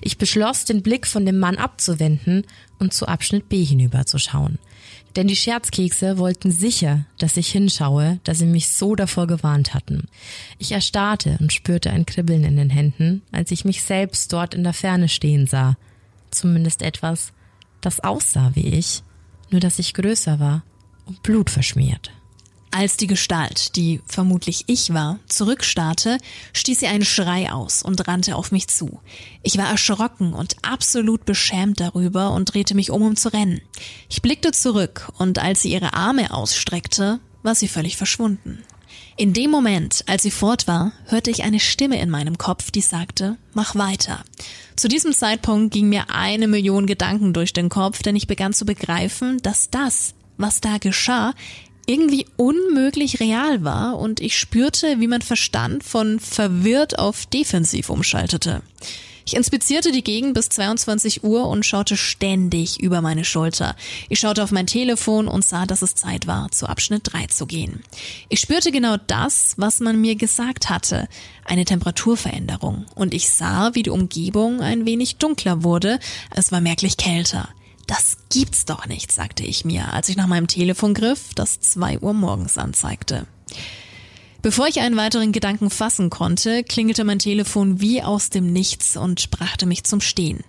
Ich 0.00 0.18
beschloss, 0.18 0.64
den 0.64 0.82
Blick 0.82 1.06
von 1.06 1.24
dem 1.24 1.38
Mann 1.38 1.56
abzuwenden 1.56 2.44
und 2.78 2.92
zu 2.92 3.06
Abschnitt 3.06 3.48
B 3.48 3.64
hinüberzuschauen. 3.64 4.58
Denn 5.16 5.28
die 5.28 5.36
Scherzkekse 5.36 6.18
wollten 6.18 6.50
sicher, 6.50 7.04
dass 7.18 7.36
ich 7.36 7.48
hinschaue, 7.50 8.18
dass 8.24 8.38
sie 8.38 8.46
mich 8.46 8.70
so 8.70 8.94
davor 8.94 9.26
gewarnt 9.26 9.74
hatten. 9.74 10.08
Ich 10.58 10.72
erstarrte 10.72 11.36
und 11.40 11.52
spürte 11.52 11.90
ein 11.90 12.06
Kribbeln 12.06 12.44
in 12.44 12.56
den 12.56 12.70
Händen, 12.70 13.22
als 13.30 13.50
ich 13.50 13.64
mich 13.64 13.82
selbst 13.82 14.32
dort 14.32 14.54
in 14.54 14.64
der 14.64 14.72
Ferne 14.72 15.08
stehen 15.08 15.46
sah. 15.46 15.76
Zumindest 16.30 16.82
etwas, 16.82 17.32
das 17.82 18.00
aussah 18.00 18.52
wie 18.54 18.68
ich, 18.68 19.02
nur 19.52 19.60
dass 19.60 19.78
ich 19.78 19.94
größer 19.94 20.40
war 20.40 20.62
und 21.06 21.22
blutverschmiert. 21.22 22.10
Als 22.74 22.96
die 22.96 23.06
Gestalt, 23.06 23.76
die 23.76 24.00
vermutlich 24.06 24.64
ich 24.66 24.94
war, 24.94 25.18
zurückstarrte, 25.28 26.16
stieß 26.54 26.80
sie 26.80 26.86
einen 26.86 27.04
Schrei 27.04 27.52
aus 27.52 27.82
und 27.82 28.08
rannte 28.08 28.34
auf 28.34 28.50
mich 28.50 28.66
zu. 28.68 28.98
Ich 29.42 29.58
war 29.58 29.68
erschrocken 29.68 30.32
und 30.32 30.56
absolut 30.62 31.26
beschämt 31.26 31.80
darüber 31.80 32.32
und 32.32 32.54
drehte 32.54 32.74
mich 32.74 32.90
um, 32.90 33.02
um 33.02 33.14
zu 33.14 33.30
rennen. 33.30 33.60
Ich 34.08 34.22
blickte 34.22 34.52
zurück 34.52 35.12
und 35.18 35.38
als 35.38 35.60
sie 35.60 35.70
ihre 35.70 35.92
Arme 35.92 36.32
ausstreckte, 36.32 37.20
war 37.42 37.54
sie 37.54 37.68
völlig 37.68 37.98
verschwunden. 37.98 38.64
In 39.16 39.34
dem 39.34 39.50
Moment, 39.50 40.04
als 40.06 40.22
sie 40.22 40.30
fort 40.30 40.66
war, 40.66 40.92
hörte 41.06 41.30
ich 41.30 41.42
eine 41.42 41.60
Stimme 41.60 42.00
in 42.00 42.08
meinem 42.08 42.38
Kopf, 42.38 42.70
die 42.70 42.80
sagte, 42.80 43.36
mach 43.52 43.74
weiter. 43.74 44.24
Zu 44.74 44.88
diesem 44.88 45.12
Zeitpunkt 45.12 45.72
ging 45.72 45.88
mir 45.88 46.10
eine 46.10 46.48
Million 46.48 46.86
Gedanken 46.86 47.34
durch 47.34 47.52
den 47.52 47.68
Kopf, 47.68 48.02
denn 48.02 48.16
ich 48.16 48.26
begann 48.26 48.54
zu 48.54 48.64
begreifen, 48.64 49.38
dass 49.42 49.68
das, 49.68 50.14
was 50.38 50.60
da 50.62 50.78
geschah, 50.78 51.34
irgendwie 51.86 52.26
unmöglich 52.36 53.20
real 53.20 53.64
war 53.64 53.98
und 53.98 54.20
ich 54.20 54.38
spürte, 54.38 55.00
wie 55.00 55.08
mein 55.08 55.22
Verstand 55.22 55.84
von 55.84 56.18
verwirrt 56.18 56.98
auf 56.98 57.26
defensiv 57.26 57.90
umschaltete. 57.90 58.62
Ich 59.24 59.34
inspizierte 59.36 59.92
die 59.92 60.04
Gegend 60.04 60.34
bis 60.34 60.48
22 60.48 61.24
Uhr 61.24 61.46
und 61.48 61.64
schaute 61.64 61.96
ständig 61.96 62.80
über 62.80 63.00
meine 63.00 63.24
Schulter. 63.24 63.76
Ich 64.08 64.20
schaute 64.20 64.42
auf 64.42 64.50
mein 64.50 64.66
Telefon 64.66 65.28
und 65.28 65.44
sah, 65.44 65.66
dass 65.66 65.82
es 65.82 65.94
Zeit 65.94 66.26
war, 66.26 66.50
zu 66.50 66.66
Abschnitt 66.66 67.12
3 67.12 67.26
zu 67.26 67.46
gehen. 67.46 67.82
Ich 68.28 68.40
spürte 68.40 68.72
genau 68.72 68.96
das, 69.06 69.54
was 69.56 69.80
man 69.80 70.00
mir 70.00 70.16
gesagt 70.16 70.70
hatte, 70.70 71.08
eine 71.44 71.64
Temperaturveränderung. 71.64 72.86
Und 72.94 73.14
ich 73.14 73.30
sah, 73.30 73.74
wie 73.74 73.82
die 73.82 73.90
Umgebung 73.90 74.60
ein 74.60 74.86
wenig 74.86 75.16
dunkler 75.16 75.62
wurde, 75.62 75.98
es 76.30 76.52
war 76.52 76.60
merklich 76.60 76.96
kälter. 76.96 77.48
Das 77.86 78.18
gibt's 78.30 78.64
doch 78.64 78.86
nicht, 78.86 79.12
sagte 79.12 79.44
ich 79.44 79.64
mir, 79.64 79.92
als 79.92 80.08
ich 80.08 80.16
nach 80.16 80.26
meinem 80.26 80.46
Telefon 80.46 80.94
griff, 80.94 81.34
das 81.34 81.60
zwei 81.60 81.98
Uhr 81.98 82.12
morgens 82.12 82.56
anzeigte. 82.58 83.26
Bevor 84.42 84.66
ich 84.66 84.80
einen 84.80 84.96
weiteren 84.96 85.30
Gedanken 85.30 85.70
fassen 85.70 86.10
konnte, 86.10 86.64
klingelte 86.64 87.04
mein 87.04 87.20
Telefon 87.20 87.80
wie 87.80 88.02
aus 88.02 88.28
dem 88.28 88.52
Nichts 88.52 88.96
und 88.96 89.30
brachte 89.30 89.66
mich 89.66 89.84
zum 89.84 90.00
Stehen. 90.00 90.42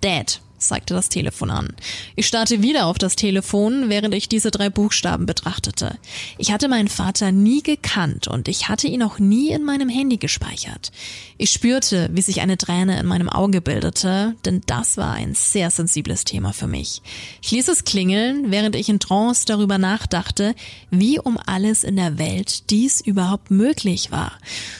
Dad, 0.00 0.40
zeigte 0.68 0.94
das 0.94 1.08
Telefon 1.08 1.50
an. 1.50 1.74
Ich 2.14 2.26
starrte 2.26 2.62
wieder 2.62 2.86
auf 2.86 2.98
das 2.98 3.16
Telefon, 3.16 3.88
während 3.88 4.14
ich 4.14 4.28
diese 4.28 4.50
drei 4.50 4.70
Buchstaben 4.70 5.26
betrachtete. 5.26 5.98
Ich 6.38 6.52
hatte 6.52 6.68
meinen 6.68 6.88
Vater 6.88 7.32
nie 7.32 7.62
gekannt 7.62 8.28
und 8.28 8.48
ich 8.48 8.68
hatte 8.68 8.88
ihn 8.88 9.02
auch 9.02 9.18
nie 9.18 9.50
in 9.50 9.64
meinem 9.64 9.88
Handy 9.88 10.16
gespeichert. 10.16 10.92
Ich 11.38 11.50
spürte, 11.50 12.08
wie 12.12 12.22
sich 12.22 12.40
eine 12.40 12.56
Träne 12.56 12.98
in 12.98 13.06
meinem 13.06 13.28
Auge 13.28 13.60
bildete, 13.60 14.34
denn 14.44 14.62
das 14.66 14.96
war 14.96 15.12
ein 15.12 15.34
sehr 15.34 15.70
sensibles 15.70 16.24
Thema 16.24 16.52
für 16.52 16.66
mich. 16.66 17.02
Ich 17.42 17.50
ließ 17.50 17.68
es 17.68 17.84
klingeln, 17.84 18.50
während 18.50 18.74
ich 18.74 18.88
in 18.88 19.00
Trance 19.00 19.44
darüber 19.46 19.78
nachdachte, 19.78 20.54
wie 20.90 21.18
um 21.18 21.38
alles 21.44 21.84
in 21.84 21.96
der 21.96 22.18
Welt 22.18 22.70
dies 22.70 23.00
überhaupt 23.00 23.50
möglich 23.50 24.10
war. 24.10 24.32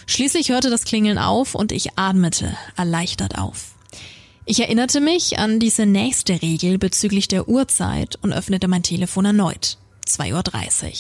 Schließlich 0.07 0.51
hörte 0.51 0.71
das 0.71 0.85
Klingeln 0.85 1.19
auf 1.19 1.55
und 1.55 1.73
ich 1.73 1.99
atmete 1.99 2.57
erleichtert 2.77 3.39
auf. 3.39 3.76
Ich 4.49 4.61
erinnerte 4.61 5.01
mich 5.01 5.41
an 5.41 5.59
diese 5.59 5.87
nächste 5.87 6.41
Regel 6.41 6.79
bezüglich 6.79 7.27
der 7.27 7.49
Uhrzeit 7.49 8.15
und 8.23 8.33
öffnete 8.33 8.69
mein 8.69 8.85
Telefon 8.85 9.25
erneut. 9.25 9.77
2.30 10.07 10.85
Uhr. 10.85 10.93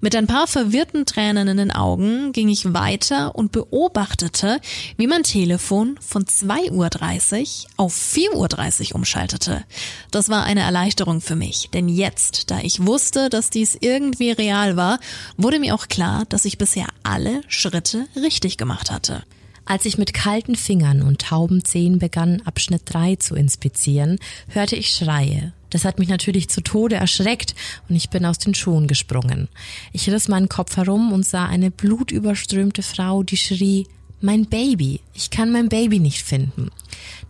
Mit 0.00 0.16
ein 0.16 0.26
paar 0.26 0.46
verwirrten 0.46 1.04
Tränen 1.04 1.46
in 1.46 1.58
den 1.58 1.70
Augen 1.70 2.32
ging 2.32 2.48
ich 2.48 2.72
weiter 2.72 3.34
und 3.34 3.52
beobachtete, 3.52 4.62
wie 4.96 5.06
mein 5.06 5.24
Telefon 5.24 5.98
von 6.00 6.24
2.30 6.24 6.70
Uhr 6.72 7.70
auf 7.76 7.94
4.30 7.94 8.88
Uhr 8.88 8.94
umschaltete. 8.94 9.64
Das 10.10 10.30
war 10.30 10.44
eine 10.44 10.60
Erleichterung 10.60 11.20
für 11.20 11.36
mich, 11.36 11.68
denn 11.74 11.90
jetzt, 11.90 12.50
da 12.50 12.60
ich 12.60 12.86
wusste, 12.86 13.28
dass 13.28 13.50
dies 13.50 13.76
irgendwie 13.78 14.30
real 14.30 14.78
war, 14.78 15.00
wurde 15.36 15.58
mir 15.58 15.74
auch 15.74 15.88
klar, 15.88 16.24
dass 16.30 16.46
ich 16.46 16.56
bisher 16.56 16.86
alle 17.02 17.42
Schritte 17.46 18.06
richtig 18.16 18.56
gemacht 18.56 18.90
hatte. 18.90 19.22
Als 19.68 19.84
ich 19.84 19.98
mit 19.98 20.14
kalten 20.14 20.54
Fingern 20.54 21.02
und 21.02 21.20
tauben 21.20 21.64
Zehen 21.64 21.98
begann, 21.98 22.40
Abschnitt 22.44 22.82
3 22.84 23.16
zu 23.16 23.34
inspizieren, 23.34 24.20
hörte 24.48 24.76
ich 24.76 24.90
Schreie. 24.90 25.52
Das 25.70 25.84
hat 25.84 25.98
mich 25.98 26.08
natürlich 26.08 26.48
zu 26.48 26.60
Tode 26.60 26.94
erschreckt 26.94 27.56
und 27.88 27.96
ich 27.96 28.08
bin 28.08 28.24
aus 28.24 28.38
den 28.38 28.54
Schuhen 28.54 28.86
gesprungen. 28.86 29.48
Ich 29.92 30.08
riss 30.08 30.28
meinen 30.28 30.48
Kopf 30.48 30.76
herum 30.76 31.12
und 31.12 31.26
sah 31.26 31.46
eine 31.46 31.72
blutüberströmte 31.72 32.82
Frau, 32.82 33.24
die 33.24 33.36
schrie, 33.36 33.88
mein 34.20 34.46
Baby, 34.46 35.00
ich 35.14 35.30
kann 35.30 35.50
mein 35.50 35.68
Baby 35.68 35.98
nicht 35.98 36.22
finden. 36.22 36.70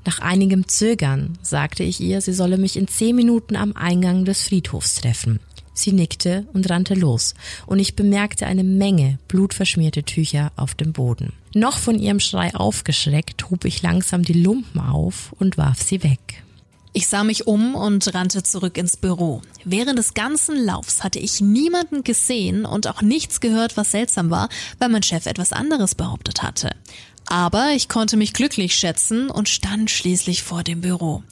Nach 0.05 0.19
einigem 0.19 0.69
Zögern 0.69 1.39
sagte 1.41 1.85
ich 1.85 2.03
ihr, 2.03 2.21
sie 2.21 2.35
solle 2.35 2.59
mich 2.59 2.77
in 2.77 2.87
zehn 2.87 3.17
Minuten 3.17 3.57
am 3.57 3.75
Eingang 3.75 4.27
des 4.27 4.43
Friedhofs 4.43 4.97
treffen. 4.97 5.41
Sie 5.73 5.93
nickte 5.93 6.47
und 6.53 6.71
rannte 6.71 6.95
los, 6.95 7.35
und 7.67 7.79
ich 7.79 7.97
bemerkte 7.97 8.47
eine 8.47 8.65
Menge 8.65 9.19
blutverschmierte 9.29 10.05
Tücher 10.05 10.53
auf 10.57 10.75
dem 10.75 10.93
Boden. 10.93 11.33
Noch 11.57 11.79
von 11.79 11.99
ihrem 11.99 12.21
Schrei 12.21 12.55
aufgeschreckt, 12.55 13.49
hob 13.49 13.65
ich 13.65 13.81
langsam 13.81 14.23
die 14.23 14.35
Lumpen 14.35 14.79
auf 14.79 15.33
und 15.39 15.57
warf 15.57 15.81
sie 15.81 16.03
weg. 16.03 16.45
Ich 16.93 17.07
sah 17.07 17.25
mich 17.25 17.47
um 17.47 17.75
und 17.75 18.15
rannte 18.15 18.43
zurück 18.43 18.77
ins 18.77 18.99
Büro. 18.99 19.41
Während 19.65 19.99
des 19.99 20.13
ganzen 20.13 20.63
Laufs 20.63 21.03
hatte 21.03 21.19
ich 21.19 21.41
niemanden 21.41 22.05
gesehen 22.05 22.67
und 22.67 22.87
auch 22.89 23.01
nichts 23.01 23.41
gehört, 23.41 23.79
was 23.79 23.93
seltsam 23.93 24.29
war, 24.29 24.51
weil 24.79 24.91
mein 24.91 25.03
Chef 25.03 25.25
etwas 25.25 25.55
anderes 25.55 25.95
behauptet 25.95 26.43
hatte. 26.43 26.77
Aber 27.25 27.71
ich 27.75 27.89
konnte 27.89 28.19
mich 28.19 28.35
glücklich 28.35 28.75
schätzen 28.75 29.31
und 29.31 29.49
stand 29.49 29.91
schließlich 29.91 30.43
vor 30.43 30.63
dem 30.63 30.83
Büro. 30.83 31.23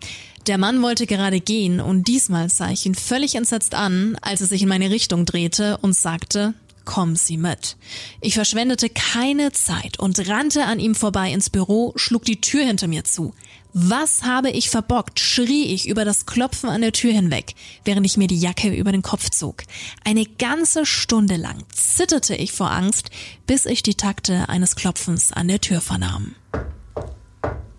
Der 0.47 0.57
Mann 0.57 0.81
wollte 0.81 1.07
gerade 1.07 1.41
gehen 1.41 1.81
und 1.81 2.09
diesmal 2.09 2.49
sah 2.49 2.71
ich 2.71 2.87
ihn 2.87 2.95
völlig 2.95 3.35
entsetzt 3.35 3.75
an, 3.75 4.17
als 4.23 4.41
er 4.41 4.47
sich 4.47 4.63
in 4.63 4.69
meine 4.71 4.89
Richtung 4.89 5.27
drehte 5.27 5.77
und 5.83 5.95
sagte, 5.95 6.55
kommen 6.85 7.17
Sie 7.17 7.37
mit. 7.37 7.77
Ich 8.21 8.35
verschwendete 8.35 8.89
keine 8.89 9.53
Zeit 9.53 9.99
und 9.99 10.29
rannte 10.29 10.65
an 10.65 10.81
ihm 10.81 10.95
vorbei 10.95 11.33
ins 11.33 11.51
Büro, 11.51 11.93
schlug 11.97 12.25
die 12.25 12.41
Tür 12.41 12.65
hinter 12.65 12.87
mir 12.87 13.05
zu. 13.05 13.35
Was 13.77 14.23
habe 14.23 14.51
ich 14.51 14.71
verbockt, 14.71 15.19
schrie 15.19 15.65
ich 15.65 15.89
über 15.89 16.05
das 16.05 16.27
Klopfen 16.27 16.71
an 16.71 16.81
der 16.81 16.93
Tür 16.93 17.13
hinweg, 17.13 17.55
während 17.85 18.07
ich 18.07 18.17
mir 18.17 18.29
die 18.29 18.39
Jacke 18.39 18.69
über 18.69 18.93
den 18.93 19.03
Kopf 19.03 19.31
zog. 19.31 19.65
Eine 20.05 20.27
ganze 20.27 20.87
Stunde 20.87 21.35
lang 21.35 21.65
zitterte 21.73 22.37
ich 22.37 22.53
vor 22.53 22.71
Angst, 22.71 23.11
bis 23.49 23.67
ich 23.67 23.83
die 23.83 23.97
Takte 23.97 24.49
eines 24.49 24.77
Klopfens 24.77 25.33
an 25.33 25.49
der 25.49 25.61
Tür 25.61 25.81
vernahm. 25.81 26.37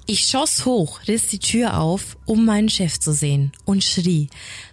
Ich 0.08 0.28
schoss 0.28 0.66
hoch, 0.66 1.00
riss 1.08 1.28
die 1.28 1.40
Tür 1.40 1.80
auf, 1.80 2.18
um 2.26 2.46
meinen 2.46 2.70
Chef 2.70 3.00
zu 3.00 3.12
sehen 3.12 3.54
und 3.64 3.84
schrie, 3.84 4.28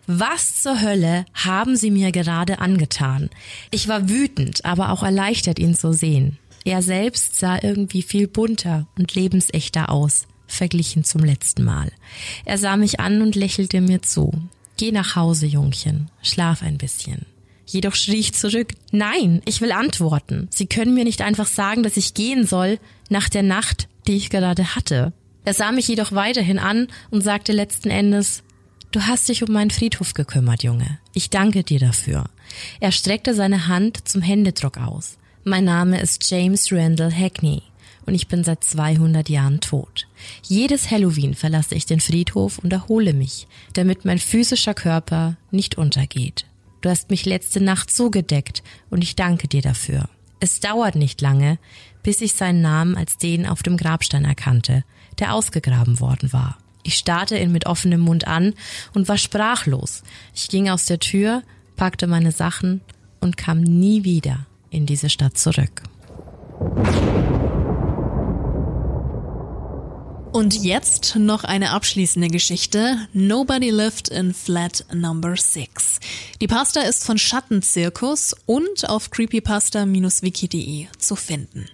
was 0.07 0.63
zur 0.63 0.81
Hölle 0.81 1.25
haben 1.33 1.77
Sie 1.77 1.91
mir 1.91 2.13
gerade 2.13 2.59
angetan? 2.59 3.31
Ich 3.71 3.89
war 3.89 4.09
wütend, 4.09 4.65
aber 4.65 4.91
auch 4.91 5.03
erleichtert, 5.03 5.59
ihn 5.59 5.75
zu 5.75 5.93
sehen. 5.93 6.39
Er 6.65 6.83
selbst 6.83 7.37
sah 7.37 7.59
irgendwie 7.63 8.03
viel 8.03 8.29
bunter 8.29 8.87
und 8.97 9.15
lebensechter 9.15 9.91
aus, 9.91 10.27
verglichen 10.47 11.05
zum 11.05 11.25
letzten 11.25 11.65
Mal. 11.65 11.91
Er 12.45 12.59
sah 12.59 12.77
mich 12.77 13.01
an 13.01 13.23
und 13.23 13.35
lächelte 13.35 13.81
mir 13.81 14.03
zu. 14.03 14.33
Geh 14.77 14.93
nach 14.93 15.17
Hause, 15.17 15.47
Jungchen, 15.47 16.11
schlaf 16.23 16.63
ein 16.63 16.79
bisschen. 16.79 17.27
Jedoch 17.67 17.95
schrie 17.95 18.19
ich 18.19 18.35
zurück, 18.35 18.75
nein, 18.91 19.41
ich 19.45 19.61
will 19.61 19.73
antworten. 19.73 20.49
Sie 20.51 20.67
können 20.67 20.95
mir 20.95 21.05
nicht 21.05 21.23
einfach 21.23 21.47
sagen, 21.47 21.83
dass 21.83 21.97
ich 21.97 22.15
gehen 22.15 22.47
soll 22.47 22.79
nach 23.09 23.29
der 23.29 23.43
Nacht, 23.43 23.89
die 24.07 24.17
ich 24.17 24.31
gerade 24.31 24.75
hatte. 24.75 25.13
Er 25.45 25.55
sah 25.55 25.73
mich 25.73 25.89
jedoch 25.89 26.13
weiterhin 26.13 26.59
an 26.59 26.89
und 27.11 27.23
sagte 27.23 27.53
letzten 27.53 27.91
Endes, 27.91 28.43
Du 28.93 29.01
hast 29.07 29.31
dich 29.31 29.43
um 29.43 29.51
meinen 29.51 29.71
Friedhof 29.71 30.13
gekümmert, 30.13 30.63
Junge. 30.63 30.99
Ich 31.15 31.31
danke 31.31 31.65
dir 31.65 31.79
dafür. 31.79 32.27
Er 32.79 32.93
streckte 32.93 33.35
seine 33.35 33.67
Hand 33.67 34.07
zum 34.07 34.21
Händedruck 34.21 34.77
aus. 34.77 35.17
Mein 35.45 35.65
Name 35.65 35.99
ist 35.99 36.31
James 36.31 36.71
Randall 36.71 37.11
Hackney 37.11 37.63
und 38.05 38.15
ich 38.15 38.29
bin 38.29 38.45
seit 38.45 38.63
200 38.63 39.31
Jahren 39.31 39.61
tot. 39.61 40.09
Jedes 40.43 40.91
Halloween 40.91 41.35
verlasse 41.35 41.75
ich 41.75 41.87
den 41.87 42.01
Friedhof 42.01 42.59
und 42.59 42.71
erhole 42.71 43.15
mich, 43.15 43.47
damit 43.73 44.05
mein 44.05 44.19
physischer 44.19 44.75
Körper 44.75 45.39
nicht 45.51 45.79
untergeht. 45.79 46.45
Du 46.83 46.91
hast 46.91 47.09
mich 47.09 47.25
letzte 47.25 47.63
Nacht 47.63 47.91
zugedeckt 47.91 48.63
und 48.91 49.03
ich 49.03 49.17
danke 49.17 49.49
dir 49.49 49.63
dafür. 49.63 50.11
Es 50.39 50.61
dauert 50.61 50.97
nicht 50.97 51.23
lange, 51.23 51.59
bis 52.03 52.21
ich 52.21 52.35
seinen 52.35 52.61
Namen 52.61 52.95
als 52.97 53.17
den 53.17 53.47
auf 53.47 53.63
dem 53.63 53.79
Grabstein 53.79 54.27
erkannte, 54.27 54.85
der 55.19 55.33
ausgegraben 55.33 55.99
worden 55.99 56.35
war. 56.35 56.59
Ich 56.83 56.97
starrte 56.97 57.39
ihn 57.39 57.53
mit 57.53 57.67
offenem 57.67 58.01
Mund 58.01 58.27
an 58.27 58.55
und 58.95 59.09
war 59.09 59.19
sprachlos. 59.19 60.03
Ich 60.35 60.49
ging 60.49 60.69
aus 60.69 60.87
der 60.87 60.99
Tür, 60.99 61.43
packte 61.77 62.07
meine 62.07 62.33
Sachen 62.33 62.81
und 63.21 63.37
kam 63.37 63.61
nie 63.61 64.05
wieder 64.05 64.47
in 64.71 64.87
diese 64.87 65.09
Stadt 65.09 65.39
zurück. 65.39 65.83
Und 70.33 70.65
jetzt 70.65 71.15
noch 71.17 71.45
eine 71.45 71.73
abschließende 71.73 72.29
Geschichte. 72.29 72.97
Nobody 73.13 73.69
lived 73.69 74.09
in 74.09 74.33
flat 74.33 74.87
number 74.93 75.37
6. 75.37 76.01
Die 76.41 76.47
Pasta 76.47 76.81
ist 76.81 77.05
von 77.05 77.19
Schattenzirkus 77.19 78.35
und 78.47 78.89
auf 78.89 79.11
creepypasta-wiki.de 79.11 80.87
zu 80.99 81.17
finden. 81.17 81.67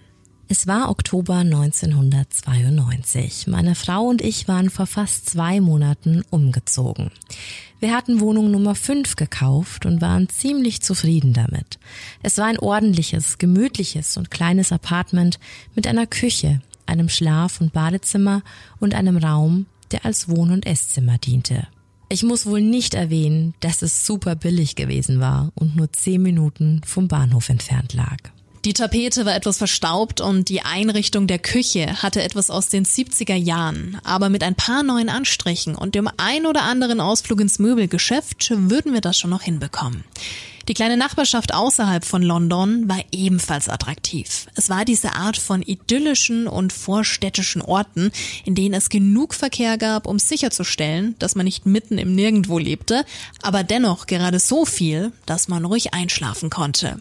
Es 0.51 0.65
war 0.65 0.89
Oktober 0.89 1.35
1992. 1.35 3.45
Meine 3.45 3.75
Frau 3.75 4.05
und 4.05 4.23
ich 4.23 4.47
waren 4.47 4.71
vor 4.71 4.87
fast 4.87 5.29
zwei 5.29 5.61
Monaten 5.61 6.23
umgezogen. 6.31 7.11
Wir 7.79 7.95
hatten 7.95 8.19
Wohnung 8.19 8.49
Nummer 8.49 8.73
5 8.73 9.15
gekauft 9.15 9.85
und 9.85 10.01
waren 10.01 10.27
ziemlich 10.27 10.81
zufrieden 10.81 11.33
damit. 11.33 11.77
Es 12.23 12.39
war 12.39 12.47
ein 12.47 12.57
ordentliches, 12.57 13.37
gemütliches 13.37 14.17
und 14.17 14.31
kleines 14.31 14.71
Apartment 14.71 15.37
mit 15.75 15.85
einer 15.85 16.07
Küche, 16.07 16.63
einem 16.87 17.09
Schlaf- 17.09 17.61
und 17.61 17.71
Badezimmer 17.71 18.41
und 18.79 18.95
einem 18.95 19.17
Raum, 19.17 19.67
der 19.91 20.03
als 20.03 20.29
Wohn- 20.29 20.49
und 20.49 20.65
Esszimmer 20.65 21.19
diente. 21.19 21.67
Ich 22.09 22.23
muss 22.23 22.47
wohl 22.47 22.61
nicht 22.61 22.95
erwähnen, 22.95 23.53
dass 23.59 23.83
es 23.83 24.03
super 24.03 24.35
billig 24.35 24.75
gewesen 24.75 25.19
war 25.19 25.51
und 25.53 25.75
nur 25.75 25.93
zehn 25.93 26.23
Minuten 26.23 26.81
vom 26.83 27.07
Bahnhof 27.07 27.49
entfernt 27.49 27.93
lag. 27.93 28.17
Die 28.69 28.73
Tapete 28.73 29.25
war 29.25 29.35
etwas 29.35 29.57
verstaubt 29.57 30.21
und 30.21 30.47
die 30.47 30.61
Einrichtung 30.61 31.25
der 31.25 31.39
Küche 31.39 32.03
hatte 32.03 32.21
etwas 32.21 32.51
aus 32.51 32.69
den 32.69 32.85
70er 32.85 33.33
Jahren. 33.33 33.97
Aber 34.03 34.29
mit 34.29 34.43
ein 34.43 34.53
paar 34.53 34.83
neuen 34.83 35.09
Anstrichen 35.09 35.73
und 35.73 35.95
dem 35.95 36.07
ein 36.17 36.45
oder 36.45 36.61
anderen 36.61 37.01
Ausflug 37.01 37.41
ins 37.41 37.57
Möbelgeschäft 37.57 38.51
würden 38.51 38.93
wir 38.93 39.01
das 39.01 39.17
schon 39.17 39.31
noch 39.31 39.41
hinbekommen. 39.41 40.03
Die 40.67 40.75
kleine 40.75 40.97
Nachbarschaft 40.97 41.55
außerhalb 41.55 42.05
von 42.05 42.21
London 42.21 42.87
war 42.87 43.03
ebenfalls 43.11 43.69
attraktiv. 43.69 44.45
Es 44.53 44.69
war 44.69 44.85
diese 44.85 45.15
Art 45.15 45.37
von 45.37 45.63
idyllischen 45.63 46.47
und 46.47 46.71
vorstädtischen 46.71 47.63
Orten, 47.63 48.11
in 48.45 48.53
denen 48.53 48.75
es 48.75 48.89
genug 48.89 49.33
Verkehr 49.33 49.79
gab, 49.79 50.05
um 50.05 50.19
sicherzustellen, 50.19 51.15
dass 51.17 51.33
man 51.33 51.45
nicht 51.45 51.65
mitten 51.65 51.97
im 51.97 52.13
Nirgendwo 52.13 52.59
lebte, 52.59 53.03
aber 53.41 53.63
dennoch 53.63 54.05
gerade 54.05 54.37
so 54.37 54.63
viel, 54.63 55.11
dass 55.25 55.47
man 55.47 55.65
ruhig 55.65 55.95
einschlafen 55.95 56.51
konnte. 56.51 56.99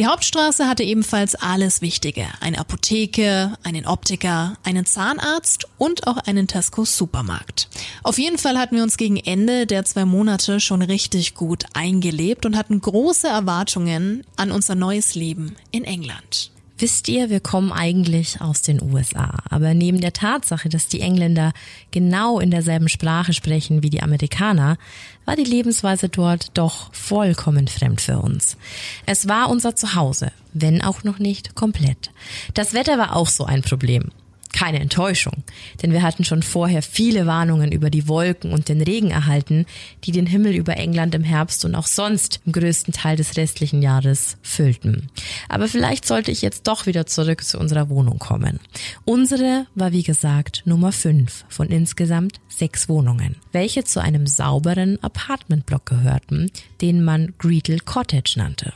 Die 0.00 0.06
Hauptstraße 0.06 0.66
hatte 0.66 0.82
ebenfalls 0.82 1.34
alles 1.34 1.82
Wichtige. 1.82 2.26
Eine 2.40 2.56
Apotheke, 2.56 3.52
einen 3.62 3.84
Optiker, 3.84 4.56
einen 4.64 4.86
Zahnarzt 4.86 5.66
und 5.76 6.06
auch 6.06 6.16
einen 6.16 6.48
Tesco 6.48 6.86
Supermarkt. 6.86 7.68
Auf 8.02 8.18
jeden 8.18 8.38
Fall 8.38 8.56
hatten 8.56 8.76
wir 8.76 8.82
uns 8.82 8.96
gegen 8.96 9.18
Ende 9.18 9.66
der 9.66 9.84
zwei 9.84 10.06
Monate 10.06 10.58
schon 10.58 10.80
richtig 10.80 11.34
gut 11.34 11.64
eingelebt 11.74 12.46
und 12.46 12.56
hatten 12.56 12.80
große 12.80 13.28
Erwartungen 13.28 14.24
an 14.36 14.52
unser 14.52 14.74
neues 14.74 15.14
Leben 15.14 15.54
in 15.70 15.84
England. 15.84 16.50
Wisst 16.80 17.10
ihr, 17.10 17.28
wir 17.28 17.40
kommen 17.40 17.72
eigentlich 17.72 18.40
aus 18.40 18.62
den 18.62 18.80
USA, 18.80 19.42
aber 19.50 19.74
neben 19.74 20.00
der 20.00 20.14
Tatsache, 20.14 20.70
dass 20.70 20.88
die 20.88 21.02
Engländer 21.02 21.52
genau 21.90 22.40
in 22.40 22.50
derselben 22.50 22.88
Sprache 22.88 23.34
sprechen 23.34 23.82
wie 23.82 23.90
die 23.90 24.02
Amerikaner, 24.02 24.78
war 25.26 25.36
die 25.36 25.44
Lebensweise 25.44 26.08
dort 26.08 26.52
doch 26.54 26.90
vollkommen 26.94 27.68
fremd 27.68 28.00
für 28.00 28.18
uns. 28.20 28.56
Es 29.04 29.28
war 29.28 29.50
unser 29.50 29.76
Zuhause, 29.76 30.32
wenn 30.54 30.80
auch 30.80 31.04
noch 31.04 31.18
nicht 31.18 31.54
komplett. 31.54 32.12
Das 32.54 32.72
Wetter 32.72 32.96
war 32.96 33.14
auch 33.14 33.28
so 33.28 33.44
ein 33.44 33.60
Problem 33.60 34.10
keine 34.52 34.80
Enttäuschung, 34.80 35.44
denn 35.82 35.92
wir 35.92 36.02
hatten 36.02 36.24
schon 36.24 36.42
vorher 36.42 36.82
viele 36.82 37.26
Warnungen 37.26 37.72
über 37.72 37.90
die 37.90 38.08
Wolken 38.08 38.52
und 38.52 38.68
den 38.68 38.80
Regen 38.80 39.10
erhalten, 39.10 39.66
die 40.04 40.12
den 40.12 40.26
Himmel 40.26 40.54
über 40.54 40.76
England 40.76 41.14
im 41.14 41.24
Herbst 41.24 41.64
und 41.64 41.74
auch 41.74 41.86
sonst 41.86 42.40
im 42.46 42.52
größten 42.52 42.92
Teil 42.92 43.16
des 43.16 43.36
restlichen 43.36 43.82
Jahres 43.82 44.36
füllten. 44.42 45.08
Aber 45.48 45.68
vielleicht 45.68 46.06
sollte 46.06 46.30
ich 46.30 46.42
jetzt 46.42 46.66
doch 46.66 46.86
wieder 46.86 47.06
zurück 47.06 47.44
zu 47.44 47.58
unserer 47.58 47.88
Wohnung 47.88 48.18
kommen. 48.18 48.60
Unsere 49.04 49.66
war 49.74 49.92
wie 49.92 50.02
gesagt 50.02 50.62
Nummer 50.64 50.92
5 50.92 51.44
von 51.48 51.68
insgesamt 51.68 52.40
sechs 52.48 52.88
Wohnungen, 52.88 53.36
welche 53.52 53.84
zu 53.84 54.00
einem 54.00 54.26
sauberen 54.26 55.02
Apartmentblock 55.02 55.86
gehörten, 55.86 56.50
den 56.80 57.02
man 57.04 57.34
Greetle 57.38 57.78
Cottage 57.80 58.34
nannte. 58.36 58.72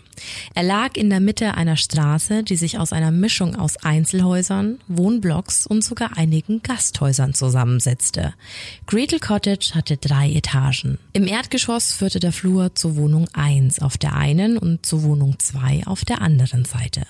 Er 0.55 0.63
lag 0.63 0.97
in 0.97 1.11
der 1.11 1.21
Mitte 1.21 1.55
einer 1.55 1.77
Straße, 1.77 2.43
die 2.43 2.57
sich 2.57 2.79
aus 2.79 2.93
einer 2.93 3.11
Mischung 3.11 3.57
aus 3.57 3.77
Einzelhäusern, 3.77 4.79
Wohnblocks 4.89 5.67
und 5.67 5.83
sogar 5.83 6.17
einigen 6.17 6.63
Gasthäusern 6.63 7.35
zusammensetzte. 7.35 8.35
Greetle 8.87 9.19
Cottage 9.19 9.73
hatte 9.75 9.97
drei 9.97 10.31
Etagen. 10.33 10.99
Im 11.13 11.27
Erdgeschoss 11.27 11.93
führte 11.93 12.21
der 12.21 12.33
Flur 12.33 12.75
zur 12.75 12.97
Wohnung 12.97 13.29
1 13.33 13.81
auf 13.81 13.99
der 13.99 14.15
einen 14.15 14.59
und 14.59 14.87
zur 14.87 15.03
Wohnung 15.03 15.39
2 15.39 15.87
auf 15.87 16.05
der 16.05 16.23
anderen 16.23 16.65
Seite. 16.65 17.03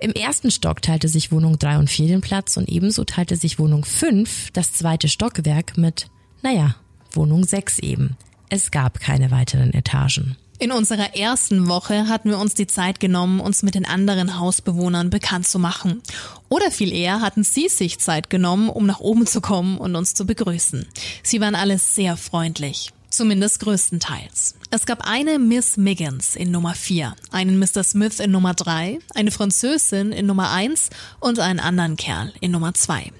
Im 0.00 0.12
ersten 0.12 0.50
Stock 0.50 0.82
teilte 0.82 1.08
sich 1.08 1.32
Wohnung 1.32 1.58
3 1.58 1.78
und 1.78 1.90
4 1.90 2.08
den 2.08 2.20
Platz 2.20 2.56
und 2.56 2.68
ebenso 2.68 3.04
teilte 3.04 3.36
sich 3.36 3.58
Wohnung 3.58 3.84
5 3.84 4.50
das 4.52 4.72
zweite 4.72 5.08
Stockwerk 5.08 5.76
mit, 5.76 6.06
naja, 6.42 6.76
Wohnung 7.12 7.44
6 7.44 7.78
eben. 7.80 8.16
Es 8.48 8.70
gab 8.70 9.00
keine 9.00 9.30
weiteren 9.30 9.72
Etagen. 9.72 10.36
In 10.58 10.72
unserer 10.72 11.14
ersten 11.14 11.68
Woche 11.68 12.08
hatten 12.08 12.30
wir 12.30 12.38
uns 12.38 12.54
die 12.54 12.66
Zeit 12.66 12.98
genommen, 12.98 13.40
uns 13.40 13.62
mit 13.62 13.74
den 13.74 13.84
anderen 13.84 14.38
Hausbewohnern 14.38 15.10
bekannt 15.10 15.46
zu 15.46 15.58
machen. 15.58 16.02
Oder 16.48 16.70
viel 16.70 16.92
eher 16.94 17.20
hatten 17.20 17.44
sie 17.44 17.68
sich 17.68 17.98
Zeit 17.98 18.30
genommen, 18.30 18.70
um 18.70 18.86
nach 18.86 19.00
oben 19.00 19.26
zu 19.26 19.42
kommen 19.42 19.76
und 19.76 19.94
uns 19.96 20.14
zu 20.14 20.24
begrüßen. 20.24 20.86
Sie 21.22 21.40
waren 21.42 21.54
alle 21.54 21.78
sehr 21.78 22.16
freundlich. 22.16 22.92
Zumindest 23.10 23.60
größtenteils. 23.60 24.56
Es 24.70 24.84
gab 24.84 25.06
eine 25.06 25.38
Miss 25.38 25.76
Miggins 25.76 26.36
in 26.36 26.50
Nummer 26.50 26.74
4, 26.74 27.14
einen 27.30 27.58
Mr. 27.58 27.84
Smith 27.84 28.18
in 28.18 28.30
Nummer 28.30 28.52
3, 28.52 28.98
eine 29.14 29.30
Französin 29.30 30.12
in 30.12 30.26
Nummer 30.26 30.50
1 30.50 30.90
und 31.20 31.38
einen 31.38 31.60
anderen 31.60 31.96
Kerl 31.96 32.32
in 32.40 32.50
Nummer 32.50 32.74
2. 32.74 33.12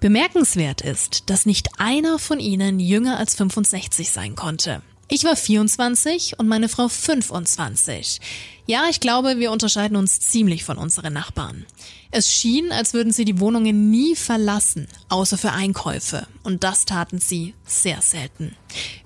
Bemerkenswert 0.00 0.82
ist, 0.82 1.28
dass 1.28 1.44
nicht 1.44 1.68
einer 1.78 2.18
von 2.18 2.38
ihnen 2.38 2.80
jünger 2.80 3.18
als 3.18 3.34
65 3.34 4.10
sein 4.10 4.36
konnte. 4.36 4.82
Ich 5.14 5.24
war 5.24 5.36
24 5.36 6.38
und 6.38 6.48
meine 6.48 6.70
Frau 6.70 6.88
25. 6.88 8.18
Ja, 8.64 8.84
ich 8.88 8.98
glaube, 8.98 9.38
wir 9.38 9.52
unterscheiden 9.52 9.98
uns 9.98 10.20
ziemlich 10.20 10.64
von 10.64 10.78
unseren 10.78 11.12
Nachbarn. 11.12 11.66
Es 12.10 12.32
schien, 12.32 12.72
als 12.72 12.94
würden 12.94 13.12
sie 13.12 13.26
die 13.26 13.38
Wohnungen 13.38 13.90
nie 13.90 14.16
verlassen, 14.16 14.88
außer 15.10 15.36
für 15.36 15.52
Einkäufe. 15.52 16.26
Und 16.44 16.64
das 16.64 16.86
taten 16.86 17.18
sie 17.18 17.52
sehr 17.66 18.00
selten. 18.00 18.56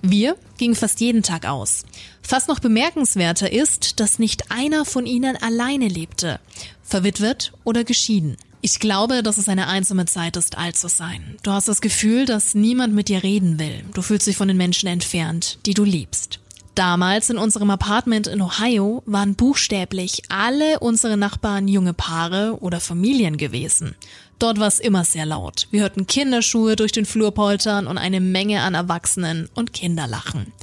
Wir 0.01 0.37
gingen 0.57 0.75
fast 0.75 1.01
jeden 1.01 1.23
Tag 1.23 1.45
aus. 1.45 1.83
Fast 2.21 2.47
noch 2.47 2.59
bemerkenswerter 2.59 3.51
ist, 3.51 3.99
dass 3.99 4.17
nicht 4.17 4.49
einer 4.49 4.85
von 4.85 5.05
ihnen 5.05 5.35
alleine 5.35 5.89
lebte, 5.89 6.39
verwitwet 6.83 7.51
oder 7.65 7.83
geschieden. 7.83 8.37
Ich 8.61 8.79
glaube, 8.79 9.23
dass 9.23 9.37
es 9.37 9.49
eine 9.49 9.67
einsame 9.67 10.05
Zeit 10.05 10.35
ist, 10.35 10.57
alt 10.57 10.77
zu 10.77 10.89
sein. 10.89 11.37
Du 11.43 11.51
hast 11.51 11.67
das 11.67 11.81
Gefühl, 11.81 12.25
dass 12.25 12.55
niemand 12.55 12.93
mit 12.93 13.07
dir 13.07 13.23
reden 13.23 13.59
will. 13.59 13.83
Du 13.93 14.01
fühlst 14.01 14.27
dich 14.27 14.37
von 14.37 14.47
den 14.47 14.57
Menschen 14.57 14.87
entfernt, 14.87 15.59
die 15.65 15.73
du 15.73 15.83
liebst. 15.83 16.39
Damals 16.73 17.31
in 17.31 17.39
unserem 17.39 17.71
Apartment 17.71 18.27
in 18.27 18.39
Ohio 18.39 19.01
waren 19.07 19.33
buchstäblich 19.33 20.21
alle 20.29 20.79
unsere 20.79 21.17
Nachbarn 21.17 21.67
junge 21.67 21.93
Paare 21.93 22.57
oder 22.61 22.79
Familien 22.79 23.37
gewesen. 23.37 23.95
Dort 24.37 24.59
war 24.59 24.67
es 24.67 24.79
immer 24.79 25.03
sehr 25.03 25.25
laut. 25.25 25.67
Wir 25.71 25.81
hörten 25.81 26.05
Kinderschuhe 26.05 26.75
durch 26.75 26.91
den 26.91 27.07
Flur 27.07 27.33
poltern 27.33 27.87
und 27.87 27.97
eine 27.97 28.21
Menge 28.21 28.61
an 28.61 28.75
Erwachsenen 28.75 29.49
und 29.55 29.73
Kinderlachen. 29.73 30.53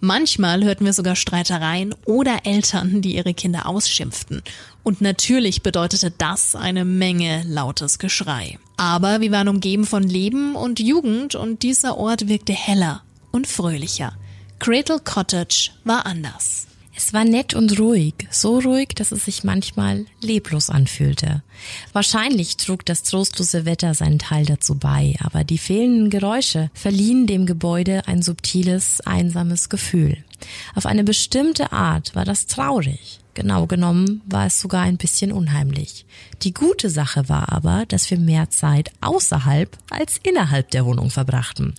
Manchmal 0.00 0.64
hörten 0.64 0.86
wir 0.86 0.92
sogar 0.92 1.14
Streitereien 1.14 1.94
oder 2.04 2.38
Eltern, 2.44 3.02
die 3.02 3.14
ihre 3.14 3.34
Kinder 3.34 3.66
ausschimpften. 3.66 4.42
Und 4.82 5.00
natürlich 5.00 5.62
bedeutete 5.62 6.10
das 6.10 6.56
eine 6.56 6.84
Menge 6.84 7.42
lautes 7.46 7.98
Geschrei. 7.98 8.58
Aber 8.76 9.20
wir 9.20 9.30
waren 9.30 9.48
umgeben 9.48 9.84
von 9.84 10.02
Leben 10.02 10.56
und 10.56 10.80
Jugend 10.80 11.34
und 11.34 11.62
dieser 11.62 11.98
Ort 11.98 12.28
wirkte 12.28 12.52
heller 12.52 13.02
und 13.30 13.46
fröhlicher. 13.46 14.14
Cradle 14.58 15.00
Cottage 15.00 15.70
war 15.84 16.06
anders. 16.06 16.66
Es 17.02 17.14
war 17.14 17.24
nett 17.24 17.54
und 17.54 17.78
ruhig, 17.78 18.14
so 18.30 18.58
ruhig, 18.58 18.88
dass 18.94 19.10
es 19.10 19.24
sich 19.24 19.42
manchmal 19.42 20.04
leblos 20.20 20.68
anfühlte. 20.68 21.42
Wahrscheinlich 21.94 22.58
trug 22.58 22.84
das 22.84 23.02
trostlose 23.04 23.64
Wetter 23.64 23.94
seinen 23.94 24.18
Teil 24.18 24.44
dazu 24.44 24.74
bei, 24.74 25.16
aber 25.24 25.42
die 25.42 25.56
fehlenden 25.56 26.10
Geräusche 26.10 26.70
verliehen 26.74 27.26
dem 27.26 27.46
Gebäude 27.46 28.06
ein 28.06 28.20
subtiles, 28.20 29.00
einsames 29.00 29.70
Gefühl. 29.70 30.18
Auf 30.74 30.84
eine 30.84 31.02
bestimmte 31.02 31.72
Art 31.72 32.14
war 32.14 32.26
das 32.26 32.44
traurig. 32.46 33.20
Genau 33.40 33.66
genommen 33.66 34.20
war 34.26 34.44
es 34.44 34.60
sogar 34.60 34.82
ein 34.82 34.98
bisschen 34.98 35.32
unheimlich. 35.32 36.04
Die 36.42 36.52
gute 36.52 36.90
Sache 36.90 37.30
war 37.30 37.50
aber, 37.50 37.86
dass 37.88 38.10
wir 38.10 38.18
mehr 38.18 38.50
Zeit 38.50 38.92
außerhalb 39.00 39.78
als 39.88 40.18
innerhalb 40.22 40.70
der 40.72 40.84
Wohnung 40.84 41.08
verbrachten. 41.08 41.74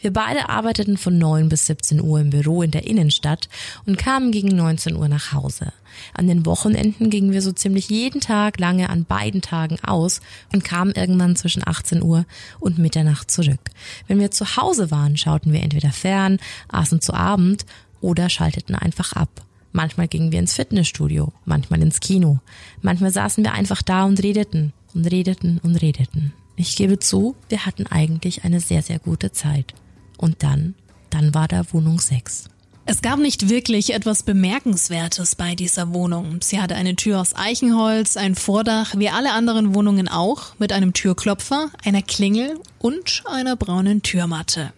Wir 0.00 0.12
beide 0.12 0.50
arbeiteten 0.50 0.98
von 0.98 1.16
9 1.16 1.48
bis 1.48 1.64
17 1.64 2.02
Uhr 2.02 2.20
im 2.20 2.28
Büro 2.28 2.60
in 2.60 2.72
der 2.72 2.86
Innenstadt 2.86 3.48
und 3.86 3.96
kamen 3.96 4.32
gegen 4.32 4.54
19 4.54 4.96
Uhr 4.96 5.08
nach 5.08 5.32
Hause. 5.32 5.72
An 6.12 6.26
den 6.26 6.44
Wochenenden 6.44 7.08
gingen 7.08 7.32
wir 7.32 7.40
so 7.40 7.52
ziemlich 7.52 7.88
jeden 7.88 8.20
Tag 8.20 8.60
lange 8.60 8.90
an 8.90 9.06
beiden 9.06 9.40
Tagen 9.40 9.78
aus 9.82 10.20
und 10.52 10.62
kamen 10.62 10.92
irgendwann 10.92 11.36
zwischen 11.36 11.66
18 11.66 12.02
Uhr 12.02 12.26
und 12.60 12.76
Mitternacht 12.76 13.30
zurück. 13.30 13.60
Wenn 14.08 14.20
wir 14.20 14.30
zu 14.30 14.58
Hause 14.58 14.90
waren, 14.90 15.16
schauten 15.16 15.54
wir 15.54 15.62
entweder 15.62 15.90
fern, 15.90 16.38
aßen 16.68 17.00
zu 17.00 17.14
Abend 17.14 17.64
oder 18.02 18.28
schalteten 18.28 18.74
einfach 18.74 19.14
ab. 19.14 19.47
Manchmal 19.78 20.08
gingen 20.08 20.32
wir 20.32 20.40
ins 20.40 20.54
Fitnessstudio, 20.54 21.32
manchmal 21.44 21.80
ins 21.82 22.00
Kino. 22.00 22.40
Manchmal 22.82 23.12
saßen 23.12 23.44
wir 23.44 23.52
einfach 23.52 23.80
da 23.80 24.06
und 24.06 24.20
redeten 24.20 24.72
und 24.92 25.06
redeten 25.06 25.60
und 25.62 25.76
redeten. 25.76 26.32
Ich 26.56 26.74
gebe 26.74 26.98
zu, 26.98 27.36
wir 27.48 27.64
hatten 27.64 27.86
eigentlich 27.86 28.42
eine 28.42 28.58
sehr, 28.58 28.82
sehr 28.82 28.98
gute 28.98 29.30
Zeit. 29.30 29.74
Und 30.16 30.42
dann, 30.42 30.74
dann 31.10 31.32
war 31.32 31.46
da 31.46 31.62
Wohnung 31.72 32.00
6. 32.00 32.46
Es 32.86 33.02
gab 33.02 33.20
nicht 33.20 33.50
wirklich 33.50 33.94
etwas 33.94 34.24
Bemerkenswertes 34.24 35.36
bei 35.36 35.54
dieser 35.54 35.94
Wohnung. 35.94 36.40
Sie 36.42 36.60
hatte 36.60 36.74
eine 36.74 36.96
Tür 36.96 37.20
aus 37.20 37.36
Eichenholz, 37.36 38.16
ein 38.16 38.34
Vordach, 38.34 38.96
wie 38.96 39.10
alle 39.10 39.30
anderen 39.30 39.76
Wohnungen 39.76 40.08
auch, 40.08 40.58
mit 40.58 40.72
einem 40.72 40.92
Türklopfer, 40.92 41.70
einer 41.84 42.02
Klingel 42.02 42.58
und 42.80 43.22
einer 43.26 43.54
braunen 43.54 44.02
Türmatte. 44.02 44.72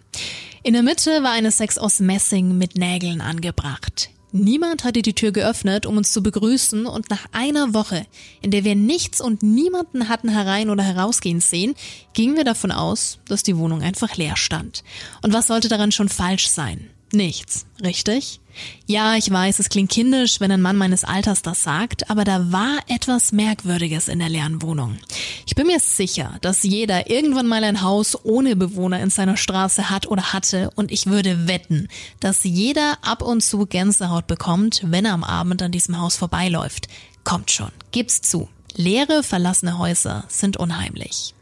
In 0.63 0.75
der 0.75 0.83
Mitte 0.83 1.23
war 1.23 1.33
eine 1.33 1.53
Sex 1.53 1.79
aus 1.79 2.01
Messing 2.01 2.59
mit 2.59 2.77
Nägeln 2.77 3.23
angebracht. 3.23 4.11
Niemand 4.33 4.85
hatte 4.85 5.03
die 5.03 5.15
Tür 5.15 5.33
geöffnet, 5.33 5.87
um 5.87 5.97
uns 5.97 6.13
zu 6.13 6.23
begrüßen, 6.23 6.87
und 6.87 7.11
nach 7.11 7.27
einer 7.33 7.75
Woche, 7.75 8.07
in 8.43 8.51
der 8.51 8.65
wir 8.65 8.77
nichts 8.77 9.21
und 9.21 9.43
niemanden 9.43 10.09
hatten 10.09 10.29
herein 10.29 10.71
oder 10.71 10.83
herausgehen 10.83 11.41
sehen, 11.41 11.75
gingen 12.13 12.37
wir 12.37 12.45
davon 12.45 12.71
aus, 12.71 13.19
dass 13.27 13.43
die 13.43 13.57
Wohnung 13.57 13.83
einfach 13.83 14.17
leer 14.17 14.37
stand. 14.37 14.85
Und 15.23 15.33
was 15.33 15.49
sollte 15.49 15.69
daran 15.69 15.93
schon 15.93 16.09
falsch 16.09 16.49
sein? 16.49 16.91
Nichts, 17.13 17.67
richtig? 17.83 18.40
Ja, 18.87 19.17
ich 19.17 19.31
weiß, 19.31 19.59
es 19.59 19.69
klingt 19.69 19.91
kindisch, 19.91 20.41
wenn 20.41 20.51
ein 20.51 20.63
Mann 20.63 20.77
meines 20.77 21.05
Alters 21.05 21.43
das 21.43 21.63
sagt, 21.63 22.11
aber 22.11 22.25
da 22.25 22.53
war 22.53 22.79
etwas 22.89 23.33
Merkwürdiges 23.33 24.09
in 24.09 24.19
der 24.19 24.29
leeren 24.29 24.63
Wohnung. 24.63 24.99
Ich 25.47 25.55
bin 25.55 25.67
mir 25.67 25.81
sicher, 25.81 26.39
dass 26.41 26.63
jeder 26.63 27.11
irgendwann 27.11 27.47
mal 27.47 27.65
ein 27.65 27.83
Haus 27.83 28.25
ohne 28.25 28.57
Bewohner 28.57 29.01
in 29.01 29.11
seiner 29.11 29.37
Straße 29.37 29.91
hat 29.91 30.07
oder 30.07 30.33
hatte 30.33 30.71
und 30.75 30.91
ich 30.91 31.07
würde 31.07 31.49
wetten, 31.49 31.89
dass 32.21 32.45
jeder 32.45 32.99
ab 33.03 33.23
und 33.23 33.43
zu 33.43 33.67
Gänsehaut 33.67 34.27
bekommt, 34.27 34.83
wenn 34.85 35.05
er 35.05 35.15
am 35.15 35.25
Abend 35.25 35.63
an 35.63 35.73
diesem 35.73 36.01
Haus 36.01 36.17
vorbeiläuft. 36.17 36.89
Kommt 37.25 37.51
schon, 37.51 37.71
gib's 37.93 38.21
zu. 38.23 38.49
Leere, 38.75 39.23
verlassene 39.23 39.79
Häuser 39.79 40.25
sind 40.29 40.57
unheimlich. 40.57 41.35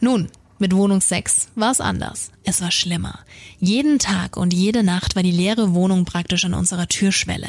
Nun, 0.00 0.28
mit 0.62 0.76
Wohnung 0.76 1.00
6 1.00 1.48
war 1.56 1.72
es 1.72 1.80
anders. 1.80 2.30
Es 2.44 2.60
war 2.62 2.70
schlimmer. 2.70 3.18
Jeden 3.58 3.98
Tag 3.98 4.36
und 4.36 4.54
jede 4.54 4.84
Nacht 4.84 5.16
war 5.16 5.24
die 5.24 5.32
leere 5.32 5.74
Wohnung 5.74 6.04
praktisch 6.04 6.44
an 6.44 6.54
unserer 6.54 6.86
Türschwelle. 6.86 7.48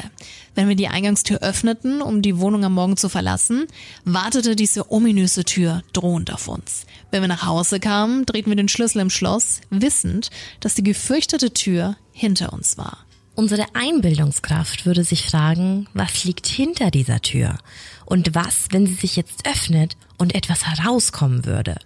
Wenn 0.56 0.68
wir 0.68 0.74
die 0.74 0.88
Eingangstür 0.88 1.38
öffneten, 1.40 2.02
um 2.02 2.22
die 2.22 2.38
Wohnung 2.38 2.64
am 2.64 2.74
Morgen 2.74 2.96
zu 2.96 3.08
verlassen, 3.08 3.66
wartete 4.04 4.56
diese 4.56 4.90
ominöse 4.90 5.44
Tür 5.44 5.82
drohend 5.92 6.32
auf 6.32 6.48
uns. 6.48 6.86
Wenn 7.12 7.22
wir 7.22 7.28
nach 7.28 7.46
Hause 7.46 7.78
kamen, 7.78 8.26
drehten 8.26 8.50
wir 8.50 8.56
den 8.56 8.68
Schlüssel 8.68 9.00
im 9.00 9.10
Schloss, 9.10 9.60
wissend, 9.70 10.30
dass 10.58 10.74
die 10.74 10.82
gefürchtete 10.82 11.54
Tür 11.54 11.96
hinter 12.12 12.52
uns 12.52 12.76
war. 12.76 12.98
Unsere 13.36 13.66
Einbildungskraft 13.74 14.86
würde 14.86 15.04
sich 15.04 15.24
fragen, 15.24 15.86
was 15.94 16.24
liegt 16.24 16.48
hinter 16.48 16.90
dieser 16.90 17.20
Tür? 17.20 17.58
Und 18.06 18.34
was, 18.34 18.66
wenn 18.70 18.86
sie 18.86 18.94
sich 18.94 19.14
jetzt 19.14 19.46
öffnet 19.46 19.96
und 20.18 20.34
etwas 20.34 20.66
herauskommen 20.66 21.44
würde? 21.44 21.76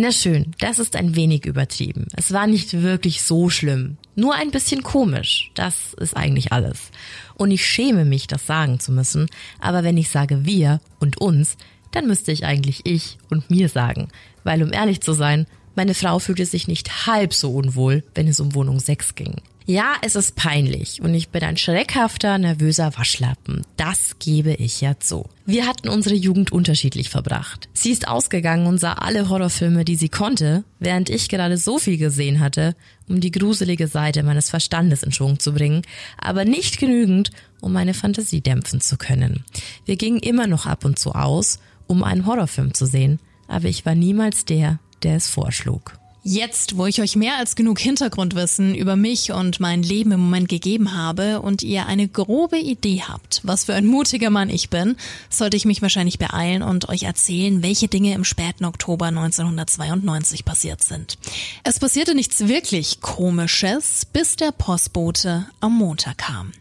Na 0.00 0.12
schön, 0.12 0.54
das 0.60 0.78
ist 0.78 0.94
ein 0.94 1.16
wenig 1.16 1.44
übertrieben. 1.44 2.06
Es 2.14 2.32
war 2.32 2.46
nicht 2.46 2.82
wirklich 2.84 3.20
so 3.20 3.50
schlimm. 3.50 3.96
Nur 4.14 4.36
ein 4.36 4.52
bisschen 4.52 4.84
komisch. 4.84 5.50
Das 5.56 5.92
ist 5.94 6.16
eigentlich 6.16 6.52
alles. 6.52 6.92
Und 7.34 7.50
ich 7.50 7.66
schäme 7.66 8.04
mich, 8.04 8.28
das 8.28 8.46
sagen 8.46 8.78
zu 8.78 8.92
müssen. 8.92 9.26
Aber 9.58 9.82
wenn 9.82 9.96
ich 9.96 10.08
sage 10.08 10.44
wir 10.44 10.80
und 11.00 11.20
uns, 11.20 11.56
dann 11.90 12.06
müsste 12.06 12.30
ich 12.30 12.44
eigentlich 12.44 12.86
ich 12.86 13.18
und 13.28 13.50
mir 13.50 13.68
sagen. 13.68 14.06
Weil 14.44 14.62
um 14.62 14.72
ehrlich 14.72 15.00
zu 15.00 15.14
sein, 15.14 15.48
meine 15.74 15.94
Frau 15.94 16.20
fühlte 16.20 16.46
sich 16.46 16.68
nicht 16.68 17.08
halb 17.08 17.34
so 17.34 17.52
unwohl, 17.52 18.04
wenn 18.14 18.28
es 18.28 18.38
um 18.38 18.54
Wohnung 18.54 18.78
6 18.78 19.16
ging. 19.16 19.34
Ja, 19.70 19.96
es 20.00 20.16
ist 20.16 20.34
peinlich 20.34 21.02
und 21.02 21.12
ich 21.12 21.28
bin 21.28 21.42
ein 21.42 21.58
schreckhafter, 21.58 22.38
nervöser 22.38 22.96
Waschlappen. 22.96 23.66
Das 23.76 24.18
gebe 24.18 24.54
ich 24.54 24.80
ja 24.80 24.98
zu. 24.98 25.28
Wir 25.44 25.66
hatten 25.66 25.90
unsere 25.90 26.14
Jugend 26.14 26.52
unterschiedlich 26.52 27.10
verbracht. 27.10 27.68
Sie 27.74 27.90
ist 27.90 28.08
ausgegangen 28.08 28.66
und 28.66 28.78
sah 28.78 28.94
alle 28.94 29.28
Horrorfilme, 29.28 29.84
die 29.84 29.96
sie 29.96 30.08
konnte, 30.08 30.64
während 30.78 31.10
ich 31.10 31.28
gerade 31.28 31.58
so 31.58 31.78
viel 31.78 31.98
gesehen 31.98 32.40
hatte, 32.40 32.76
um 33.10 33.20
die 33.20 33.30
gruselige 33.30 33.88
Seite 33.88 34.22
meines 34.22 34.48
Verstandes 34.48 35.02
in 35.02 35.12
Schwung 35.12 35.38
zu 35.38 35.52
bringen, 35.52 35.82
aber 36.16 36.46
nicht 36.46 36.78
genügend, 36.78 37.30
um 37.60 37.74
meine 37.74 37.92
Fantasie 37.92 38.40
dämpfen 38.40 38.80
zu 38.80 38.96
können. 38.96 39.44
Wir 39.84 39.96
gingen 39.96 40.20
immer 40.20 40.46
noch 40.46 40.64
ab 40.64 40.86
und 40.86 40.98
zu 40.98 41.12
aus, 41.12 41.58
um 41.86 42.04
einen 42.04 42.24
Horrorfilm 42.24 42.72
zu 42.72 42.86
sehen, 42.86 43.20
aber 43.48 43.66
ich 43.68 43.84
war 43.84 43.94
niemals 43.94 44.46
der, 44.46 44.78
der 45.02 45.16
es 45.16 45.28
vorschlug. 45.28 45.97
Jetzt, 46.30 46.76
wo 46.76 46.84
ich 46.84 47.00
euch 47.00 47.16
mehr 47.16 47.38
als 47.38 47.56
genug 47.56 47.78
Hintergrundwissen 47.78 48.74
über 48.74 48.96
mich 48.96 49.32
und 49.32 49.60
mein 49.60 49.82
Leben 49.82 50.12
im 50.12 50.20
Moment 50.20 50.50
gegeben 50.50 50.94
habe 50.94 51.40
und 51.40 51.62
ihr 51.62 51.86
eine 51.86 52.06
grobe 52.06 52.58
Idee 52.58 53.02
habt, 53.08 53.40
was 53.44 53.64
für 53.64 53.72
ein 53.72 53.86
mutiger 53.86 54.28
Mann 54.28 54.50
ich 54.50 54.68
bin, 54.68 54.96
sollte 55.30 55.56
ich 55.56 55.64
mich 55.64 55.80
wahrscheinlich 55.80 56.18
beeilen 56.18 56.62
und 56.62 56.90
euch 56.90 57.04
erzählen, 57.04 57.62
welche 57.62 57.88
Dinge 57.88 58.12
im 58.12 58.24
späten 58.24 58.66
Oktober 58.66 59.06
1992 59.06 60.44
passiert 60.44 60.82
sind. 60.82 61.16
Es 61.64 61.78
passierte 61.78 62.14
nichts 62.14 62.46
wirklich 62.46 63.00
Komisches, 63.00 64.04
bis 64.04 64.36
der 64.36 64.52
Postbote 64.52 65.46
am 65.60 65.78
Montag 65.78 66.18
kam. 66.18 66.52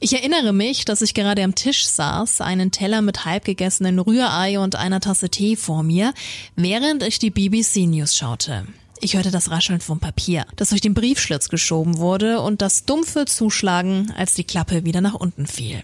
Ich 0.00 0.14
erinnere 0.14 0.54
mich, 0.54 0.86
dass 0.86 1.02
ich 1.02 1.12
gerade 1.12 1.44
am 1.44 1.54
Tisch 1.54 1.84
saß, 1.84 2.40
einen 2.40 2.70
Teller 2.70 3.02
mit 3.02 3.26
halbgegessenen 3.26 3.98
Rührei 3.98 4.58
und 4.58 4.74
einer 4.74 5.00
Tasse 5.00 5.28
Tee 5.28 5.56
vor 5.56 5.82
mir, 5.82 6.14
während 6.56 7.02
ich 7.02 7.18
die 7.18 7.30
BBC 7.30 7.86
News 7.86 8.16
schaute. 8.16 8.64
Ich 9.04 9.16
hörte 9.16 9.32
das 9.32 9.50
Rascheln 9.50 9.80
vom 9.80 9.98
Papier, 9.98 10.46
das 10.54 10.68
durch 10.68 10.80
den 10.80 10.94
Briefschlitz 10.94 11.48
geschoben 11.48 11.98
wurde 11.98 12.40
und 12.40 12.62
das 12.62 12.84
dumpfe 12.84 13.24
Zuschlagen, 13.24 14.12
als 14.16 14.34
die 14.34 14.44
Klappe 14.44 14.84
wieder 14.84 15.00
nach 15.00 15.14
unten 15.14 15.48
fiel. 15.48 15.82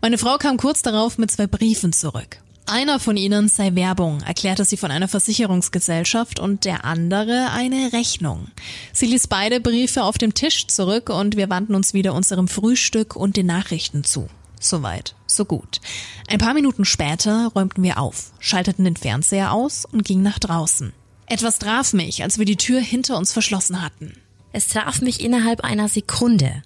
Meine 0.00 0.16
Frau 0.16 0.38
kam 0.38 0.58
kurz 0.58 0.80
darauf 0.80 1.18
mit 1.18 1.32
zwei 1.32 1.48
Briefen 1.48 1.92
zurück. 1.92 2.38
Einer 2.66 3.00
von 3.00 3.16
ihnen 3.16 3.48
sei 3.48 3.74
Werbung, 3.74 4.20
erklärte 4.20 4.64
sie 4.64 4.76
von 4.76 4.92
einer 4.92 5.08
Versicherungsgesellschaft 5.08 6.38
und 6.38 6.64
der 6.64 6.84
andere 6.84 7.50
eine 7.50 7.92
Rechnung. 7.92 8.46
Sie 8.92 9.06
ließ 9.06 9.26
beide 9.26 9.58
Briefe 9.58 10.04
auf 10.04 10.16
dem 10.16 10.32
Tisch 10.32 10.68
zurück 10.68 11.10
und 11.10 11.36
wir 11.36 11.50
wandten 11.50 11.74
uns 11.74 11.94
wieder 11.94 12.14
unserem 12.14 12.46
Frühstück 12.46 13.16
und 13.16 13.36
den 13.36 13.46
Nachrichten 13.46 14.04
zu. 14.04 14.28
Soweit, 14.60 15.16
so 15.26 15.46
gut. 15.46 15.80
Ein 16.28 16.38
paar 16.38 16.54
Minuten 16.54 16.84
später 16.84 17.50
räumten 17.56 17.82
wir 17.82 17.98
auf, 17.98 18.30
schalteten 18.38 18.84
den 18.84 18.96
Fernseher 18.96 19.52
aus 19.52 19.84
und 19.84 20.04
gingen 20.04 20.22
nach 20.22 20.38
draußen. 20.38 20.92
Etwas 21.32 21.58
traf 21.58 21.94
mich, 21.94 22.22
als 22.22 22.38
wir 22.38 22.44
die 22.44 22.58
Tür 22.58 22.78
hinter 22.78 23.16
uns 23.16 23.32
verschlossen 23.32 23.80
hatten. 23.80 24.12
Es 24.52 24.68
traf 24.68 25.00
mich 25.00 25.24
innerhalb 25.24 25.64
einer 25.64 25.88
Sekunde. 25.88 26.62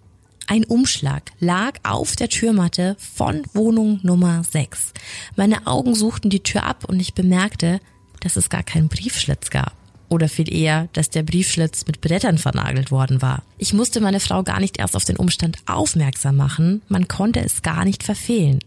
Ein 0.48 0.64
Umschlag 0.64 1.30
lag 1.38 1.78
auf 1.84 2.16
der 2.16 2.28
Türmatte 2.28 2.96
von 2.98 3.44
Wohnung 3.54 4.00
Nummer 4.02 4.42
6. 4.42 4.92
Meine 5.36 5.68
Augen 5.68 5.94
suchten 5.94 6.30
die 6.30 6.42
Tür 6.42 6.64
ab 6.64 6.82
und 6.88 6.98
ich 6.98 7.14
bemerkte, 7.14 7.78
dass 8.18 8.34
es 8.34 8.50
gar 8.50 8.64
keinen 8.64 8.88
Briefschlitz 8.88 9.50
gab. 9.50 9.76
Oder 10.08 10.28
viel 10.28 10.52
eher, 10.52 10.88
dass 10.94 11.10
der 11.10 11.22
Briefschlitz 11.22 11.86
mit 11.86 12.00
Brettern 12.00 12.36
vernagelt 12.36 12.90
worden 12.90 13.22
war. 13.22 13.44
Ich 13.58 13.72
musste 13.72 14.00
meine 14.00 14.18
Frau 14.18 14.42
gar 14.42 14.58
nicht 14.58 14.78
erst 14.80 14.96
auf 14.96 15.04
den 15.04 15.16
Umstand 15.16 15.58
aufmerksam 15.66 16.38
machen, 16.38 16.82
man 16.88 17.06
konnte 17.06 17.38
es 17.38 17.62
gar 17.62 17.84
nicht 17.84 18.02
verfehlen. 18.02 18.58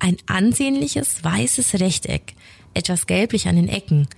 Ein 0.00 0.16
ansehnliches 0.26 1.22
weißes 1.22 1.74
Rechteck, 1.74 2.34
etwas 2.74 3.06
gelblich 3.06 3.46
an 3.46 3.54
den 3.54 3.68
Ecken, 3.68 4.08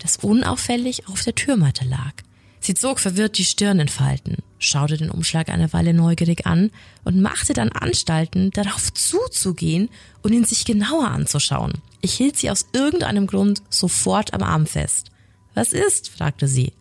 das 0.00 0.16
unauffällig 0.16 1.06
auf 1.08 1.22
der 1.22 1.34
Türmatte 1.34 1.84
lag. 1.84 2.12
Sie 2.60 2.74
zog 2.74 3.00
verwirrt 3.00 3.38
die 3.38 3.44
Stirn 3.44 3.80
in 3.80 3.88
Falten, 3.88 4.38
schaute 4.58 4.98
den 4.98 5.10
Umschlag 5.10 5.48
eine 5.48 5.72
Weile 5.72 5.94
neugierig 5.94 6.46
an 6.46 6.70
und 7.04 7.22
machte 7.22 7.54
dann 7.54 7.72
Anstalten, 7.72 8.50
darauf 8.50 8.92
zuzugehen 8.92 9.88
und 10.22 10.32
ihn 10.32 10.44
sich 10.44 10.66
genauer 10.66 11.08
anzuschauen. 11.08 11.72
Ich 12.02 12.12
hielt 12.12 12.36
sie 12.36 12.50
aus 12.50 12.66
irgendeinem 12.72 13.26
Grund 13.26 13.62
sofort 13.70 14.34
am 14.34 14.42
Arm 14.42 14.66
fest. 14.66 15.10
Was 15.54 15.72
ist? 15.72 16.10
fragte 16.10 16.48
sie, 16.48 16.72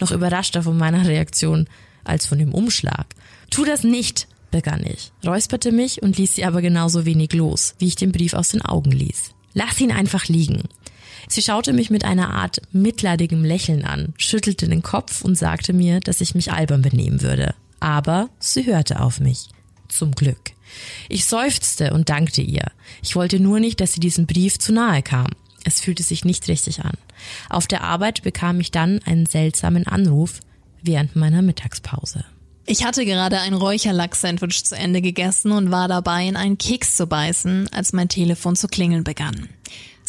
noch 0.00 0.12
überraschter 0.12 0.62
von 0.62 0.78
meiner 0.78 1.06
Reaktion 1.06 1.68
als 2.04 2.26
von 2.26 2.38
dem 2.38 2.54
Umschlag. 2.54 3.06
Tu 3.50 3.64
das 3.64 3.82
nicht, 3.82 4.28
begann 4.50 4.84
ich, 4.86 5.10
räusperte 5.26 5.72
mich 5.72 6.00
und 6.02 6.16
ließ 6.16 6.36
sie 6.36 6.44
aber 6.44 6.62
genauso 6.62 7.04
wenig 7.04 7.32
los, 7.32 7.74
wie 7.78 7.88
ich 7.88 7.96
den 7.96 8.12
Brief 8.12 8.34
aus 8.34 8.50
den 8.50 8.62
Augen 8.62 8.92
ließ. 8.92 9.32
Lass 9.52 9.80
ihn 9.80 9.92
einfach 9.92 10.26
liegen. 10.26 10.62
Sie 11.28 11.42
schaute 11.42 11.72
mich 11.72 11.90
mit 11.90 12.04
einer 12.04 12.30
Art 12.30 12.60
mitleidigem 12.72 13.44
Lächeln 13.44 13.84
an, 13.84 14.14
schüttelte 14.16 14.68
den 14.68 14.82
Kopf 14.82 15.22
und 15.22 15.36
sagte 15.36 15.72
mir, 15.72 16.00
dass 16.00 16.20
ich 16.20 16.34
mich 16.34 16.52
albern 16.52 16.82
benehmen 16.82 17.22
würde. 17.22 17.54
Aber 17.80 18.30
sie 18.38 18.66
hörte 18.66 19.00
auf 19.00 19.20
mich. 19.20 19.48
Zum 19.88 20.12
Glück. 20.12 20.52
Ich 21.08 21.26
seufzte 21.26 21.92
und 21.92 22.08
dankte 22.08 22.42
ihr. 22.42 22.70
Ich 23.02 23.14
wollte 23.14 23.38
nur 23.38 23.60
nicht, 23.60 23.80
dass 23.80 23.92
sie 23.92 24.00
diesem 24.00 24.26
Brief 24.26 24.58
zu 24.58 24.72
nahe 24.72 25.02
kam. 25.02 25.28
Es 25.64 25.80
fühlte 25.80 26.02
sich 26.02 26.24
nicht 26.24 26.48
richtig 26.48 26.84
an. 26.84 26.96
Auf 27.48 27.66
der 27.66 27.82
Arbeit 27.82 28.22
bekam 28.22 28.60
ich 28.60 28.70
dann 28.70 29.00
einen 29.04 29.26
seltsamen 29.26 29.86
Anruf 29.86 30.40
während 30.82 31.16
meiner 31.16 31.42
Mittagspause. 31.42 32.24
Ich 32.66 32.84
hatte 32.84 33.04
gerade 33.04 33.40
ein 33.40 33.54
Räucherlachs-Sandwich 33.54 34.64
zu 34.64 34.74
Ende 34.74 35.02
gegessen 35.02 35.52
und 35.52 35.70
war 35.70 35.86
dabei, 35.86 36.26
in 36.26 36.36
einen 36.36 36.56
Keks 36.56 36.96
zu 36.96 37.06
beißen, 37.06 37.68
als 37.72 37.92
mein 37.92 38.08
Telefon 38.08 38.56
zu 38.56 38.68
klingeln 38.68 39.04
begann. 39.04 39.48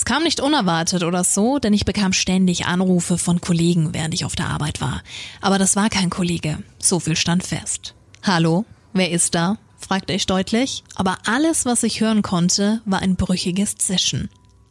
Kam 0.06 0.22
nicht 0.22 0.40
unerwartet 0.40 1.04
oder 1.04 1.24
so, 1.24 1.58
denn 1.58 1.74
ich 1.74 1.84
bekam 1.84 2.14
ständig 2.14 2.68
Anrufe 2.68 3.18
von 3.18 3.42
Kollegen, 3.42 3.94
während 3.96 4.14
ich 4.14 4.24
auf 4.24 4.36
der 4.36 4.50
Arbeit 4.50 4.80
war. 4.80 5.02
Aber 5.42 5.58
das 5.58 5.76
war 5.76 5.90
kein 5.90 6.12
Kollege. 6.12 6.60
So 6.78 7.00
viel 7.00 7.16
stand 7.16 7.44
fest. 7.44 7.96
Hallo? 8.22 8.66
Wer 8.94 9.10
ist 9.10 9.34
da? 9.34 9.58
fragte 9.78 10.14
ich 10.14 10.26
deutlich, 10.26 10.84
aber 10.96 11.18
alles, 11.26 11.66
was 11.66 11.84
ich 11.84 12.02
hören 12.02 12.22
konnte, 12.22 12.82
war 12.86 13.00
ein 13.00 13.16
brüchiges 13.16 13.76
Zischen. 13.76 14.30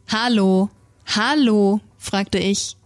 Hallo? 0.09 0.69
Hallo? 1.05 1.81
fragte 1.97 2.37
ich. 2.37 2.77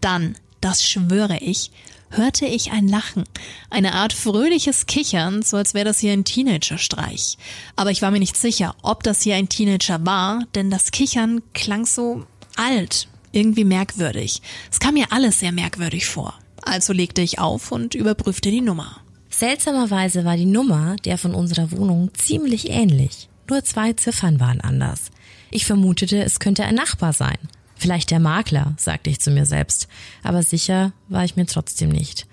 Dann, 0.00 0.36
das 0.60 0.84
schwöre 0.84 1.38
ich, 1.38 1.70
hörte 2.16 2.46
ich 2.46 2.72
ein 2.72 2.88
Lachen, 2.88 3.24
eine 3.70 3.94
Art 3.94 4.12
fröhliches 4.12 4.86
Kichern, 4.86 5.42
so 5.42 5.56
als 5.56 5.74
wäre 5.74 5.84
das 5.84 5.98
hier 5.98 6.12
ein 6.12 6.24
Teenager-Streich. 6.24 7.38
Aber 7.76 7.90
ich 7.90 8.02
war 8.02 8.10
mir 8.10 8.18
nicht 8.18 8.36
sicher, 8.36 8.74
ob 8.82 9.02
das 9.02 9.22
hier 9.22 9.36
ein 9.36 9.48
Teenager 9.48 10.04
war, 10.04 10.44
denn 10.54 10.70
das 10.70 10.90
Kichern 10.90 11.42
klang 11.52 11.86
so 11.86 12.24
alt, 12.56 13.08
irgendwie 13.32 13.64
merkwürdig. 13.64 14.42
Es 14.70 14.80
kam 14.80 14.94
mir 14.94 15.12
alles 15.12 15.40
sehr 15.40 15.52
merkwürdig 15.52 16.06
vor. 16.06 16.34
Also 16.62 16.92
legte 16.92 17.20
ich 17.20 17.38
auf 17.38 17.72
und 17.72 17.94
überprüfte 17.94 18.50
die 18.50 18.60
Nummer. 18.60 19.00
Seltsamerweise 19.28 20.24
war 20.24 20.36
die 20.36 20.46
Nummer 20.46 20.96
der 21.04 21.18
von 21.18 21.34
unserer 21.34 21.72
Wohnung 21.72 22.10
ziemlich 22.14 22.70
ähnlich. 22.70 23.28
Nur 23.50 23.64
zwei 23.64 23.92
Ziffern 23.92 24.40
waren 24.40 24.60
anders. 24.60 25.10
Ich 25.50 25.66
vermutete, 25.66 26.22
es 26.22 26.38
könnte 26.38 26.64
ein 26.64 26.74
Nachbar 26.74 27.12
sein. 27.12 27.38
Vielleicht 27.76 28.10
der 28.10 28.20
Makler, 28.20 28.74
sagte 28.76 29.10
ich 29.10 29.20
zu 29.20 29.30
mir 29.30 29.46
selbst, 29.46 29.88
aber 30.22 30.42
sicher 30.42 30.92
war 31.08 31.24
ich 31.24 31.36
mir 31.36 31.46
trotzdem 31.46 31.90
nicht. 31.90 32.26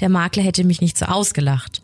Der 0.00 0.08
Makler 0.08 0.42
hätte 0.42 0.64
mich 0.64 0.80
nicht 0.80 0.98
so 0.98 1.06
ausgelacht. 1.06 1.82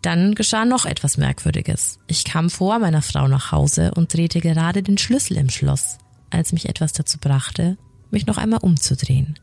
Dann 0.00 0.34
geschah 0.34 0.64
noch 0.64 0.84
etwas 0.84 1.16
Merkwürdiges. 1.16 1.98
Ich 2.06 2.24
kam 2.24 2.50
vor 2.50 2.78
meiner 2.78 3.02
Frau 3.02 3.28
nach 3.28 3.52
Hause 3.52 3.92
und 3.94 4.12
drehte 4.12 4.40
gerade 4.40 4.82
den 4.82 4.98
Schlüssel 4.98 5.36
im 5.36 5.50
Schloss, 5.50 5.98
als 6.30 6.52
mich 6.52 6.68
etwas 6.68 6.92
dazu 6.92 7.18
brachte, 7.18 7.78
mich 8.10 8.26
noch 8.26 8.38
einmal 8.38 8.60
umzudrehen. 8.60 9.38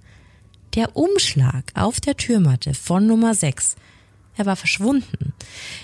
Der 0.76 0.95
Umschlag 0.95 1.72
auf 1.74 1.99
der 1.99 2.15
Türmatte 2.17 2.74
von 2.74 3.07
Nummer 3.07 3.34
6. 3.34 3.76
Er 4.36 4.45
war 4.45 4.55
verschwunden. 4.55 5.34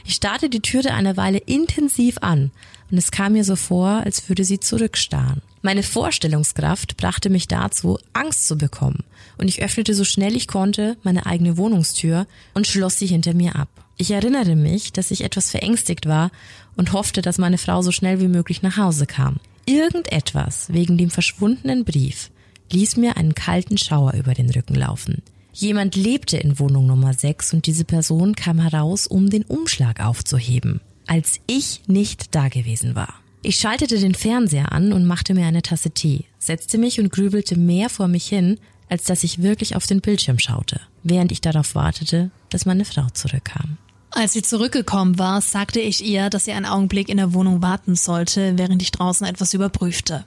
Ich 0.06 0.16
starrte 0.16 0.50
die 0.50 0.62
Türe 0.62 0.94
eine 0.94 1.18
Weile 1.18 1.40
intensiv 1.40 2.18
an 2.22 2.52
und 2.92 2.98
es 2.98 3.12
kam 3.12 3.34
mir 3.34 3.44
so 3.44 3.56
vor, 3.56 3.88
als 4.06 4.30
würde 4.30 4.44
sie 4.44 4.60
zurückstarren. 4.60 5.42
Meine 5.66 5.82
Vorstellungskraft 5.82 6.96
brachte 6.96 7.32
mich 7.32 7.48
dazu, 7.48 7.98
Angst 8.14 8.48
zu 8.48 8.56
bekommen, 8.56 9.04
und 9.40 9.48
ich 9.48 9.64
öffnete 9.64 9.96
so 9.96 10.04
schnell 10.04 10.36
ich 10.36 10.48
konnte 10.48 10.96
meine 11.02 11.26
eigene 11.26 11.58
Wohnungstür 11.58 12.28
und 12.54 12.68
schloss 12.68 13.00
sie 13.00 13.08
hinter 13.08 13.34
mir 13.34 13.56
ab. 13.56 13.68
Ich 13.98 14.12
erinnere 14.12 14.56
mich, 14.56 14.94
dass 14.94 15.10
ich 15.10 15.24
etwas 15.24 15.50
verängstigt 15.50 16.06
war 16.06 16.30
und 16.76 16.94
hoffte, 16.94 17.24
dass 17.24 17.40
meine 17.40 17.58
Frau 17.58 17.82
so 17.82 17.92
schnell 17.92 18.22
wie 18.22 18.28
möglich 18.28 18.62
nach 18.62 18.78
Hause 18.78 19.08
kam. 19.08 19.38
Irgendetwas 19.66 20.72
wegen 20.72 21.00
dem 21.00 21.10
verschwundenen 21.10 21.84
Brief 21.84 22.30
ließ 22.72 22.98
mir 22.98 23.18
einen 23.18 23.34
kalten 23.34 23.80
Schauer 23.80 24.14
über 24.14 24.36
den 24.36 24.52
Rücken 24.52 24.76
laufen. 24.76 25.24
Jemand 25.52 25.96
lebte 25.96 26.38
in 26.38 26.60
Wohnung 26.60 26.86
Nummer 26.86 27.16
6 27.16 27.56
und 27.56 27.66
diese 27.66 27.86
Person 27.86 28.36
kam 28.36 28.60
heraus, 28.60 29.08
um 29.08 29.32
den 29.32 29.42
Umschlag 29.42 30.00
aufzuheben, 30.00 30.82
als 31.08 31.40
ich 31.48 31.82
nicht 31.88 32.36
da 32.36 32.50
gewesen 32.50 32.94
war. 32.94 33.25
Ich 33.48 33.58
schaltete 33.58 34.00
den 34.00 34.16
Fernseher 34.16 34.72
an 34.72 34.92
und 34.92 35.06
machte 35.06 35.36
mir 35.36 35.46
eine 35.46 35.62
Tasse 35.62 35.92
Tee, 35.92 36.26
setzte 36.40 36.80
mich 36.80 37.00
und 37.00 37.12
grübelte 37.12 37.56
mehr 37.56 37.92
vor 37.92 38.08
mich 38.08 38.26
hin, 38.26 38.60
als 38.90 39.04
dass 39.04 39.24
ich 39.24 39.44
wirklich 39.44 39.76
auf 39.76 39.86
den 39.86 40.02
Bildschirm 40.02 40.40
schaute, 40.40 40.82
während 41.04 41.32
ich 41.32 41.42
darauf 41.42 41.76
wartete, 41.76 42.32
dass 42.50 42.66
meine 42.66 42.86
Frau 42.86 43.06
zurückkam. 43.14 43.78
Als 44.10 44.34
sie 44.34 44.42
zurückgekommen 44.42 45.20
war, 45.20 45.42
sagte 45.42 45.80
ich 45.80 46.04
ihr, 46.04 46.32
dass 46.32 46.46
sie 46.46 46.54
einen 46.54 46.66
Augenblick 46.66 47.08
in 47.08 47.18
der 47.18 47.36
Wohnung 47.36 47.62
warten 47.62 47.96
sollte, 47.96 48.58
während 48.58 48.82
ich 48.82 48.90
draußen 48.90 49.28
etwas 49.28 49.54
überprüfte. 49.54 50.26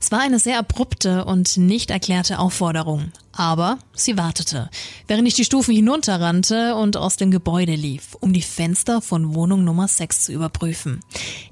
Es 0.00 0.12
war 0.12 0.20
eine 0.20 0.38
sehr 0.38 0.60
abrupte 0.60 1.24
und 1.24 1.56
nicht 1.56 1.90
erklärte 1.90 2.38
Aufforderung. 2.38 3.10
Aber 3.32 3.78
sie 3.94 4.18
wartete, 4.18 4.70
während 5.06 5.28
ich 5.28 5.34
die 5.34 5.44
Stufen 5.44 5.74
hinunterrannte 5.74 6.74
und 6.74 6.96
aus 6.96 7.16
dem 7.16 7.30
Gebäude 7.30 7.74
lief, 7.74 8.16
um 8.18 8.32
die 8.32 8.42
Fenster 8.42 9.00
von 9.00 9.34
Wohnung 9.34 9.62
Nummer 9.62 9.86
6 9.86 10.24
zu 10.24 10.32
überprüfen. 10.32 11.00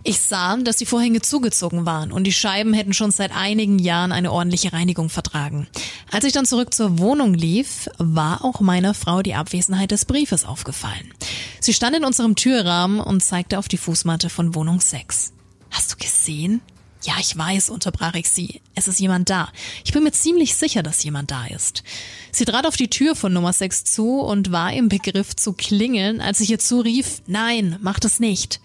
Ich 0.03 0.20
sah, 0.20 0.57
dass 0.57 0.76
die 0.76 0.87
Vorhänge 0.87 1.20
zugezogen 1.20 1.87
waren 1.87 2.11
und 2.11 2.24
die 2.24 2.33
Scheiben 2.33 2.74
hätten 2.74 2.93
schon 2.95 3.12
seit 3.12 3.35
einigen 3.35 3.79
Jahren 3.79 4.11
eine 4.11 4.33
ordentliche 4.33 4.72
Reinigung 4.72 5.09
vertragen. 5.09 5.68
Als 6.11 6.24
ich 6.24 6.33
dann 6.33 6.47
zurück 6.47 6.74
zur 6.74 6.99
Wohnung 6.99 7.33
lief, 7.35 7.89
war 7.99 8.45
auch 8.45 8.61
meiner 8.61 8.93
Frau 8.93 9.22
die 9.22 9.35
Abwesenheit 9.35 9.93
des 9.93 10.05
Briefes 10.05 10.45
aufgefallen. 10.45 11.12
Sie 11.61 11.74
stand 11.74 11.97
in 11.97 12.05
unserem 12.05 12.35
Türrahmen 12.35 12.99
und 12.99 13.22
zeigte 13.22 13.59
auf 13.59 13.68
die 13.68 13.79
Fußmatte 13.79 14.31
von 14.31 14.55
Wohnung 14.55 14.81
6. 14.81 15.33
Hast 15.70 15.93
du 15.93 15.97
gesehen? 15.97 16.61
Ja, 17.05 17.14
ich 17.20 17.36
weiß, 17.36 17.70
unterbrach 17.70 18.14
ich 18.14 18.28
sie. 18.28 18.61
Es 18.74 18.88
ist 18.88 18.99
jemand 18.99 19.30
da. 19.30 19.51
Ich 19.84 19.92
bin 19.92 20.03
mir 20.03 20.12
ziemlich 20.12 20.57
sicher, 20.57 20.82
dass 20.82 21.05
jemand 21.05 21.30
da 21.30 21.46
ist. 21.46 21.84
Sie 22.32 22.44
trat 22.44 22.66
auf 22.66 22.76
die 22.76 22.90
Tür 22.90 23.14
von 23.14 23.32
Nummer 23.32 23.53
6 23.53 23.84
zu 23.84 24.20
und 24.20 24.51
war 24.51 24.72
im 24.72 24.88
Begriff 24.88 25.36
zu 25.36 25.53
klingeln, 25.53 26.20
als 26.20 26.40
ich 26.40 26.51
ihr 26.51 26.59
zurief, 26.59 27.22
nein, 27.26 27.76
mach 27.80 28.01
das 28.01 28.18
nicht. 28.18 28.61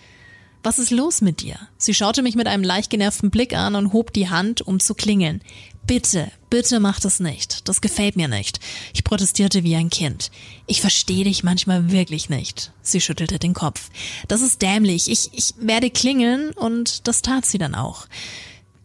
Was 0.63 0.79
ist 0.79 0.91
los 0.91 1.21
mit 1.21 1.41
dir? 1.41 1.57
Sie 1.77 1.93
schaute 1.93 2.23
mich 2.23 2.35
mit 2.35 2.47
einem 2.47 2.63
leicht 2.63 2.89
genervten 2.89 3.29
Blick 3.29 3.53
an 3.53 3.75
und 3.75 3.93
hob 3.93 4.13
die 4.13 4.29
Hand, 4.29 4.61
um 4.61 4.79
zu 4.79 4.95
klingeln. 4.95 5.41
Bitte, 5.85 6.31
bitte 6.53 6.79
mach 6.79 6.99
das 6.99 7.19
nicht. 7.19 7.67
Das 7.67 7.81
gefällt 7.81 8.15
mir 8.15 8.27
nicht. 8.27 8.59
Ich 8.93 9.03
protestierte 9.03 9.63
wie 9.63 9.75
ein 9.75 9.89
Kind. 9.89 10.29
Ich 10.67 10.81
verstehe 10.81 11.23
dich 11.23 11.43
manchmal 11.43 11.91
wirklich 11.91 12.29
nicht. 12.29 12.71
Sie 12.83 13.01
schüttelte 13.01 13.39
den 13.39 13.55
Kopf. 13.55 13.89
Das 14.27 14.43
ist 14.43 14.61
dämlich. 14.61 15.09
Ich, 15.09 15.31
ich 15.33 15.55
werde 15.57 15.89
klingeln 15.89 16.51
und 16.51 17.07
das 17.07 17.23
tat 17.23 17.47
sie 17.47 17.57
dann 17.57 17.73
auch. 17.73 18.05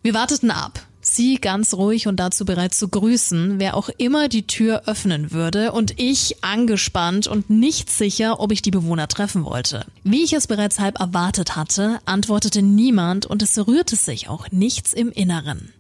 Wir 0.02 0.14
warteten 0.14 0.50
ab. 0.50 0.80
Sie 1.14 1.36
ganz 1.36 1.74
ruhig 1.74 2.06
und 2.06 2.16
dazu 2.16 2.44
bereit 2.44 2.74
zu 2.74 2.88
grüßen, 2.88 3.59
wer 3.59 3.76
auch 3.76 3.88
immer 3.98 4.28
die 4.28 4.46
Tür 4.46 4.82
öffnen 4.86 5.32
würde 5.32 5.72
und 5.72 5.98
ich 6.00 6.42
angespannt 6.42 7.26
und 7.26 7.50
nicht 7.50 7.90
sicher, 7.90 8.40
ob 8.40 8.52
ich 8.52 8.62
die 8.62 8.70
Bewohner 8.70 9.09
treffen 9.09 9.44
wollte. 9.44 9.86
Wie 10.04 10.24
ich 10.24 10.32
es 10.32 10.46
bereits 10.46 10.78
halb 10.78 11.00
erwartet 11.00 11.56
hatte, 11.56 11.98
antwortete 12.04 12.62
niemand 12.62 13.26
und 13.26 13.42
es 13.42 13.59
rührte 13.66 13.96
sich 13.96 14.28
auch 14.28 14.50
nichts 14.50 14.92
im 14.92 15.11
Inneren. 15.11 15.72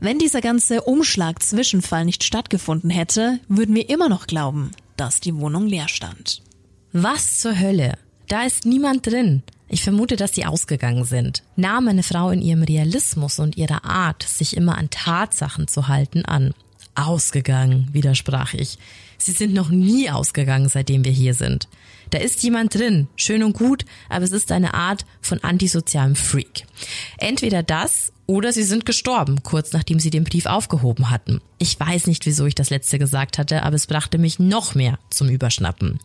Wenn 0.00 0.18
dieser 0.18 0.40
ganze 0.40 0.82
Umschlag-Zwischenfall 0.82 2.04
nicht 2.04 2.24
stattgefunden 2.24 2.90
hätte, 2.90 3.38
würden 3.48 3.74
wir 3.74 3.88
immer 3.88 4.08
noch 4.08 4.26
glauben, 4.26 4.72
dass 4.96 5.20
die 5.20 5.36
Wohnung 5.36 5.66
leer 5.66 5.88
stand. 5.88 6.42
Was 6.92 7.38
zur 7.38 7.58
Hölle? 7.58 7.94
Da 8.28 8.44
ist 8.44 8.66
niemand 8.66 9.06
drin. 9.06 9.42
Ich 9.72 9.82
vermute, 9.82 10.16
dass 10.16 10.34
sie 10.34 10.44
ausgegangen 10.44 11.04
sind. 11.04 11.44
Nahm 11.56 11.86
meine 11.86 12.02
Frau 12.02 12.28
in 12.28 12.42
ihrem 12.42 12.62
Realismus 12.62 13.38
und 13.38 13.56
ihrer 13.56 13.86
Art, 13.86 14.22
sich 14.22 14.54
immer 14.54 14.76
an 14.76 14.90
Tatsachen 14.90 15.66
zu 15.66 15.88
halten, 15.88 16.26
an. 16.26 16.52
Ausgegangen, 16.94 17.88
widersprach 17.90 18.52
ich. 18.52 18.76
Sie 19.16 19.32
sind 19.32 19.54
noch 19.54 19.70
nie 19.70 20.10
ausgegangen, 20.10 20.68
seitdem 20.68 21.06
wir 21.06 21.12
hier 21.12 21.32
sind. 21.32 21.68
Da 22.10 22.18
ist 22.18 22.42
jemand 22.42 22.74
drin, 22.74 23.08
schön 23.16 23.42
und 23.42 23.54
gut, 23.54 23.86
aber 24.10 24.26
es 24.26 24.32
ist 24.32 24.52
eine 24.52 24.74
Art 24.74 25.06
von 25.22 25.42
antisozialem 25.42 26.16
Freak. 26.16 26.66
Entweder 27.16 27.62
das 27.62 28.11
oder 28.26 28.52
sie 28.52 28.62
sind 28.62 28.86
gestorben, 28.86 29.42
kurz 29.42 29.72
nachdem 29.72 29.98
sie 29.98 30.10
den 30.10 30.24
Brief 30.24 30.46
aufgehoben 30.46 31.10
hatten. 31.10 31.40
Ich 31.58 31.78
weiß 31.78 32.06
nicht, 32.06 32.24
wieso 32.24 32.46
ich 32.46 32.54
das 32.54 32.70
letzte 32.70 32.98
gesagt 32.98 33.38
hatte, 33.38 33.62
aber 33.62 33.76
es 33.76 33.86
brachte 33.86 34.18
mich 34.18 34.38
noch 34.38 34.74
mehr 34.74 34.98
zum 35.10 35.28
Überschnappen. 35.28 35.98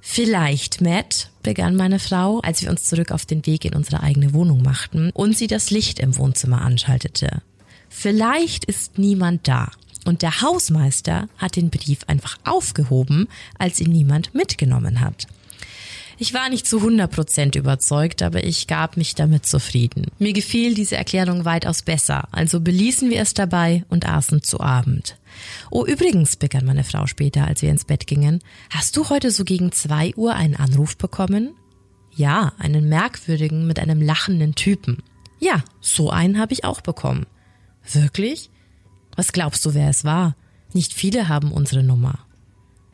Vielleicht, 0.00 0.80
Matt, 0.80 1.30
begann 1.42 1.76
meine 1.76 1.98
Frau, 1.98 2.40
als 2.40 2.62
wir 2.62 2.70
uns 2.70 2.84
zurück 2.84 3.12
auf 3.12 3.26
den 3.26 3.44
Weg 3.46 3.64
in 3.64 3.74
unsere 3.74 4.02
eigene 4.02 4.32
Wohnung 4.32 4.62
machten 4.62 5.10
und 5.12 5.36
sie 5.36 5.46
das 5.46 5.70
Licht 5.70 5.98
im 5.98 6.16
Wohnzimmer 6.16 6.62
anschaltete. 6.62 7.42
Vielleicht 7.88 8.64
ist 8.64 8.98
niemand 8.98 9.46
da. 9.46 9.70
Und 10.06 10.22
der 10.22 10.40
Hausmeister 10.40 11.28
hat 11.36 11.56
den 11.56 11.68
Brief 11.68 12.00
einfach 12.06 12.38
aufgehoben, 12.44 13.28
als 13.58 13.80
ihn 13.80 13.92
niemand 13.92 14.34
mitgenommen 14.34 15.00
hat. 15.00 15.26
Ich 16.22 16.34
war 16.34 16.50
nicht 16.50 16.66
zu 16.66 16.76
100 16.76 17.10
Prozent 17.10 17.56
überzeugt, 17.56 18.22
aber 18.22 18.44
ich 18.44 18.66
gab 18.66 18.98
mich 18.98 19.14
damit 19.14 19.46
zufrieden. 19.46 20.08
Mir 20.18 20.34
gefiel 20.34 20.74
diese 20.74 20.98
Erklärung 20.98 21.46
weitaus 21.46 21.80
besser, 21.80 22.28
also 22.30 22.60
beließen 22.60 23.08
wir 23.08 23.22
es 23.22 23.32
dabei 23.32 23.86
und 23.88 24.06
aßen 24.06 24.42
zu 24.42 24.60
Abend. 24.60 25.16
Oh, 25.70 25.86
übrigens, 25.86 26.36
begann 26.36 26.66
meine 26.66 26.84
Frau 26.84 27.06
später, 27.06 27.46
als 27.46 27.62
wir 27.62 27.70
ins 27.70 27.86
Bett 27.86 28.06
gingen, 28.06 28.40
hast 28.68 28.98
du 28.98 29.08
heute 29.08 29.30
so 29.30 29.44
gegen 29.44 29.72
zwei 29.72 30.14
Uhr 30.14 30.34
einen 30.34 30.56
Anruf 30.56 30.98
bekommen? 30.98 31.54
Ja, 32.14 32.52
einen 32.58 32.90
merkwürdigen 32.90 33.66
mit 33.66 33.78
einem 33.78 34.02
lachenden 34.02 34.54
Typen. 34.54 35.02
Ja, 35.38 35.64
so 35.80 36.10
einen 36.10 36.38
habe 36.38 36.52
ich 36.52 36.64
auch 36.64 36.82
bekommen. 36.82 37.24
Wirklich? 37.90 38.50
Was 39.16 39.32
glaubst 39.32 39.64
du, 39.64 39.72
wer 39.72 39.88
es 39.88 40.04
war? 40.04 40.36
Nicht 40.74 40.92
viele 40.92 41.28
haben 41.28 41.50
unsere 41.50 41.82
Nummer. 41.82 42.18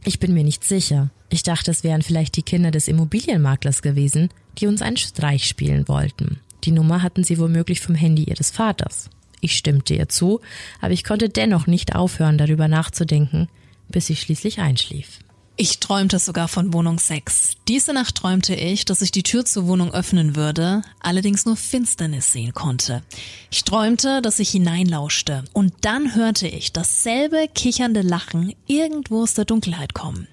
Ich 0.07 0.21
bin 0.21 0.33
mir 0.35 0.45
nicht 0.45 0.63
sicher. 0.63 1.11
Ich 1.31 1.43
dachte, 1.43 1.73
es 1.73 1.83
wären 1.83 2.01
vielleicht 2.01 2.37
die 2.37 2.45
Kinder 2.45 2.71
des 2.71 2.87
Immobilienmaklers 2.87 3.83
gewesen, 3.83 4.29
die 4.57 4.69
uns 4.69 4.81
einen 4.81 4.97
Streich 4.97 5.47
spielen 5.47 5.89
wollten. 5.89 6.39
Die 6.63 6.71
Nummer 6.71 7.03
hatten 7.03 7.25
sie 7.25 7.41
womöglich 7.41 7.81
vom 7.81 7.97
Handy 7.97 8.23
ihres 8.23 8.53
Vaters. 8.53 9.11
Ich 9.41 9.57
stimmte 9.57 9.95
ihr 9.95 10.09
zu, 10.09 10.41
aber 10.81 10.93
ich 10.93 11.03
konnte 11.03 11.29
dennoch 11.29 11.67
nicht 11.67 11.97
aufhören, 11.97 12.39
darüber 12.39 12.69
nachzudenken, 12.69 13.49
bis 13.89 14.09
ich 14.09 14.21
schließlich 14.21 14.61
einschlief. 14.61 15.19
Ich 15.59 15.81
träumte 15.81 16.19
sogar 16.19 16.49
von 16.49 16.75
Wohnung 16.75 16.99
6. 16.99 17.53
Diese 17.67 17.95
Nacht 17.95 18.17
träumte 18.17 18.55
ich, 18.55 18.85
dass 18.85 19.01
ich 19.01 19.11
die 19.11 19.23
Tür 19.23 19.47
zur 19.47 19.67
Wohnung 19.67 19.91
öffnen 19.91 20.37
würde, 20.37 20.83
allerdings 21.01 21.47
nur 21.47 21.57
Finsternis 21.57 22.31
sehen 22.31 22.53
konnte. 22.53 23.03
Ich 23.51 23.65
träumte, 23.65 24.21
dass 24.21 24.39
ich 24.39 24.51
hineinlauschte 24.51 25.45
und 25.55 25.73
dann 25.81 26.15
hörte 26.15 26.47
ich 26.47 26.75
dasselbe 26.75 27.49
kichernde 27.55 28.03
Lachen 28.03 28.55
irgendwo 28.67 29.23
aus 29.23 29.33
der 29.33 29.47
Dunkelheit 29.47 29.95
kommen. 29.95 30.29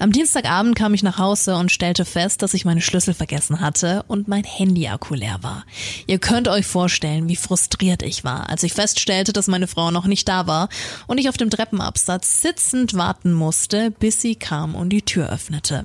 Am 0.00 0.12
Dienstagabend 0.12 0.76
kam 0.76 0.94
ich 0.94 1.02
nach 1.02 1.18
Hause 1.18 1.56
und 1.56 1.72
stellte 1.72 2.04
fest, 2.04 2.42
dass 2.42 2.54
ich 2.54 2.64
meine 2.64 2.80
Schlüssel 2.80 3.14
vergessen 3.14 3.60
hatte 3.60 4.04
und 4.06 4.28
mein 4.28 4.44
Handy-Akku 4.44 5.14
leer 5.14 5.38
war. 5.42 5.64
Ihr 6.06 6.20
könnt 6.20 6.46
euch 6.46 6.66
vorstellen, 6.66 7.28
wie 7.28 7.34
frustriert 7.34 8.04
ich 8.04 8.22
war, 8.22 8.48
als 8.48 8.62
ich 8.62 8.74
feststellte, 8.74 9.32
dass 9.32 9.48
meine 9.48 9.66
Frau 9.66 9.90
noch 9.90 10.06
nicht 10.06 10.28
da 10.28 10.46
war 10.46 10.68
und 11.08 11.18
ich 11.18 11.28
auf 11.28 11.36
dem 11.36 11.50
Treppenabsatz 11.50 12.40
sitzend 12.40 12.94
warten 12.94 13.32
musste, 13.32 13.90
bis 13.90 14.20
sie 14.20 14.36
kam 14.36 14.76
und 14.76 14.90
die 14.90 15.02
Tür 15.02 15.30
öffnete. 15.30 15.84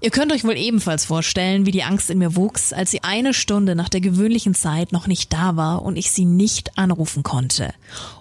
Ihr 0.00 0.10
könnt 0.10 0.32
euch 0.32 0.44
wohl 0.44 0.56
ebenfalls 0.56 1.04
vorstellen, 1.04 1.66
wie 1.66 1.70
die 1.70 1.84
Angst 1.84 2.10
in 2.10 2.18
mir 2.18 2.36
wuchs, 2.36 2.72
als 2.72 2.90
sie 2.90 3.02
eine 3.02 3.32
Stunde 3.32 3.76
nach 3.76 3.88
der 3.88 4.00
gewöhnlichen 4.00 4.54
Zeit 4.54 4.92
noch 4.92 5.06
nicht 5.06 5.32
da 5.32 5.56
war 5.56 5.82
und 5.82 5.96
ich 5.96 6.10
sie 6.10 6.26
nicht 6.26 6.76
anrufen 6.78 7.22
konnte. 7.22 7.72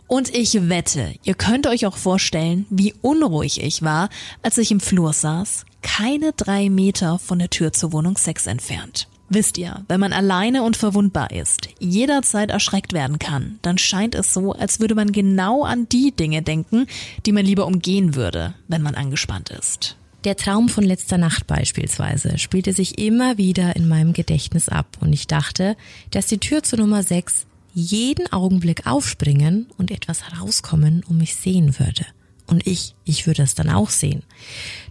Und 0.08 0.36
ich 0.36 0.70
wette, 0.70 1.16
ihr 1.24 1.34
könnt 1.34 1.66
euch 1.66 1.86
auch 1.86 1.98
vorstellen, 1.98 2.68
wie 2.70 2.94
unruhig 3.02 3.62
ich 3.62 3.82
war, 3.82 4.10
als 4.44 4.58
ich 4.60 4.72
im 4.72 4.80
Flur 4.80 5.14
saß, 5.14 5.66
keine 5.82 6.32
drei 6.34 6.70
Meter 6.70 7.18
von 7.18 7.40
der 7.40 7.50
Tür 7.50 7.74
zur 7.74 7.92
Wohnung 7.92 8.18
6 8.18 8.48
entfernt. 8.48 9.08
Wisst 9.30 9.58
ihr, 9.58 9.84
wenn 9.88 10.00
man 10.00 10.14
alleine 10.14 10.62
und 10.62 10.78
verwundbar 10.78 11.32
ist, 11.32 11.70
jederzeit 11.80 12.52
erschreckt 12.52 12.94
werden 12.94 13.18
kann, 13.18 13.58
dann 13.64 13.80
scheint 13.80 14.14
es 14.14 14.32
so, 14.32 14.54
als 14.54 14.80
würde 14.80 14.94
man 14.94 15.12
genau 15.12 15.64
an 15.64 15.90
die 15.90 16.12
Dinge 16.12 16.44
denken, 16.44 16.86
die 17.26 17.32
man 17.32 17.44
lieber 17.44 17.66
umgehen 17.66 18.14
würde, 18.14 18.54
wenn 18.68 18.84
man 18.84 18.94
angespannt 18.94 19.50
ist. 19.50 19.98
Der 20.26 20.36
Traum 20.36 20.70
von 20.70 20.84
letzter 20.84 21.18
Nacht 21.18 21.48
beispielsweise 21.48 22.38
spielte 22.38 22.74
sich 22.74 23.00
immer 23.00 23.38
wieder 23.38 23.76
in 23.76 23.88
meinem 23.88 24.14
Gedächtnis 24.14 24.70
ab 24.70 24.98
und 25.00 25.14
ich 25.14 25.26
dachte, 25.26 25.76
dass 26.12 26.28
die 26.28 26.40
Tür 26.40 26.62
zur 26.62 26.80
Nummer 26.80 27.02
6 27.02 27.48
jeden 27.76 28.32
Augenblick 28.32 28.88
aufspringen 28.88 29.68
und 29.78 29.92
etwas 29.92 30.32
herauskommen 30.32 31.04
um 31.08 31.20
mich 31.20 31.36
sehen 31.36 31.78
würde. 31.78 32.06
Und 32.48 32.66
ich, 32.66 32.96
ich 33.04 33.28
würde 33.28 33.44
es 33.44 33.54
dann 33.54 33.70
auch 33.70 33.90
sehen. 33.90 34.24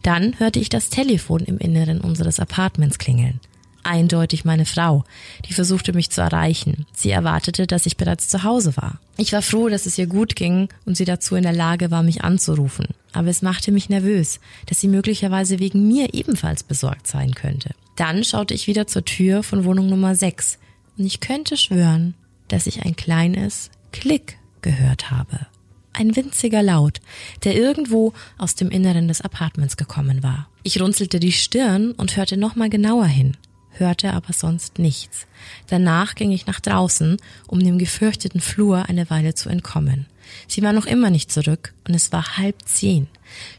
Dann 0.02 0.38
hörte 0.38 0.60
ich 0.60 0.68
das 0.68 0.90
Telefon 0.90 1.40
im 1.40 1.58
Inneren 1.58 2.00
unseres 2.00 2.38
Apartments 2.38 2.98
klingeln 2.98 3.40
eindeutig 3.84 4.44
meine 4.44 4.66
Frau, 4.66 5.04
die 5.48 5.52
versuchte 5.52 5.92
mich 5.92 6.10
zu 6.10 6.20
erreichen. 6.20 6.86
Sie 6.92 7.10
erwartete, 7.10 7.66
dass 7.66 7.86
ich 7.86 7.96
bereits 7.96 8.28
zu 8.28 8.42
Hause 8.42 8.76
war. 8.76 8.98
Ich 9.16 9.32
war 9.32 9.42
froh, 9.42 9.68
dass 9.68 9.86
es 9.86 9.98
ihr 9.98 10.06
gut 10.06 10.34
ging 10.36 10.68
und 10.84 10.96
sie 10.96 11.04
dazu 11.04 11.36
in 11.36 11.44
der 11.44 11.52
Lage 11.52 11.90
war, 11.90 12.02
mich 12.02 12.24
anzurufen. 12.24 12.88
Aber 13.12 13.28
es 13.28 13.42
machte 13.42 13.70
mich 13.70 13.88
nervös, 13.88 14.40
dass 14.66 14.80
sie 14.80 14.88
möglicherweise 14.88 15.60
wegen 15.60 15.86
mir 15.86 16.14
ebenfalls 16.14 16.62
besorgt 16.62 17.06
sein 17.06 17.34
könnte. 17.34 17.70
Dann 17.96 18.24
schaute 18.24 18.54
ich 18.54 18.66
wieder 18.66 18.86
zur 18.86 19.04
Tür 19.04 19.42
von 19.42 19.64
Wohnung 19.64 19.88
Nummer 19.88 20.16
6 20.16 20.58
und 20.98 21.04
ich 21.04 21.20
könnte 21.20 21.56
schwören, 21.56 22.14
dass 22.54 22.68
ich 22.68 22.84
ein 22.84 22.94
kleines 22.94 23.70
Klick 23.90 24.38
gehört 24.62 25.10
habe. 25.10 25.48
Ein 25.92 26.14
winziger 26.14 26.62
Laut, 26.62 27.00
der 27.42 27.56
irgendwo 27.56 28.12
aus 28.38 28.54
dem 28.54 28.70
Inneren 28.70 29.08
des 29.08 29.20
Apartments 29.20 29.76
gekommen 29.76 30.22
war. 30.22 30.48
Ich 30.62 30.80
runzelte 30.80 31.18
die 31.18 31.32
Stirn 31.32 31.90
und 31.92 32.16
hörte 32.16 32.36
nochmal 32.36 32.70
genauer 32.70 33.06
hin 33.06 33.36
hörte 33.76 34.12
aber 34.12 34.32
sonst 34.32 34.78
nichts. 34.78 35.26
Danach 35.66 36.14
ging 36.14 36.30
ich 36.30 36.46
nach 36.46 36.60
draußen, 36.60 37.16
um 37.48 37.58
dem 37.58 37.76
gefürchteten 37.76 38.40
Flur 38.40 38.88
eine 38.88 39.10
Weile 39.10 39.34
zu 39.34 39.48
entkommen. 39.48 40.06
Sie 40.46 40.62
war 40.62 40.72
noch 40.72 40.86
immer 40.86 41.10
nicht 41.10 41.32
zurück 41.32 41.74
und 41.88 41.94
es 41.94 42.12
war 42.12 42.36
halb 42.38 42.56
zehn. 42.64 43.08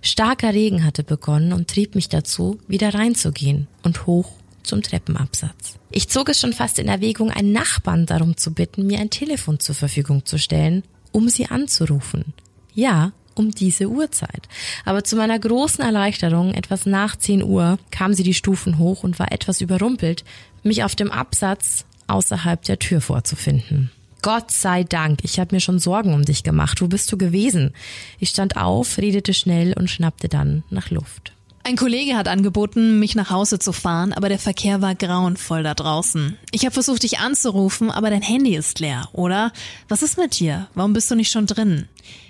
Starker 0.01 0.53
Regen 0.53 0.85
hatte 0.85 1.03
begonnen 1.03 1.51
und 1.51 1.69
trieb 1.69 1.95
mich 1.95 2.07
dazu, 2.07 2.59
wieder 2.65 2.93
reinzugehen 2.93 3.67
und 3.83 4.05
hoch 4.05 4.31
zum 4.65 4.81
Treppenabsatz. 4.81 5.77
Ich 5.91 6.09
zog 6.09 6.29
es 6.29 6.39
schon 6.39 6.53
fast 6.53 6.79
in 6.79 6.87
Erwägung, 6.87 7.31
einen 7.31 7.51
Nachbarn 7.51 8.05
darum 8.05 8.37
zu 8.37 8.53
bitten, 8.53 8.87
mir 8.87 8.99
ein 8.99 9.09
Telefon 9.09 9.59
zur 9.59 9.75
Verfügung 9.75 10.25
zu 10.25 10.37
stellen, 10.37 10.83
um 11.11 11.29
sie 11.29 11.47
anzurufen. 11.47 12.33
Ja, 12.73 13.13
um 13.35 13.51
diese 13.51 13.89
Uhrzeit. 13.89 14.47
Aber 14.85 15.03
zu 15.03 15.15
meiner 15.15 15.37
großen 15.37 15.83
Erleichterung, 15.83 16.53
etwas 16.53 16.85
nach 16.85 17.15
10 17.15 17.43
Uhr, 17.43 17.77
kam 17.91 18.13
sie 18.13 18.23
die 18.23 18.33
Stufen 18.33 18.77
hoch 18.77 19.03
und 19.03 19.19
war 19.19 19.31
etwas 19.31 19.61
überrumpelt, 19.61 20.23
mich 20.63 20.83
auf 20.83 20.95
dem 20.95 21.11
Absatz 21.11 21.85
außerhalb 22.07 22.61
der 22.63 22.79
Tür 22.79 23.01
vorzufinden. 23.01 23.91
Gott 24.21 24.49
sei 24.49 24.83
Dank, 24.83 25.19
ich 25.23 25.39
habe 25.39 25.53
mir 25.53 25.61
schon 25.61 25.77
Sorgen 25.77 26.13
um 26.13 26.25
dich 26.25 26.41
gemacht. 26.41 26.81
Wo 26.81 26.87
bist 26.87 27.11
du 27.11 27.17
gewesen? 27.17 27.73
Ich 28.19 28.29
stand 28.29 28.57
auf, 28.57 28.97
redete 28.97 29.35
schnell 29.35 29.73
und 29.73 29.89
schnappte 29.89 30.27
dann 30.27 30.63
nach 30.71 30.89
Luft. 30.89 31.34
Ein 31.67 31.77
Kollege 31.77 32.15
hat 32.15 32.27
angeboten, 32.27 32.99
mich 32.99 33.15
nach 33.15 33.31
Hause 33.31 33.57
zu 33.57 33.73
fahren, 33.73 34.13
aber 34.13 34.29
der 34.29 34.37
Verkehr 34.37 34.83
war 34.83 34.93
grauenvoll 34.93 35.63
da 35.63 35.73
draußen. 35.73 36.37
Ich 36.51 36.63
habe 36.63 36.73
versucht, 36.73 37.01
dich 37.01 37.17
anzurufen, 37.17 37.89
aber 37.89 38.11
dein 38.11 38.21
Handy 38.21 38.55
ist 38.55 38.79
leer, 38.79 39.09
oder? 39.13 39.51
Was 39.87 40.03
ist 40.03 40.19
mit 40.19 40.39
dir? 40.39 40.67
Warum 40.75 40.93
bist 40.93 41.09
du 41.09 41.15
nicht 41.15 41.31
schon 41.31 41.47
drin? 41.47 41.87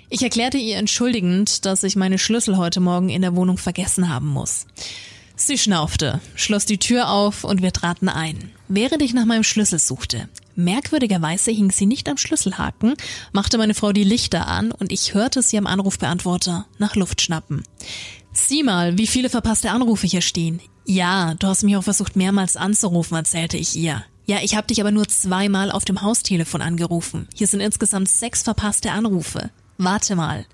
Ich 0.08 0.22
erklärte 0.22 0.56
ihr 0.56 0.78
entschuldigend, 0.78 1.66
dass 1.66 1.82
ich 1.82 1.96
meine 1.96 2.16
Schlüssel 2.16 2.56
heute 2.56 2.80
Morgen 2.80 3.10
in 3.10 3.20
der 3.20 3.36
Wohnung 3.36 3.58
vergessen 3.58 4.08
haben 4.08 4.28
muss. 4.28 4.68
Sie 5.38 5.58
schnaufte, 5.58 6.22
schloss 6.34 6.64
die 6.64 6.78
Tür 6.78 7.10
auf 7.10 7.44
und 7.44 7.60
wir 7.60 7.74
traten 7.74 8.08
ein. 8.08 8.52
Während 8.68 9.02
ich 9.02 9.12
nach 9.12 9.26
meinem 9.26 9.44
Schlüssel 9.44 9.78
suchte, 9.78 10.30
merkwürdigerweise 10.54 11.50
hing 11.50 11.70
sie 11.70 11.84
nicht 11.84 12.08
am 12.08 12.16
Schlüsselhaken, 12.16 12.94
machte 13.32 13.58
meine 13.58 13.74
Frau 13.74 13.92
die 13.92 14.02
Lichter 14.02 14.48
an 14.48 14.72
und 14.72 14.92
ich 14.92 15.12
hörte 15.12 15.42
sie 15.42 15.58
am 15.58 15.66
Anrufbeantworter 15.66 16.64
nach 16.78 16.96
Luft 16.96 17.20
schnappen. 17.20 17.64
Sieh 18.36 18.62
mal, 18.62 18.98
wie 18.98 19.06
viele 19.06 19.30
verpasste 19.30 19.70
Anrufe 19.70 20.06
hier 20.06 20.20
stehen. 20.20 20.60
Ja, 20.84 21.34
du 21.34 21.46
hast 21.46 21.62
mich 21.62 21.76
auch 21.76 21.82
versucht 21.82 22.16
mehrmals 22.16 22.56
anzurufen, 22.56 23.16
erzählte 23.16 23.56
ich 23.56 23.74
ihr. 23.74 24.04
Ja, 24.26 24.38
ich 24.42 24.54
habe 24.54 24.66
dich 24.66 24.80
aber 24.80 24.90
nur 24.90 25.08
zweimal 25.08 25.70
auf 25.72 25.84
dem 25.86 26.02
Haustelefon 26.02 26.60
angerufen. 26.60 27.28
Hier 27.34 27.46
sind 27.46 27.60
insgesamt 27.60 28.08
sechs 28.08 28.42
verpasste 28.42 28.92
Anrufe. 28.92 29.50
Warte 29.78 30.16
mal. 30.16 30.46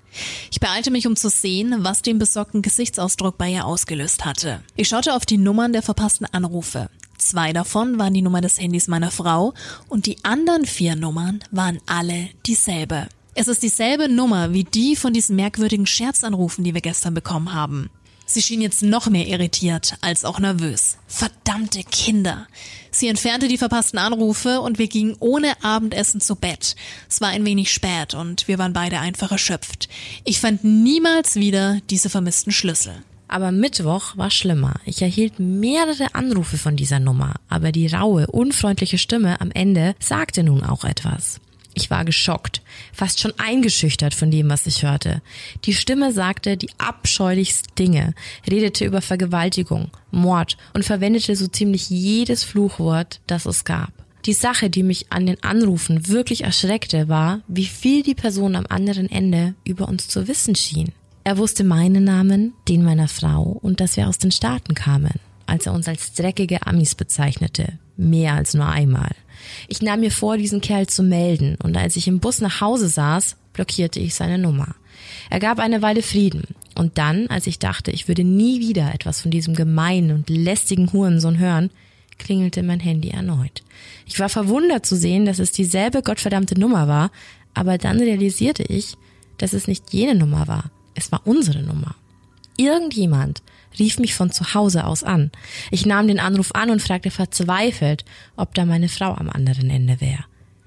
Ich 0.49 0.61
beeilte 0.61 0.91
mich, 0.91 1.05
um 1.07 1.15
zu 1.15 1.29
sehen, 1.29 1.75
was 1.79 2.01
den 2.01 2.19
besorgten 2.19 2.61
Gesichtsausdruck 2.61 3.37
bei 3.37 3.51
ihr 3.51 3.65
ausgelöst 3.65 4.25
hatte. 4.25 4.61
Ich 4.75 4.87
schaute 4.87 5.13
auf 5.13 5.25
die 5.25 5.37
Nummern 5.37 5.73
der 5.73 5.81
verpassten 5.81 6.25
Anrufe. 6.31 6.89
Zwei 7.17 7.51
davon 7.51 7.99
waren 7.99 8.13
die 8.13 8.21
Nummer 8.21 8.41
des 8.41 8.59
Handys 8.59 8.87
meiner 8.87 9.11
Frau 9.11 9.53
und 9.87 10.05
die 10.05 10.23
anderen 10.23 10.65
vier 10.65 10.95
Nummern 10.95 11.43
waren 11.51 11.79
alle 11.85 12.29
dieselbe. 12.45 13.07
Es 13.35 13.47
ist 13.47 13.63
dieselbe 13.63 14.09
Nummer 14.09 14.53
wie 14.53 14.63
die 14.63 14.95
von 14.95 15.11
diesen 15.11 15.35
merkwürdigen 15.35 15.87
Scherzanrufen, 15.87 16.63
die 16.63 16.75
wir 16.75 16.81
gestern 16.81 17.15
bekommen 17.15 17.53
haben. 17.53 17.89
Sie 18.25 18.41
schien 18.41 18.61
jetzt 18.61 18.83
noch 18.83 19.09
mehr 19.09 19.27
irritiert 19.27 19.95
als 20.01 20.23
auch 20.23 20.39
nervös. 20.39 20.97
Verdammte 21.07 21.83
Kinder. 21.83 22.47
Sie 22.91 23.07
entfernte 23.07 23.47
die 23.47 23.57
verpassten 23.57 23.99
Anrufe 23.99 24.61
und 24.61 24.77
wir 24.77 24.87
gingen 24.87 25.15
ohne 25.19 25.61
Abendessen 25.63 26.21
zu 26.21 26.35
Bett. 26.35 26.75
Es 27.09 27.21
war 27.21 27.29
ein 27.29 27.45
wenig 27.45 27.71
spät 27.71 28.13
und 28.13 28.47
wir 28.47 28.59
waren 28.59 28.73
beide 28.73 28.99
einfach 28.99 29.31
erschöpft. 29.31 29.89
Ich 30.23 30.39
fand 30.39 30.63
niemals 30.63 31.35
wieder 31.35 31.79
diese 31.89 32.09
vermissten 32.09 32.53
Schlüssel. 32.53 32.93
Aber 33.27 33.51
Mittwoch 33.51 34.15
war 34.15 34.29
schlimmer. 34.29 34.75
Ich 34.85 35.01
erhielt 35.01 35.39
mehrere 35.39 36.13
Anrufe 36.13 36.57
von 36.57 36.75
dieser 36.75 36.99
Nummer, 36.99 37.33
aber 37.49 37.71
die 37.71 37.87
raue, 37.87 38.27
unfreundliche 38.27 38.99
Stimme 38.99 39.41
am 39.41 39.49
Ende 39.49 39.95
sagte 39.99 40.43
nun 40.43 40.63
auch 40.63 40.83
etwas. 40.83 41.39
Ich 41.75 41.89
war 41.89 42.05
geschockt, 42.05 42.61
fast 42.91 43.19
schon 43.19 43.33
eingeschüchtert 43.37 44.13
von 44.13 44.29
dem, 44.29 44.49
was 44.49 44.67
ich 44.67 44.83
hörte. 44.83 45.21
Die 45.65 45.73
Stimme 45.73 46.11
sagte 46.11 46.55
die 46.57 46.69
abscheulichsten 46.77 47.73
Dinge, 47.75 48.13
redete 48.49 48.85
über 48.85 49.01
Vergewaltigung, 49.01 49.89
Mord 50.11 50.57
und 50.73 50.85
verwendete 50.85 51.35
so 51.35 51.47
ziemlich 51.47 51.89
jedes 51.89 52.43
Fluchwort, 52.43 53.21
das 53.27 53.45
es 53.45 53.65
gab. 53.65 53.91
Die 54.25 54.33
Sache, 54.33 54.69
die 54.69 54.83
mich 54.83 55.11
an 55.11 55.25
den 55.25 55.43
Anrufen 55.43 56.07
wirklich 56.07 56.43
erschreckte, 56.43 57.09
war, 57.09 57.41
wie 57.47 57.65
viel 57.65 58.03
die 58.03 58.15
Person 58.15 58.55
am 58.55 58.65
anderen 58.69 59.11
Ende 59.11 59.55
über 59.65 59.89
uns 59.89 60.07
zu 60.07 60.27
wissen 60.27 60.55
schien. 60.55 60.93
Er 61.25 61.37
wusste 61.37 61.63
meinen 61.63 62.03
Namen, 62.03 62.53
den 62.67 62.83
meiner 62.83 63.07
Frau 63.07 63.43
und 63.61 63.79
dass 63.79 63.97
wir 63.97 64.07
aus 64.07 64.17
den 64.17 64.31
Staaten 64.31 64.75
kamen, 64.75 65.19
als 65.53 65.67
er 65.67 65.73
uns 65.73 65.87
als 65.87 66.13
dreckige 66.13 66.65
Amis 66.65 66.95
bezeichnete, 66.95 67.77
mehr 67.95 68.33
als 68.33 68.55
nur 68.55 68.65
einmal. 68.65 69.11
Ich 69.67 69.83
nahm 69.83 69.99
mir 69.99 70.09
vor, 70.09 70.35
diesen 70.35 70.61
Kerl 70.61 70.87
zu 70.87 71.03
melden, 71.03 71.57
und 71.61 71.77
als 71.77 71.95
ich 71.95 72.07
im 72.07 72.19
Bus 72.19 72.41
nach 72.41 72.59
Hause 72.59 72.89
saß, 72.89 73.35
blockierte 73.53 73.99
ich 73.99 74.15
seine 74.15 74.39
Nummer. 74.39 74.73
Er 75.29 75.39
gab 75.39 75.59
eine 75.59 75.83
Weile 75.83 76.01
Frieden, 76.01 76.55
und 76.73 76.97
dann, 76.97 77.27
als 77.27 77.45
ich 77.45 77.59
dachte, 77.59 77.91
ich 77.91 78.07
würde 78.07 78.23
nie 78.23 78.61
wieder 78.61 78.95
etwas 78.95 79.21
von 79.21 79.29
diesem 79.29 79.53
gemeinen 79.53 80.09
und 80.09 80.29
lästigen 80.31 80.91
Hurensohn 80.91 81.37
hören, 81.37 81.69
klingelte 82.17 82.63
mein 82.63 82.79
Handy 82.79 83.09
erneut. 83.09 83.61
Ich 84.07 84.19
war 84.19 84.29
verwundert 84.29 84.87
zu 84.87 84.95
sehen, 84.95 85.25
dass 85.25 85.37
es 85.37 85.51
dieselbe 85.51 86.01
gottverdammte 86.01 86.59
Nummer 86.59 86.87
war, 86.87 87.11
aber 87.53 87.77
dann 87.77 87.99
realisierte 87.99 88.63
ich, 88.63 88.95
dass 89.37 89.53
es 89.53 89.67
nicht 89.67 89.93
jene 89.93 90.15
Nummer 90.15 90.47
war, 90.47 90.71
es 90.95 91.11
war 91.11 91.21
unsere 91.25 91.61
Nummer. 91.61 91.93
Irgendjemand 92.57 93.43
rief 93.79 93.99
mich 93.99 94.13
von 94.13 94.31
zu 94.31 94.53
Hause 94.53 94.85
aus 94.85 95.03
an. 95.03 95.31
Ich 95.71 95.85
nahm 95.85 96.07
den 96.07 96.19
Anruf 96.19 96.51
an 96.53 96.69
und 96.69 96.81
fragte 96.81 97.11
verzweifelt, 97.11 98.05
ob 98.35 98.53
da 98.53 98.65
meine 98.65 98.89
Frau 98.89 99.13
am 99.13 99.29
anderen 99.29 99.69
Ende 99.69 100.01
wäre. 100.01 100.25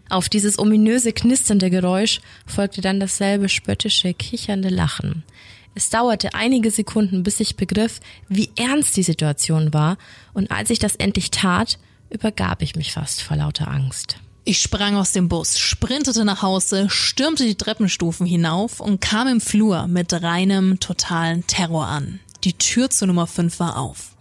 Auf 0.09 0.29
dieses 0.29 0.59
ominöse 0.59 1.13
knisternde 1.13 1.69
Geräusch 1.71 2.21
folgte 2.47 2.81
dann 2.81 3.01
dasselbe 3.01 3.49
spöttische, 3.49 4.15
kichernde 4.15 4.69
Lachen. 4.69 5.25
Es 5.75 5.91
dauerte 5.91 6.33
einige 6.35 6.71
Sekunden, 6.71 7.23
bis 7.23 7.41
ich 7.41 7.57
begriff, 7.57 8.01
wie 8.29 8.51
ernst 8.57 8.97
die 8.97 9.03
Situation 9.03 9.75
war, 9.75 9.99
und 10.33 10.51
als 10.51 10.71
ich 10.71 10.79
das 10.79 10.97
endlich 10.97 11.31
tat, 11.31 11.79
übergab 12.09 12.63
ich 12.63 12.77
mich 12.77 12.93
fast 12.93 13.21
vor 13.21 13.37
lauter 13.37 13.69
Angst. 13.69 14.17
Ich 14.45 14.63
sprang 14.63 14.95
aus 14.95 15.11
dem 15.11 15.29
Bus, 15.29 15.59
sprintete 15.59 16.25
nach 16.25 16.41
Hause, 16.41 16.89
stürmte 16.89 17.45
die 17.45 17.57
Treppenstufen 17.57 18.27
hinauf 18.27 18.79
und 18.79 19.01
kam 19.01 19.27
im 19.27 19.41
Flur 19.41 19.89
mit 19.89 20.13
reinem, 20.13 20.79
totalen 20.79 21.45
Terror 21.49 21.89
an. 21.89 22.21
Die 22.47 22.53
Tür 22.53 22.91
zur 22.91 23.09
Nummer 23.09 23.27
5 23.27 23.59
war 23.59 23.77
auf. 23.77 24.13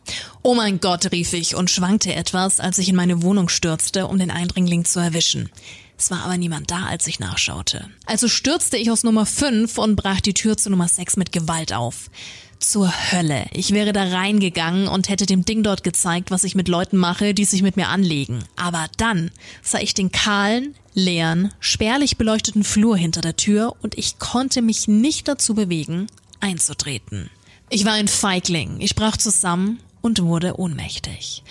Oh 0.41 0.55
mein 0.55 0.79
Gott, 0.79 1.11
rief 1.11 1.33
ich 1.33 1.53
und 1.53 1.69
schwankte 1.69 2.15
etwas, 2.15 2.59
als 2.59 2.79
ich 2.79 2.89
in 2.89 2.95
meine 2.95 3.21
Wohnung 3.21 3.49
stürzte, 3.49 4.07
um 4.07 4.17
den 4.17 4.31
Eindringling 4.31 4.83
zu 4.83 4.99
erwischen. 4.99 5.51
Es 5.95 6.09
war 6.09 6.23
aber 6.23 6.35
niemand 6.35 6.71
da, 6.71 6.87
als 6.87 7.05
ich 7.05 7.19
nachschaute. 7.19 7.87
Also 8.07 8.27
stürzte 8.27 8.77
ich 8.77 8.89
aus 8.89 9.03
Nummer 9.03 9.27
5 9.27 9.77
und 9.77 9.95
brach 9.95 10.21
die 10.21 10.33
Tür 10.33 10.57
zu 10.57 10.71
Nummer 10.71 10.87
6 10.87 11.17
mit 11.17 11.33
Gewalt 11.33 11.71
auf. 11.71 12.09
Zur 12.57 12.91
Hölle. 13.11 13.45
Ich 13.53 13.73
wäre 13.73 13.93
da 13.93 14.05
reingegangen 14.05 14.87
und 14.87 15.07
hätte 15.07 15.27
dem 15.27 15.45
Ding 15.45 15.61
dort 15.61 15.83
gezeigt, 15.83 16.31
was 16.31 16.43
ich 16.45 16.55
mit 16.55 16.67
Leuten 16.67 16.97
mache, 16.97 17.35
die 17.35 17.45
sich 17.45 17.61
mit 17.61 17.75
mir 17.77 17.89
anlegen. 17.89 18.43
Aber 18.55 18.87
dann 18.97 19.29
sah 19.61 19.77
ich 19.77 19.93
den 19.93 20.11
kahlen, 20.11 20.73
leeren, 20.95 21.53
spärlich 21.59 22.17
beleuchteten 22.17 22.63
Flur 22.63 22.97
hinter 22.97 23.21
der 23.21 23.37
Tür 23.37 23.75
und 23.83 23.95
ich 23.99 24.17
konnte 24.17 24.63
mich 24.63 24.87
nicht 24.87 25.27
dazu 25.27 25.53
bewegen, 25.53 26.07
einzutreten. 26.39 27.29
Ich 27.69 27.83
war 27.83 27.93
ein 27.93 28.07
Feigling. 28.07 28.79
Ich 28.79 28.95
brach 28.95 29.17
zusammen 29.17 29.79
und 30.01 30.21
wurde 30.21 30.59
ohnmächtig. 30.59 31.43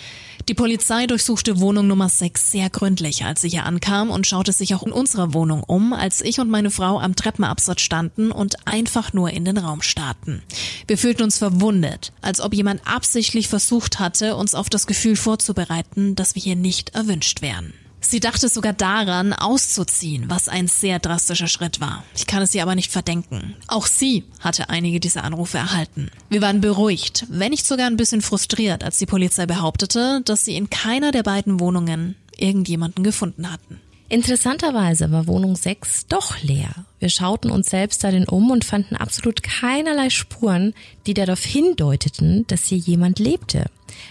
Die 0.47 0.53
Polizei 0.53 1.07
durchsuchte 1.07 1.59
Wohnung 1.59 1.87
Nummer 1.87 2.07
6 2.07 2.51
sehr 2.51 2.69
gründlich, 2.69 3.25
als 3.25 3.41
sie 3.41 3.49
hier 3.49 3.65
ankam 3.65 4.09
und 4.09 4.25
schaute 4.25 4.53
sich 4.53 4.75
auch 4.75 4.83
in 4.83 4.91
unserer 4.91 5.33
Wohnung 5.33 5.63
um, 5.63 5.91
als 5.91 6.21
ich 6.21 6.39
und 6.39 6.49
meine 6.49 6.71
Frau 6.71 6.99
am 6.99 7.15
Treppenabsatz 7.15 7.81
standen 7.81 8.31
und 8.31 8.65
einfach 8.67 9.11
nur 9.11 9.31
in 9.31 9.43
den 9.43 9.57
Raum 9.57 9.81
starrten. 9.81 10.41
Wir 10.87 10.97
fühlten 10.97 11.23
uns 11.23 11.39
verwundet, 11.39 12.13
als 12.21 12.39
ob 12.39 12.53
jemand 12.53 12.87
absichtlich 12.87 13.49
versucht 13.49 13.99
hatte, 13.99 14.35
uns 14.35 14.55
auf 14.55 14.69
das 14.69 14.87
Gefühl 14.87 15.15
vorzubereiten, 15.15 16.15
dass 16.15 16.35
wir 16.35 16.41
hier 16.41 16.55
nicht 16.55 16.95
erwünscht 16.95 17.41
wären. 17.41 17.73
Sie 18.07 18.19
dachte 18.19 18.49
sogar 18.49 18.73
daran, 18.73 19.33
auszuziehen, 19.33 20.29
was 20.29 20.47
ein 20.47 20.67
sehr 20.67 20.99
drastischer 20.99 21.47
Schritt 21.47 21.81
war. 21.81 22.03
Ich 22.15 22.27
kann 22.27 22.43
es 22.43 22.53
ihr 22.53 22.61
aber 22.61 22.75
nicht 22.75 22.91
verdenken. 22.91 23.55
Auch 23.67 23.87
sie 23.87 24.23
hatte 24.39 24.69
einige 24.69 24.99
dieser 24.99 25.23
Anrufe 25.23 25.57
erhalten. 25.57 26.11
Wir 26.29 26.41
waren 26.41 26.61
beruhigt, 26.61 27.25
wenn 27.29 27.49
nicht 27.49 27.65
sogar 27.65 27.87
ein 27.87 27.97
bisschen 27.97 28.21
frustriert, 28.21 28.83
als 28.83 28.99
die 28.99 29.07
Polizei 29.07 29.47
behauptete, 29.47 30.21
dass 30.23 30.45
sie 30.45 30.55
in 30.55 30.69
keiner 30.69 31.11
der 31.11 31.23
beiden 31.23 31.59
Wohnungen 31.59 32.15
irgendjemanden 32.37 33.03
gefunden 33.03 33.51
hatten. 33.51 33.81
Interessanterweise 34.07 35.11
war 35.11 35.25
Wohnung 35.25 35.55
6 35.55 36.05
doch 36.05 36.39
leer. 36.43 36.69
Wir 36.99 37.09
schauten 37.09 37.49
uns 37.49 37.71
selbst 37.71 38.03
darin 38.03 38.27
um 38.27 38.51
und 38.51 38.63
fanden 38.63 38.95
absolut 38.95 39.41
keinerlei 39.41 40.11
Spuren, 40.11 40.75
die 41.07 41.15
darauf 41.15 41.43
hindeuteten, 41.43 42.45
dass 42.45 42.65
hier 42.65 42.77
jemand 42.77 43.17
lebte. 43.17 43.65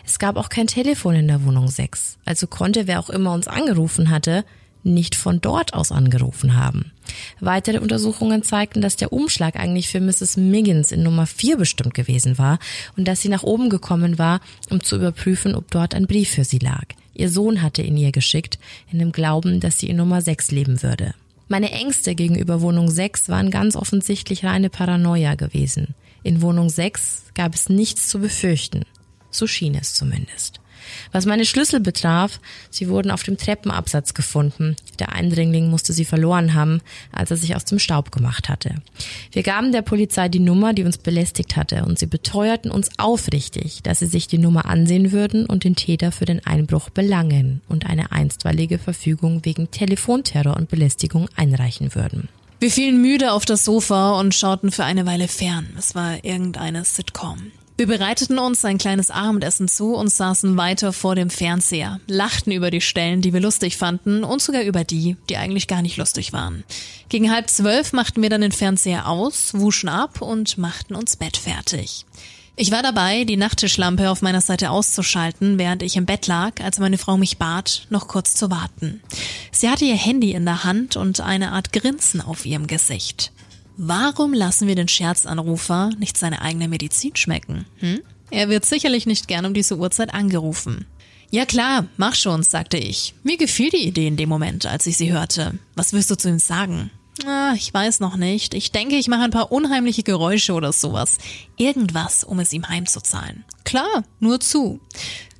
Es 0.05 0.18
gab 0.18 0.37
auch 0.37 0.49
kein 0.49 0.66
Telefon 0.66 1.14
in 1.14 1.29
der 1.29 1.45
Wohnung 1.45 1.68
6, 1.68 2.18
also 2.25 2.47
konnte 2.47 2.87
wer 2.87 3.01
auch 3.01 3.11
immer 3.11 3.33
uns 3.33 3.49
angerufen 3.49 4.11
hatte, 4.11 4.45
nicht 4.85 5.14
von 5.14 5.41
dort 5.41 5.75
aus 5.75 5.91
angerufen 5.91 6.57
haben. 6.57 6.93
Weitere 7.41 7.79
Untersuchungen 7.79 8.43
zeigten, 8.43 8.81
dass 8.81 8.97
der 8.97 9.12
Umschlag 9.12 9.57
eigentlich 9.57 9.89
für 9.89 10.01
Mrs. 10.01 10.37
Miggins 10.37 10.93
in 10.93 11.03
Nummer 11.03 11.27
4 11.27 11.57
bestimmt 11.57 11.95
gewesen 11.95 12.39
war 12.39 12.59
und 12.97 13.09
dass 13.09 13.22
sie 13.22 13.29
nach 13.29 13.43
oben 13.43 13.70
gekommen 13.70 14.18
war, 14.18 14.41
um 14.70 14.83
zu 14.83 14.97
überprüfen, 14.97 15.55
ob 15.55 15.70
dort 15.70 15.95
ein 15.95 16.07
Brief 16.07 16.31
für 16.31 16.45
sie 16.45 16.59
lag. 16.59 16.85
Ihr 17.14 17.31
Sohn 17.31 17.62
hatte 17.62 17.83
ihn 17.83 17.97
ihr 17.97 18.12
geschickt, 18.12 18.59
in 18.93 18.99
dem 18.99 19.12
Glauben, 19.12 19.61
dass 19.61 19.79
sie 19.79 19.89
in 19.89 19.97
Nummer 19.97 20.20
6 20.20 20.51
leben 20.51 20.83
würde. 20.83 21.14
Meine 21.49 21.70
Ängste 21.70 22.14
gegenüber 22.14 22.61
Wohnung 22.61 22.91
6 22.91 23.29
waren 23.29 23.51
ganz 23.51 23.77
offensichtlich 23.77 24.45
reine 24.45 24.70
Paranoia 24.70 25.35
gewesen. 25.35 25.95
In 26.22 26.43
Wohnung 26.43 26.70
6 26.70 27.25
gab 27.35 27.55
es 27.55 27.68
nichts 27.68 28.09
zu 28.09 28.18
befürchten. 28.18 28.85
So 29.35 29.49
schien 29.49 29.74
es 29.74 29.95
zumindest. 29.95 30.61
Was 31.11 31.26
meine 31.26 31.45
Schlüssel 31.45 31.80
betraf, 31.80 32.39
sie 32.70 32.89
wurden 32.89 33.11
auf 33.11 33.24
dem 33.24 33.37
Treppenabsatz 33.37 34.14
gefunden. 34.14 34.76
Der 35.01 35.12
Eindringling 35.12 35.70
musste 35.70 35.93
sie 35.93 36.05
verloren 36.05 36.55
haben, 36.55 36.82
als 37.11 37.32
er 37.32 37.37
sich 37.37 37.57
aus 37.57 37.64
dem 37.64 37.80
Staub 37.80 38.12
gemacht 38.12 38.49
hatte. 38.49 38.76
Wir 39.32 39.43
gaben 39.43 39.72
der 39.72 39.82
Polizei 39.82 40.28
die 40.28 40.39
Nummer, 40.41 40.72
die 40.72 40.85
uns 40.85 40.99
belästigt 40.99 41.57
hatte, 41.57 41.85
und 41.85 41.99
sie 41.99 42.07
beteuerten 42.07 42.70
uns 42.70 42.91
aufrichtig, 42.99 43.82
dass 43.82 43.99
sie 43.99 44.07
sich 44.07 44.28
die 44.28 44.39
Nummer 44.39 44.66
ansehen 44.66 45.11
würden 45.11 45.47
und 45.47 45.64
den 45.64 45.74
Täter 45.74 46.12
für 46.12 46.26
den 46.26 46.45
Einbruch 46.47 46.91
belangen 46.91 47.61
und 47.68 47.87
eine 47.87 48.12
einstweilige 48.12 48.78
Verfügung 48.78 49.45
wegen 49.45 49.72
Telefonterror 49.72 50.57
und 50.57 50.68
Belästigung 50.68 51.28
einreichen 51.35 51.95
würden. 51.95 52.28
Wir 52.61 52.70
fielen 52.70 53.03
müde 53.03 53.32
auf 53.32 53.45
das 53.45 53.64
Sofa 53.64 54.18
und 54.20 54.35
schauten 54.35 54.70
für 54.70 54.85
eine 54.85 55.07
Weile 55.07 55.26
fern. 55.26 55.66
Es 55.76 55.95
war 55.95 56.24
irgendeine 56.24 56.85
Sitcom. 56.85 57.51
Wir 57.77 57.89
bereiteten 57.89 58.39
uns 58.39 58.64
ein 58.64 58.79
kleines 58.79 59.11
Abendessen 59.11 59.66
zu 59.66 59.97
und 59.97 60.09
saßen 60.09 60.57
weiter 60.57 60.93
vor 60.93 61.16
dem 61.16 61.29
Fernseher, 61.29 61.99
lachten 62.07 62.53
über 62.53 62.70
die 62.70 62.81
Stellen, 62.81 63.20
die 63.20 63.33
wir 63.33 63.41
lustig 63.41 63.77
fanden 63.77 64.22
und 64.22 64.41
sogar 64.41 64.62
über 64.62 64.85
die, 64.85 65.16
die 65.29 65.37
eigentlich 65.37 65.66
gar 65.66 65.83
nicht 65.83 65.97
lustig 65.97 66.33
waren. 66.33 66.62
Gegen 67.09 67.33
halb 67.33 67.51
zwölf 67.51 67.93
machten 67.93 68.22
wir 68.22 68.31
dann 68.31 68.43
den 68.43 68.53
Fernseher 68.53 69.09
aus, 69.09 69.55
wuschen 69.55 69.89
ab 69.89 70.22
und 70.22 70.57
machten 70.57 70.95
uns 70.95 71.16
Bett 71.16 71.37
fertig. 71.37 72.07
Ich 72.55 72.70
war 72.70 72.85
dabei, 72.85 73.25
die 73.25 73.37
Nachttischlampe 73.37 74.09
auf 74.09 74.22
meiner 74.22 74.41
Seite 74.41 74.70
auszuschalten, 74.70 75.59
während 75.59 75.83
ich 75.83 75.97
im 75.97 76.07
Bett 76.07 76.29
lag, 76.29 76.61
als 76.62 76.79
meine 76.79 76.99
Frau 76.99 77.16
mich 77.16 77.39
bat, 77.39 77.89
noch 77.91 78.07
kurz 78.07 78.35
zu 78.35 78.53
warten. 78.53 79.03
Sie 79.51 79.68
hatte 79.68 79.85
ihr 79.85 79.97
Handy 79.97 80.31
in 80.31 80.45
der 80.45 80.62
Hand 80.62 80.97
und 80.97 81.20
eine 81.20 81.51
Art 81.51 81.72
Grinsen 81.72 82.20
auf 82.20 82.47
ihrem 82.47 82.68
Gesicht. 82.68 83.33
Warum 83.77 84.33
lassen 84.33 84.68
wir 84.68 84.77
den 84.77 84.89
Scherzanrufer 84.89 85.91
nicht 85.99 86.16
seine 86.16 86.43
eigene 86.43 86.68
Medizin 86.68 87.16
schmecken? 87.16 87.66
Hm? 87.79 88.01
Er 88.31 88.49
wird 88.49 88.64
sicherlich 88.64 89.07
nicht 89.07 89.29
gern 89.29 89.47
um 89.47 89.55
diese 89.55 89.77
Uhrzeit 89.77 90.14
angerufen. 90.14 90.87
Ja 91.31 91.47
klar, 91.47 91.87
mach 91.97 92.14
schon, 92.14 92.43
sagte 92.43 92.77
ich. 92.77 93.14
Mir 93.25 93.37
gefiel 93.37 93.70
die 93.70 93.87
Idee 93.87 94.07
in 94.07 94.16
dem 94.16 94.29
Moment, 94.29 94.66
als 94.66 94.87
ich 94.87 94.97
sie 94.97 95.12
hörte. 95.12 95.59
Was 95.75 95.93
wirst 95.93 96.11
du 96.11 96.16
zu 96.16 96.29
ihm 96.29 96.39
sagen? 96.39 96.91
Ah, 97.27 97.55
ich 97.57 97.72
weiß 97.72 98.01
noch 98.01 98.16
nicht. 98.16 98.55
Ich 98.55 98.72
denke, 98.72 98.97
ich 98.97 99.09
mache 99.09 99.22
ein 99.22 99.31
paar 99.31 99.51
unheimliche 99.53 100.03
Geräusche 100.03 100.53
oder 100.53 100.72
sowas. 100.72 101.18
Irgendwas, 101.57 102.25
um 102.25 102.39
es 102.39 102.53
ihm 102.53 102.68
heimzuzahlen. 102.68 103.45
Klar, 103.64 104.05
nur 104.20 104.41
zu. 104.41 104.81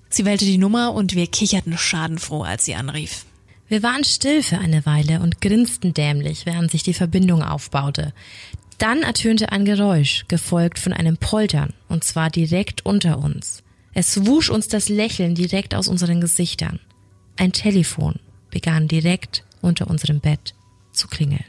Sie 0.09 0.25
wählte 0.25 0.45
die 0.45 0.59
Nummer 0.59 0.95
und 0.95 1.15
wir 1.15 1.27
kicherten 1.27 1.77
schadenfroh, 1.77 2.43
als 2.43 2.65
sie 2.65 2.75
anrief. 2.75 3.25
Wir 3.69 3.83
waren 3.83 4.05
still 4.05 4.43
für 4.43 4.59
eine 4.59 4.85
Weile 4.85 5.21
und 5.21 5.41
grinsten 5.41 5.95
dämlich, 5.95 6.45
während 6.47 6.71
sich 6.71 6.83
die 6.83 6.95
Verbindung 6.95 7.43
aufbaute. 7.43 8.13
Dann 8.79 9.03
ertönte 9.03 9.53
ein 9.53 9.65
Geräusch, 9.65 10.27
gefolgt 10.29 10.79
von 10.79 10.93
einem 10.93 11.17
Poltern, 11.17 11.73
und 11.89 12.05
zwar 12.05 12.31
direkt 12.31 12.85
unter 12.85 13.19
uns. 13.19 13.63
Es 13.95 14.27
wusch 14.27 14.51
uns 14.51 14.69
das 14.69 14.89
Lächeln 14.89 15.35
direkt 15.35 15.75
aus 15.75 15.89
unseren 15.89 16.21
Gesichtern. 16.21 16.81
Ein 17.37 17.53
Telefon 17.53 18.17
begann 18.51 18.89
direkt 18.89 19.45
unter 19.63 19.89
unserem 19.89 20.21
Bett 20.21 20.55
zu 20.93 21.09
klingeln. 21.09 21.45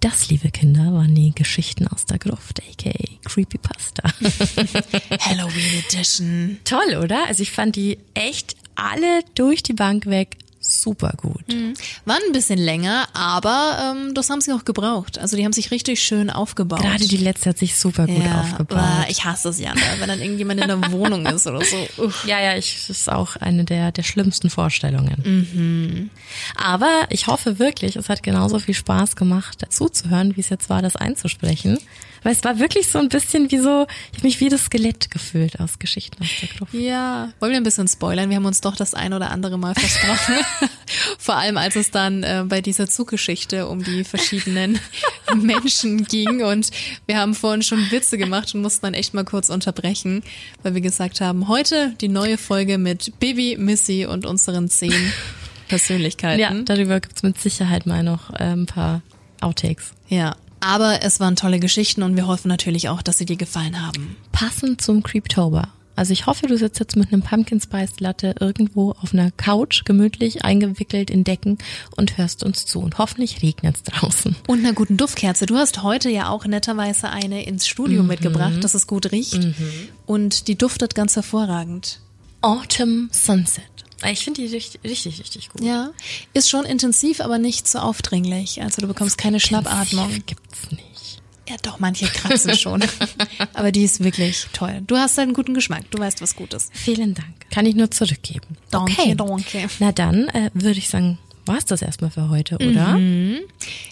Das, 0.00 0.28
liebe 0.28 0.50
Kinder, 0.50 0.92
waren 0.92 1.16
die 1.16 1.32
Geschichten 1.34 1.88
aus 1.88 2.06
der 2.06 2.18
Gruft, 2.18 2.62
aka 2.62 2.92
Creepypasta. 3.24 4.04
Halloween 5.20 5.82
Edition. 5.86 6.58
Toll, 6.62 6.96
oder? 7.02 7.26
Also 7.26 7.42
ich 7.42 7.50
fand 7.50 7.74
die 7.74 7.98
echt 8.14 8.54
alle 8.76 9.22
durch 9.34 9.64
die 9.64 9.72
Bank 9.72 10.06
weg 10.06 10.36
super 10.68 11.14
gut. 11.16 11.48
Mhm. 11.48 11.74
Waren 12.04 12.20
ein 12.26 12.32
bisschen 12.32 12.58
länger, 12.58 13.08
aber 13.14 13.94
ähm, 13.96 14.14
das 14.14 14.30
haben 14.30 14.40
sie 14.40 14.52
auch 14.52 14.64
gebraucht. 14.64 15.18
Also 15.18 15.36
die 15.36 15.44
haben 15.44 15.52
sich 15.52 15.70
richtig 15.70 16.02
schön 16.02 16.30
aufgebaut. 16.30 16.80
Gerade 16.80 17.06
die 17.06 17.16
letzte 17.16 17.50
hat 17.50 17.58
sich 17.58 17.76
super 17.76 18.06
gut 18.06 18.24
ja, 18.24 18.42
aufgebaut. 18.42 19.06
Ich 19.08 19.24
hasse 19.24 19.48
es 19.48 19.58
ja, 19.58 19.74
ne? 19.74 19.80
wenn 19.98 20.08
dann 20.08 20.20
irgendjemand 20.20 20.60
in 20.60 20.68
der 20.68 20.92
Wohnung 20.92 21.26
ist 21.26 21.46
oder 21.46 21.64
so. 21.64 21.76
Uff. 22.04 22.26
Ja, 22.26 22.40
ja, 22.40 22.56
ich, 22.56 22.86
das 22.86 22.98
ist 22.98 23.10
auch 23.10 23.36
eine 23.36 23.64
der, 23.64 23.92
der 23.92 24.02
schlimmsten 24.02 24.50
Vorstellungen. 24.50 25.22
Mhm. 25.24 26.10
Aber 26.56 27.06
ich 27.08 27.26
hoffe 27.26 27.58
wirklich, 27.58 27.96
es 27.96 28.08
hat 28.08 28.22
genauso 28.22 28.58
viel 28.58 28.74
Spaß 28.74 29.16
gemacht, 29.16 29.64
zuzuhören, 29.70 30.36
wie 30.36 30.40
es 30.40 30.48
jetzt 30.48 30.68
war, 30.70 30.82
das 30.82 30.96
einzusprechen. 30.96 31.78
Weil 32.22 32.32
es 32.32 32.44
war 32.44 32.58
wirklich 32.58 32.88
so 32.88 32.98
ein 32.98 33.08
bisschen 33.08 33.50
wie 33.50 33.58
so, 33.58 33.86
ich 34.12 34.18
habe 34.18 34.26
mich 34.26 34.40
wie 34.40 34.48
das 34.48 34.64
Skelett 34.64 35.10
gefühlt 35.10 35.60
aus 35.60 35.78
Geschichten 35.78 36.22
aus 36.22 36.28
der 36.40 36.48
Gruft. 36.48 36.74
Ja, 36.74 37.32
wollen 37.40 37.52
wir 37.52 37.60
ein 37.60 37.64
bisschen 37.64 37.88
spoilern? 37.88 38.30
Wir 38.30 38.36
haben 38.36 38.46
uns 38.46 38.60
doch 38.60 38.76
das 38.76 38.94
ein 38.94 39.12
oder 39.12 39.30
andere 39.30 39.58
Mal 39.58 39.74
versprochen. 39.74 40.36
Vor 41.18 41.36
allem 41.36 41.56
als 41.56 41.76
es 41.76 41.90
dann 41.90 42.22
äh, 42.22 42.44
bei 42.46 42.60
dieser 42.60 42.88
Zuggeschichte 42.88 43.68
um 43.68 43.82
die 43.82 44.04
verschiedenen 44.04 44.78
Menschen 45.34 46.04
ging 46.04 46.42
und 46.42 46.70
wir 47.06 47.18
haben 47.18 47.34
vorhin 47.34 47.62
schon 47.62 47.90
Witze 47.90 48.18
gemacht 48.18 48.54
und 48.54 48.62
mussten 48.62 48.86
dann 48.86 48.94
echt 48.94 49.14
mal 49.14 49.24
kurz 49.24 49.50
unterbrechen, 49.50 50.22
weil 50.62 50.74
wir 50.74 50.80
gesagt 50.80 51.20
haben, 51.20 51.48
heute 51.48 51.94
die 52.00 52.08
neue 52.08 52.38
Folge 52.38 52.78
mit 52.78 53.18
Bibi, 53.18 53.56
Missy 53.58 54.06
und 54.06 54.26
unseren 54.26 54.68
zehn 54.68 55.12
Persönlichkeiten. 55.68 56.40
Ja, 56.40 56.52
darüber 56.64 57.00
gibt's 57.00 57.22
mit 57.22 57.40
Sicherheit 57.40 57.86
mal 57.86 58.02
noch 58.02 58.30
äh, 58.32 58.44
ein 58.44 58.66
paar 58.66 59.02
Outtakes. 59.40 59.92
Ja, 60.08 60.36
aber 60.60 61.02
es 61.02 61.20
waren 61.20 61.36
tolle 61.36 61.60
Geschichten 61.60 62.02
und 62.02 62.16
wir 62.16 62.26
hoffen 62.26 62.48
natürlich 62.48 62.88
auch, 62.88 63.02
dass 63.02 63.18
sie 63.18 63.26
dir 63.26 63.36
gefallen 63.36 63.84
haben. 63.86 64.16
Passend 64.32 64.80
zum 64.80 65.02
Creeptober. 65.02 65.68
Also 65.98 66.12
ich 66.12 66.26
hoffe, 66.26 66.46
du 66.46 66.56
sitzt 66.56 66.78
jetzt 66.78 66.94
mit 66.94 67.12
einem 67.12 67.22
Pumpkin 67.22 67.60
Spice 67.60 67.98
Latte 67.98 68.36
irgendwo 68.38 68.92
auf 69.02 69.12
einer 69.12 69.32
Couch, 69.32 69.84
gemütlich 69.84 70.44
eingewickelt 70.44 71.10
in 71.10 71.24
Decken 71.24 71.58
und 71.96 72.16
hörst 72.18 72.44
uns 72.44 72.66
zu. 72.66 72.78
Und 72.78 72.98
hoffentlich 72.98 73.42
regnet 73.42 73.78
es 73.78 73.82
draußen. 73.82 74.36
Und 74.46 74.60
einer 74.60 74.74
guten 74.74 74.96
Duftkerze. 74.96 75.46
Du 75.46 75.56
hast 75.56 75.82
heute 75.82 76.08
ja 76.08 76.28
auch 76.28 76.46
netterweise 76.46 77.10
eine 77.10 77.44
ins 77.44 77.66
Studio 77.66 78.02
mhm. 78.02 78.10
mitgebracht, 78.10 78.62
dass 78.62 78.74
es 78.74 78.86
gut 78.86 79.10
riecht. 79.10 79.42
Mhm. 79.42 79.54
Und 80.06 80.46
die 80.46 80.56
duftet 80.56 80.94
ganz 80.94 81.16
hervorragend. 81.16 81.98
Autumn 82.42 83.08
Sunset. 83.10 83.64
Ich 84.06 84.24
finde 84.24 84.42
die 84.42 84.48
richtig, 84.48 84.80
richtig, 84.84 85.18
richtig 85.18 85.48
gut. 85.48 85.62
Ja, 85.62 85.90
ist 86.32 86.48
schon 86.48 86.64
intensiv, 86.64 87.20
aber 87.20 87.38
nicht 87.38 87.66
so 87.66 87.78
aufdringlich. 87.78 88.62
Also 88.62 88.80
du 88.80 88.88
bekommst 88.88 89.18
keine 89.18 89.40
Schnappatmung. 89.40 90.10
Gibt's 90.26 90.70
nicht. 90.70 91.22
Ja, 91.48 91.56
doch, 91.62 91.78
manche 91.78 92.06
kratzen 92.06 92.54
schon. 92.56 92.84
aber 93.54 93.72
die 93.72 93.84
ist 93.84 94.04
wirklich 94.04 94.46
toll. 94.52 94.82
Du 94.86 94.96
hast 94.96 95.18
einen 95.18 95.32
guten 95.32 95.54
Geschmack. 95.54 95.90
Du 95.90 95.98
weißt, 95.98 96.20
was 96.20 96.36
gut 96.36 96.52
ist. 96.52 96.70
Vielen 96.74 97.14
Dank. 97.14 97.50
Kann 97.50 97.64
ich 97.64 97.74
nur 97.74 97.90
zurückgeben. 97.90 98.58
Danke, 98.70 98.92
okay. 99.00 99.14
danke. 99.14 99.68
Na 99.78 99.92
dann 99.92 100.28
äh, 100.28 100.50
würde 100.52 100.78
ich 100.78 100.90
sagen, 100.90 101.18
war 101.46 101.56
es 101.56 101.64
das 101.64 101.80
erstmal 101.80 102.10
für 102.10 102.28
heute, 102.28 102.56
oder? 102.56 102.98
Mhm. 102.98 103.38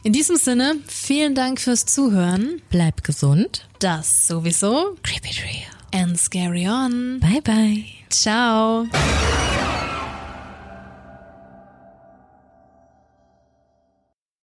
In 0.02 0.12
diesem 0.12 0.36
Sinne, 0.36 0.76
vielen 0.86 1.34
Dank 1.34 1.58
fürs 1.58 1.86
Zuhören. 1.86 2.60
Bleib 2.68 3.02
gesund. 3.02 3.66
Das 3.78 4.28
sowieso. 4.28 4.96
Creepy 5.02 5.30
Trio. 5.30 6.02
And 6.02 6.18
scary 6.18 6.68
on. 6.68 7.20
Bye 7.20 7.40
bye. 7.42 7.84
Ciao. 8.10 8.86